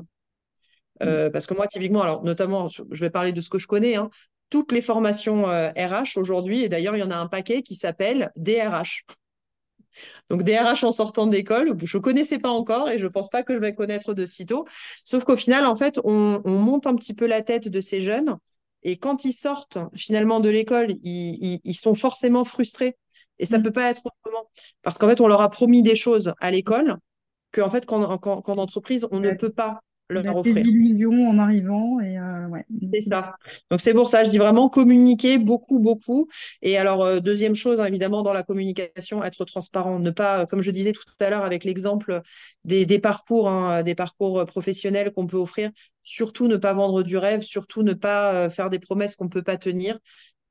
Euh, 1.02 1.30
parce 1.30 1.46
que 1.46 1.54
moi, 1.54 1.68
typiquement, 1.68 2.02
alors 2.02 2.24
notamment, 2.24 2.68
je 2.68 3.00
vais 3.00 3.10
parler 3.10 3.32
de 3.32 3.42
ce 3.42 3.50
que 3.50 3.58
je 3.58 3.68
connais, 3.68 3.96
hein, 3.96 4.10
toutes 4.50 4.72
les 4.72 4.82
formations 4.82 5.44
RH 5.46 6.18
euh, 6.18 6.22
aujourd'hui, 6.22 6.64
et 6.64 6.70
d'ailleurs, 6.70 6.96
il 6.96 7.00
y 7.00 7.04
en 7.04 7.12
a 7.12 7.16
un 7.16 7.28
paquet 7.28 7.62
qui 7.62 7.76
s'appelle 7.76 8.32
DRH. 8.36 9.06
Donc 10.30 10.44
DRH 10.44 10.84
en 10.84 10.92
sortant 10.92 11.28
d'école, 11.28 11.76
je 11.84 11.98
ne 11.98 12.02
connaissais 12.02 12.40
pas 12.40 12.50
encore 12.50 12.90
et 12.90 13.00
je 13.00 13.06
ne 13.06 13.10
pense 13.10 13.30
pas 13.30 13.44
que 13.44 13.56
je 13.56 13.60
vais 13.60 13.74
connaître 13.74 14.14
de 14.14 14.26
sitôt. 14.26 14.66
Sauf 15.04 15.24
qu'au 15.24 15.38
final, 15.38 15.66
en 15.66 15.76
fait, 15.76 16.00
on, 16.04 16.42
monte 16.46 16.88
un 16.88 16.96
petit 16.96 17.14
peu 17.14 17.28
la 17.28 17.42
tête 17.42 17.68
de 17.68 17.82
ces 17.82 18.02
jeunes 18.02 18.38
et 18.84 18.98
quand 18.98 19.26
ils 19.26 19.34
sortent 19.34 19.78
finalement 19.96 20.40
de 20.40 20.50
l'école, 20.50 20.94
ils, 21.04 21.74
sont 21.74 21.96
forcément 21.96 22.46
frustrés. 22.46 22.96
Et 23.40 23.46
ça 23.46 23.58
ne 23.58 23.62
mmh. 23.62 23.64
peut 23.64 23.72
pas 23.72 23.90
être 23.90 24.02
autrement. 24.06 24.50
Parce 24.82 24.98
qu'en 24.98 25.08
fait, 25.08 25.22
on 25.22 25.28
leur 25.28 25.42
a 25.42 25.50
promis 25.50 25.82
des 25.82 25.96
choses 25.96 26.34
à 26.40 26.52
l'école 26.52 26.98
qu'en 27.52 27.70
fait, 27.70 27.86
qu'en 27.86 28.02
entreprise, 28.02 29.08
on 29.12 29.20
ne 29.20 29.34
peut 29.34 29.52
pas 29.52 29.82
leur 30.10 30.36
offrir. 30.36 30.66
en 30.66 31.40
arrivant 31.40 32.00
et 32.00 32.18
euh, 32.18 32.48
ouais. 32.48 32.66
C'est 32.94 33.02
ça. 33.02 33.36
Donc 33.70 33.82
c'est 33.82 33.94
pour 33.94 34.10
ça, 34.10 34.24
je 34.24 34.30
dis 34.30 34.38
vraiment 34.38 34.70
communiquer 34.70 35.38
beaucoup, 35.38 35.80
beaucoup. 35.80 36.28
Et 36.62 36.78
alors 36.78 37.04
euh, 37.04 37.20
deuxième 37.20 37.56
chose, 37.56 37.80
hein, 37.80 37.86
évidemment 37.86 38.24
dans 38.24 38.34
la 38.34 38.44
communication, 38.44 39.24
être 39.24 39.46
transparent, 39.46 40.00
ne 40.00 40.12
pas, 40.12 40.46
comme 40.46 40.62
je 40.62 40.72
disais 40.72 40.92
tout 40.92 41.04
à 41.20 41.30
l'heure 41.30 41.44
avec 41.44 41.64
l'exemple 41.64 42.22
des, 42.66 42.86
des, 42.86 43.00
parcours, 43.00 43.50
hein, 43.50 43.84
des 43.84 43.96
parcours 43.96 44.46
professionnels 44.46 45.12
qu'on 45.12 45.28
peut 45.28 45.38
offrir, 45.38 45.72
surtout 46.10 46.48
ne 46.48 46.58
pas 46.58 46.74
vendre 46.74 47.04
du 47.04 47.18
rêve, 47.18 47.42
surtout 47.42 47.84
ne 47.84 47.94
pas 47.94 48.34
euh, 48.34 48.50
faire 48.50 48.70
des 48.70 48.80
promesses 48.80 49.16
qu'on 49.16 49.30
peut 49.30 49.44
pas 49.44 49.58
tenir. 49.58 50.00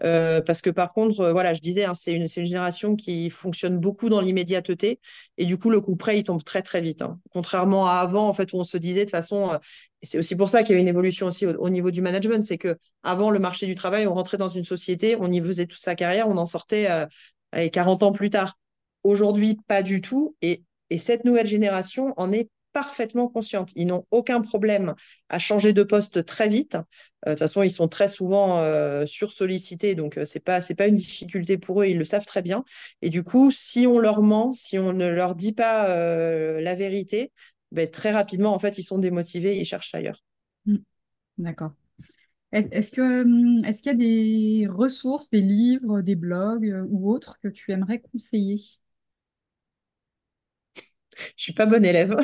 Euh, 0.04 0.40
parce 0.40 0.62
que 0.62 0.70
par 0.70 0.92
contre, 0.92 1.20
euh, 1.20 1.32
voilà, 1.32 1.54
je 1.54 1.60
disais, 1.60 1.84
hein, 1.84 1.94
c'est 1.94 2.12
une, 2.12 2.22
une, 2.22 2.46
génération 2.46 2.94
qui 2.94 3.30
fonctionne 3.30 3.78
beaucoup 3.78 4.08
dans 4.08 4.20
l'immédiateté 4.20 5.00
et 5.38 5.44
du 5.44 5.58
coup, 5.58 5.70
le 5.70 5.80
coup 5.80 5.96
près, 5.96 6.18
il 6.18 6.24
tombe 6.24 6.42
très 6.44 6.62
très 6.62 6.80
vite. 6.80 7.02
Hein. 7.02 7.18
Contrairement 7.30 7.86
à 7.88 7.94
avant, 7.94 8.28
en 8.28 8.32
fait, 8.32 8.52
où 8.52 8.56
on 8.58 8.64
se 8.64 8.78
disait 8.78 9.04
de 9.04 9.10
façon, 9.10 9.50
euh, 9.50 9.58
c'est 10.02 10.18
aussi 10.18 10.36
pour 10.36 10.48
ça 10.48 10.62
qu'il 10.62 10.76
y 10.76 10.78
a 10.78 10.80
une 10.80 10.88
évolution 10.88 11.26
aussi 11.26 11.46
au, 11.46 11.68
niveau 11.68 11.90
du 11.90 12.00
management, 12.00 12.44
c'est 12.44 12.58
que 12.58 12.78
avant 13.02 13.30
le 13.30 13.40
marché 13.40 13.66
du 13.66 13.74
travail, 13.74 14.06
on 14.06 14.14
rentrait 14.14 14.36
dans 14.36 14.48
une 14.48 14.64
société, 14.64 15.16
on 15.18 15.30
y 15.30 15.40
faisait 15.40 15.66
toute 15.66 15.80
sa 15.80 15.94
carrière, 15.96 16.28
on 16.28 16.36
en 16.36 16.46
sortait 16.46 16.88
40 17.52 18.02
ans 18.04 18.12
plus 18.12 18.30
tard. 18.30 18.56
Aujourd'hui, 19.02 19.58
pas 19.66 19.82
du 19.82 20.00
tout. 20.00 20.36
Et, 20.42 20.62
et 20.90 20.98
cette 20.98 21.24
nouvelle 21.24 21.46
génération 21.46 22.14
en 22.16 22.32
est 22.32 22.48
parfaitement 22.78 23.26
consciente. 23.26 23.72
Ils 23.74 23.88
n'ont 23.88 24.06
aucun 24.12 24.40
problème 24.40 24.94
à 25.28 25.40
changer 25.40 25.72
de 25.72 25.82
poste 25.82 26.24
très 26.24 26.48
vite. 26.48 26.76
Euh, 26.76 27.30
de 27.30 27.32
toute 27.32 27.40
façon, 27.40 27.64
ils 27.64 27.72
sont 27.72 27.88
très 27.88 28.06
souvent 28.06 28.60
euh, 28.60 29.04
sursollicités, 29.04 29.96
donc 29.96 30.16
euh, 30.16 30.24
c'est 30.24 30.38
pas 30.38 30.60
c'est 30.60 30.76
pas 30.76 30.86
une 30.86 30.94
difficulté 30.94 31.58
pour 31.58 31.82
eux. 31.82 31.86
Ils 31.86 31.98
le 31.98 32.04
savent 32.04 32.24
très 32.24 32.40
bien. 32.40 32.64
Et 33.02 33.10
du 33.10 33.24
coup, 33.24 33.50
si 33.50 33.88
on 33.88 33.98
leur 33.98 34.22
ment, 34.22 34.52
si 34.52 34.78
on 34.78 34.92
ne 34.92 35.08
leur 35.08 35.34
dit 35.34 35.52
pas 35.52 35.88
la 35.88 36.74
vérité, 36.76 37.32
ben, 37.72 37.90
très 37.90 38.12
rapidement, 38.12 38.54
en 38.54 38.60
fait, 38.60 38.78
ils 38.78 38.84
sont 38.84 38.98
démotivés, 38.98 39.58
ils 39.58 39.64
cherchent 39.64 39.92
ailleurs. 39.92 40.22
Mmh. 40.66 40.76
D'accord. 41.38 41.72
Est-ce 42.52 42.92
que 42.92 43.22
hum, 43.22 43.64
est-ce 43.64 43.82
qu'il 43.82 43.90
y 43.90 43.94
a 43.96 43.98
des 43.98 44.68
ressources, 44.68 45.30
des 45.30 45.42
livres, 45.42 46.00
des 46.00 46.14
blogs 46.14 46.86
ou 46.88 47.10
autres 47.10 47.40
que 47.42 47.48
tu 47.48 47.72
aimerais 47.72 47.98
conseiller? 47.98 48.60
Je 51.36 51.42
suis 51.42 51.52
pas 51.52 51.66
bonne 51.66 51.84
élève. 51.84 52.16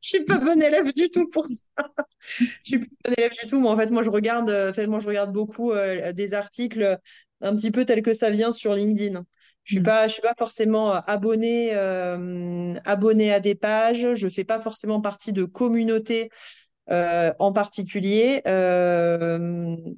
Je 0.00 0.08
suis 0.08 0.24
pas 0.24 0.38
bonne 0.38 0.62
élève 0.62 0.92
du 0.94 1.10
tout 1.10 1.28
pour 1.28 1.46
ça. 1.46 1.84
je 2.28 2.46
suis 2.64 2.78
pas 2.78 2.86
bonne 3.04 3.14
élève 3.18 3.32
du 3.42 3.46
tout. 3.46 3.64
En 3.66 3.76
fait, 3.76 3.90
moi, 3.90 4.02
je 4.02 4.10
regarde, 4.10 4.50
euh, 4.50 4.72
moi, 4.86 5.00
je 5.00 5.06
regarde 5.06 5.32
beaucoup 5.32 5.72
euh, 5.72 6.12
des 6.12 6.34
articles 6.34 6.98
un 7.40 7.56
petit 7.56 7.70
peu 7.70 7.84
tels 7.84 8.02
que 8.02 8.14
ça 8.14 8.30
vient 8.30 8.52
sur 8.52 8.74
LinkedIn. 8.74 9.24
Je 9.64 9.74
suis 9.74 9.80
mm. 9.80 9.84
pas, 9.84 10.08
je 10.08 10.14
suis 10.14 10.22
pas 10.22 10.34
forcément 10.38 10.94
euh, 10.94 11.00
abonnée, 11.06 11.74
abonnée 12.84 13.32
à 13.32 13.40
des 13.40 13.54
pages. 13.54 14.14
Je 14.14 14.28
fais 14.28 14.44
pas 14.44 14.60
forcément 14.60 15.00
partie 15.00 15.32
de 15.32 15.44
communautés 15.44 16.30
en 16.88 17.52
particulier. 17.52 18.42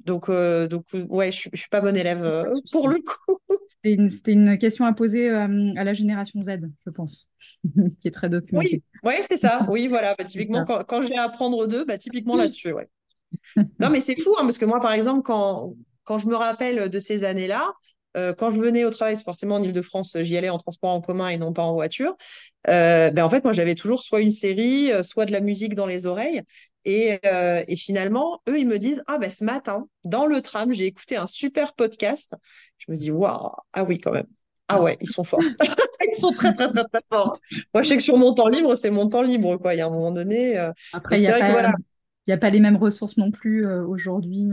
donc, 0.05 0.29
donc, 0.29 0.85
ouais, 1.09 1.31
je, 1.31 1.49
je 1.51 1.59
suis 1.59 1.69
pas 1.69 1.81
bonne 1.81 1.97
élève 1.97 2.45
pour 2.71 2.89
le 2.89 2.99
coup. 2.99 3.39
C'était 3.83 4.31
une, 4.31 4.57
question 4.57 4.85
à 4.85 4.93
poser 4.93 5.29
euh, 5.29 5.73
à 5.75 5.83
la 5.83 5.93
génération 5.93 6.41
Z, 6.41 6.51
je 6.85 6.89
pense, 6.89 7.29
qui 8.01 8.07
est 8.07 8.11
très 8.11 8.29
documentée. 8.29 8.81
Oui, 9.03 9.09
ouais, 9.09 9.21
c'est 9.25 9.37
ça. 9.37 9.65
Oui, 9.69 9.87
voilà. 9.87 10.15
Bah, 10.17 10.23
typiquement, 10.23 10.65
quand, 10.65 11.03
j'ai 11.03 11.15
à 11.15 11.23
apprendre 11.23 11.67
d'eux, 11.67 11.83
bah, 11.85 11.97
typiquement 11.97 12.35
là-dessus, 12.35 12.71
ouais. 12.71 12.89
non, 13.79 13.89
mais 13.89 13.99
c'est 13.99 14.19
fou, 14.21 14.35
hein, 14.37 14.43
parce 14.43 14.57
que 14.57 14.65
moi, 14.65 14.79
par 14.79 14.93
exemple, 14.93 15.23
quand, 15.23 15.75
quand 16.03 16.17
je 16.17 16.27
me 16.27 16.35
rappelle 16.35 16.89
de 16.89 16.99
ces 16.99 17.23
années-là, 17.23 17.73
euh, 18.15 18.33
quand 18.33 18.51
je 18.51 18.59
venais 18.59 18.85
au 18.85 18.91
travail, 18.91 19.17
forcément 19.17 19.55
en 19.55 19.63
Ile-de-France, 19.63 20.15
j'y 20.21 20.37
allais 20.37 20.49
en 20.49 20.59
transport 20.59 20.91
en 20.91 21.01
commun 21.01 21.29
et 21.29 21.37
non 21.37 21.51
pas 21.51 21.63
en 21.63 21.73
voiture. 21.73 22.15
Euh, 22.69 23.11
ben 23.11 23.23
en 23.23 23.29
fait, 23.29 23.43
moi, 23.43 23.53
j'avais 23.53 23.75
toujours 23.75 24.03
soit 24.03 24.21
une 24.21 24.31
série, 24.31 24.91
soit 25.03 25.25
de 25.25 25.31
la 25.31 25.41
musique 25.41 25.75
dans 25.75 25.85
les 25.85 26.05
oreilles. 26.05 26.41
Et, 26.85 27.19
et 27.23 27.75
finalement, 27.77 28.41
eux, 28.49 28.59
ils 28.59 28.67
me 28.67 28.77
disent 28.77 29.03
Ah, 29.07 29.17
ben 29.17 29.31
ce 29.31 29.43
matin, 29.43 29.87
dans 30.03 30.25
le 30.25 30.41
tram, 30.41 30.73
j'ai 30.73 30.85
écouté 30.85 31.15
un 31.15 31.27
super 31.27 31.73
podcast 31.73 32.35
je 32.85 32.91
me 32.91 32.97
dis, 32.97 33.11
waouh, 33.11 33.51
ah 33.73 33.83
oui, 33.83 33.97
quand 33.99 34.11
même. 34.11 34.27
Ah 34.67 34.81
ouais, 34.81 34.97
ils 35.01 35.09
sont 35.09 35.23
forts. 35.23 35.41
ils 36.11 36.15
sont 36.15 36.31
très, 36.31 36.53
très, 36.53 36.69
très, 36.69 36.83
très 36.83 37.01
forts. 37.09 37.37
Moi, 37.73 37.83
je 37.83 37.89
sais 37.89 37.97
que 37.97 38.03
sur 38.03 38.17
mon 38.17 38.33
temps 38.33 38.47
libre, 38.47 38.75
c'est 38.75 38.91
mon 38.91 39.07
temps 39.07 39.21
libre, 39.21 39.57
quoi. 39.57 39.73
Il 39.73 39.77
y 39.77 39.81
a 39.81 39.87
un 39.87 39.89
moment 39.89 40.11
donné. 40.11 40.57
Euh, 40.57 40.71
Après, 40.93 41.17
il 41.17 41.21
n'y 41.21 41.27
a, 41.27 41.39
pas, 41.39 41.73
a 42.27 42.37
pas 42.37 42.49
les 42.49 42.59
mêmes 42.59 42.77
ressources 42.77 43.17
non 43.17 43.31
plus 43.31 43.65
euh, 43.67 43.85
aujourd'hui. 43.85 44.47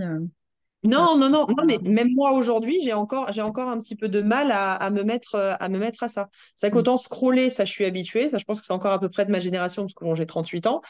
Euh. 0.85 0.89
Non, 0.89 1.17
non, 1.17 1.29
non, 1.29 1.47
non, 1.49 1.65
mais 1.67 1.79
même 1.83 2.13
moi 2.15 2.33
aujourd'hui, 2.33 2.79
j'ai 2.83 2.93
encore, 2.93 3.33
j'ai 3.33 3.43
encore 3.43 3.69
un 3.69 3.79
petit 3.79 3.97
peu 3.97 4.09
de 4.09 4.23
mal 4.23 4.51
à, 4.53 4.91
me 4.91 5.03
mettre, 5.03 5.57
à 5.59 5.69
me 5.69 5.79
mettre 5.79 6.03
à 6.03 6.09
ça. 6.09 6.29
C'est 6.57 6.69
mm. 6.69 6.73
qu'autant 6.73 6.97
scroller, 6.97 7.51
ça, 7.51 7.65
je 7.65 7.73
suis 7.73 7.85
habituée. 7.85 8.29
Ça, 8.29 8.39
je 8.39 8.45
pense 8.45 8.61
que 8.61 8.67
c'est 8.67 8.73
encore 8.73 8.93
à 8.93 9.01
peu 9.01 9.09
près 9.09 9.27
de 9.27 9.31
ma 9.31 9.41
génération 9.41 9.83
parce 9.83 9.95
que 9.95 10.05
bon, 10.05 10.15
j'ai 10.15 10.27
38 10.27 10.67
ans. 10.67 10.83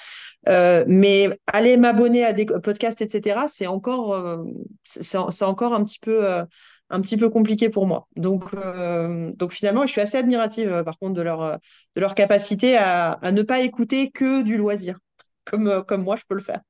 mais 0.46 1.28
aller 1.46 1.76
m'abonner 1.76 2.24
à 2.24 2.32
des 2.32 2.46
podcasts, 2.46 3.02
etc., 3.02 3.40
c'est 3.48 3.66
encore, 3.66 4.44
c'est 4.84 5.44
encore 5.44 5.74
un 5.74 5.84
petit 5.84 5.98
peu, 5.98 6.44
un 6.90 7.00
petit 7.00 7.16
peu 7.16 7.30
compliqué 7.30 7.70
pour 7.70 7.86
moi. 7.86 8.08
Donc, 8.16 8.52
euh, 8.54 9.32
donc 9.36 9.52
finalement, 9.52 9.86
je 9.86 9.92
suis 9.92 10.00
assez 10.00 10.18
admirative 10.18 10.72
euh, 10.72 10.84
par 10.84 10.98
contre 10.98 11.14
de 11.14 11.22
leur, 11.22 11.42
euh, 11.42 11.56
de 11.96 12.00
leur 12.00 12.14
capacité 12.14 12.76
à, 12.76 13.18
ne 13.32 13.42
pas 13.42 13.60
écouter 13.60 14.10
que 14.10 14.42
du 14.42 14.56
loisir, 14.56 14.98
comme, 15.44 15.84
comme 15.86 16.02
moi 16.02 16.16
je 16.16 16.24
peux 16.28 16.34
le 16.34 16.40
faire. 16.40 16.60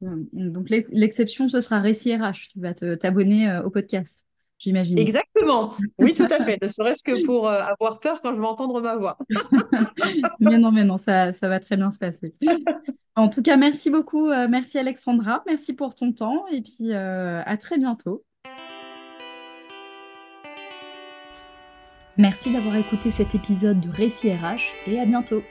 Donc 0.00 0.68
l'exception, 0.70 1.48
ce 1.48 1.60
sera 1.60 1.80
Récit 1.80 2.14
RH. 2.14 2.50
Tu 2.52 2.60
vas 2.60 2.74
t'abonner 2.74 3.60
au 3.64 3.70
podcast. 3.70 4.26
j'imagine. 4.58 4.98
Exactement. 4.98 5.72
Oui, 5.98 6.14
tout 6.14 6.24
à 6.24 6.42
fait. 6.44 6.60
Ne 6.60 6.68
serait-ce 6.68 7.02
que 7.02 7.24
pour 7.24 7.48
euh, 7.48 7.62
avoir 7.62 8.00
peur 8.00 8.20
quand 8.20 8.34
je 8.34 8.40
vais 8.40 8.46
entendre 8.46 8.80
ma 8.80 8.96
voix. 8.96 9.18
mais 10.40 10.58
non, 10.58 10.72
mais 10.72 10.84
non, 10.84 10.98
ça, 10.98 11.32
ça 11.32 11.48
va 11.48 11.60
très 11.60 11.76
bien 11.76 11.90
se 11.90 11.98
passer. 11.98 12.34
En 13.16 13.28
tout 13.28 13.42
cas, 13.42 13.56
merci 13.56 13.90
beaucoup. 13.90 14.30
Euh, 14.30 14.46
merci 14.48 14.78
Alexandra. 14.78 15.42
Merci 15.46 15.72
pour 15.72 15.94
ton 15.94 16.12
temps. 16.12 16.46
Et 16.52 16.60
puis, 16.60 16.92
euh, 16.92 17.42
à 17.44 17.56
très 17.56 17.78
bientôt. 17.78 18.24
Merci 22.16 22.52
d'avoir 22.52 22.74
écouté 22.76 23.10
cet 23.10 23.34
épisode 23.36 23.78
de 23.78 23.88
Récit 23.88 24.32
RH 24.32 24.72
et 24.86 24.98
à 24.98 25.06
bientôt. 25.06 25.42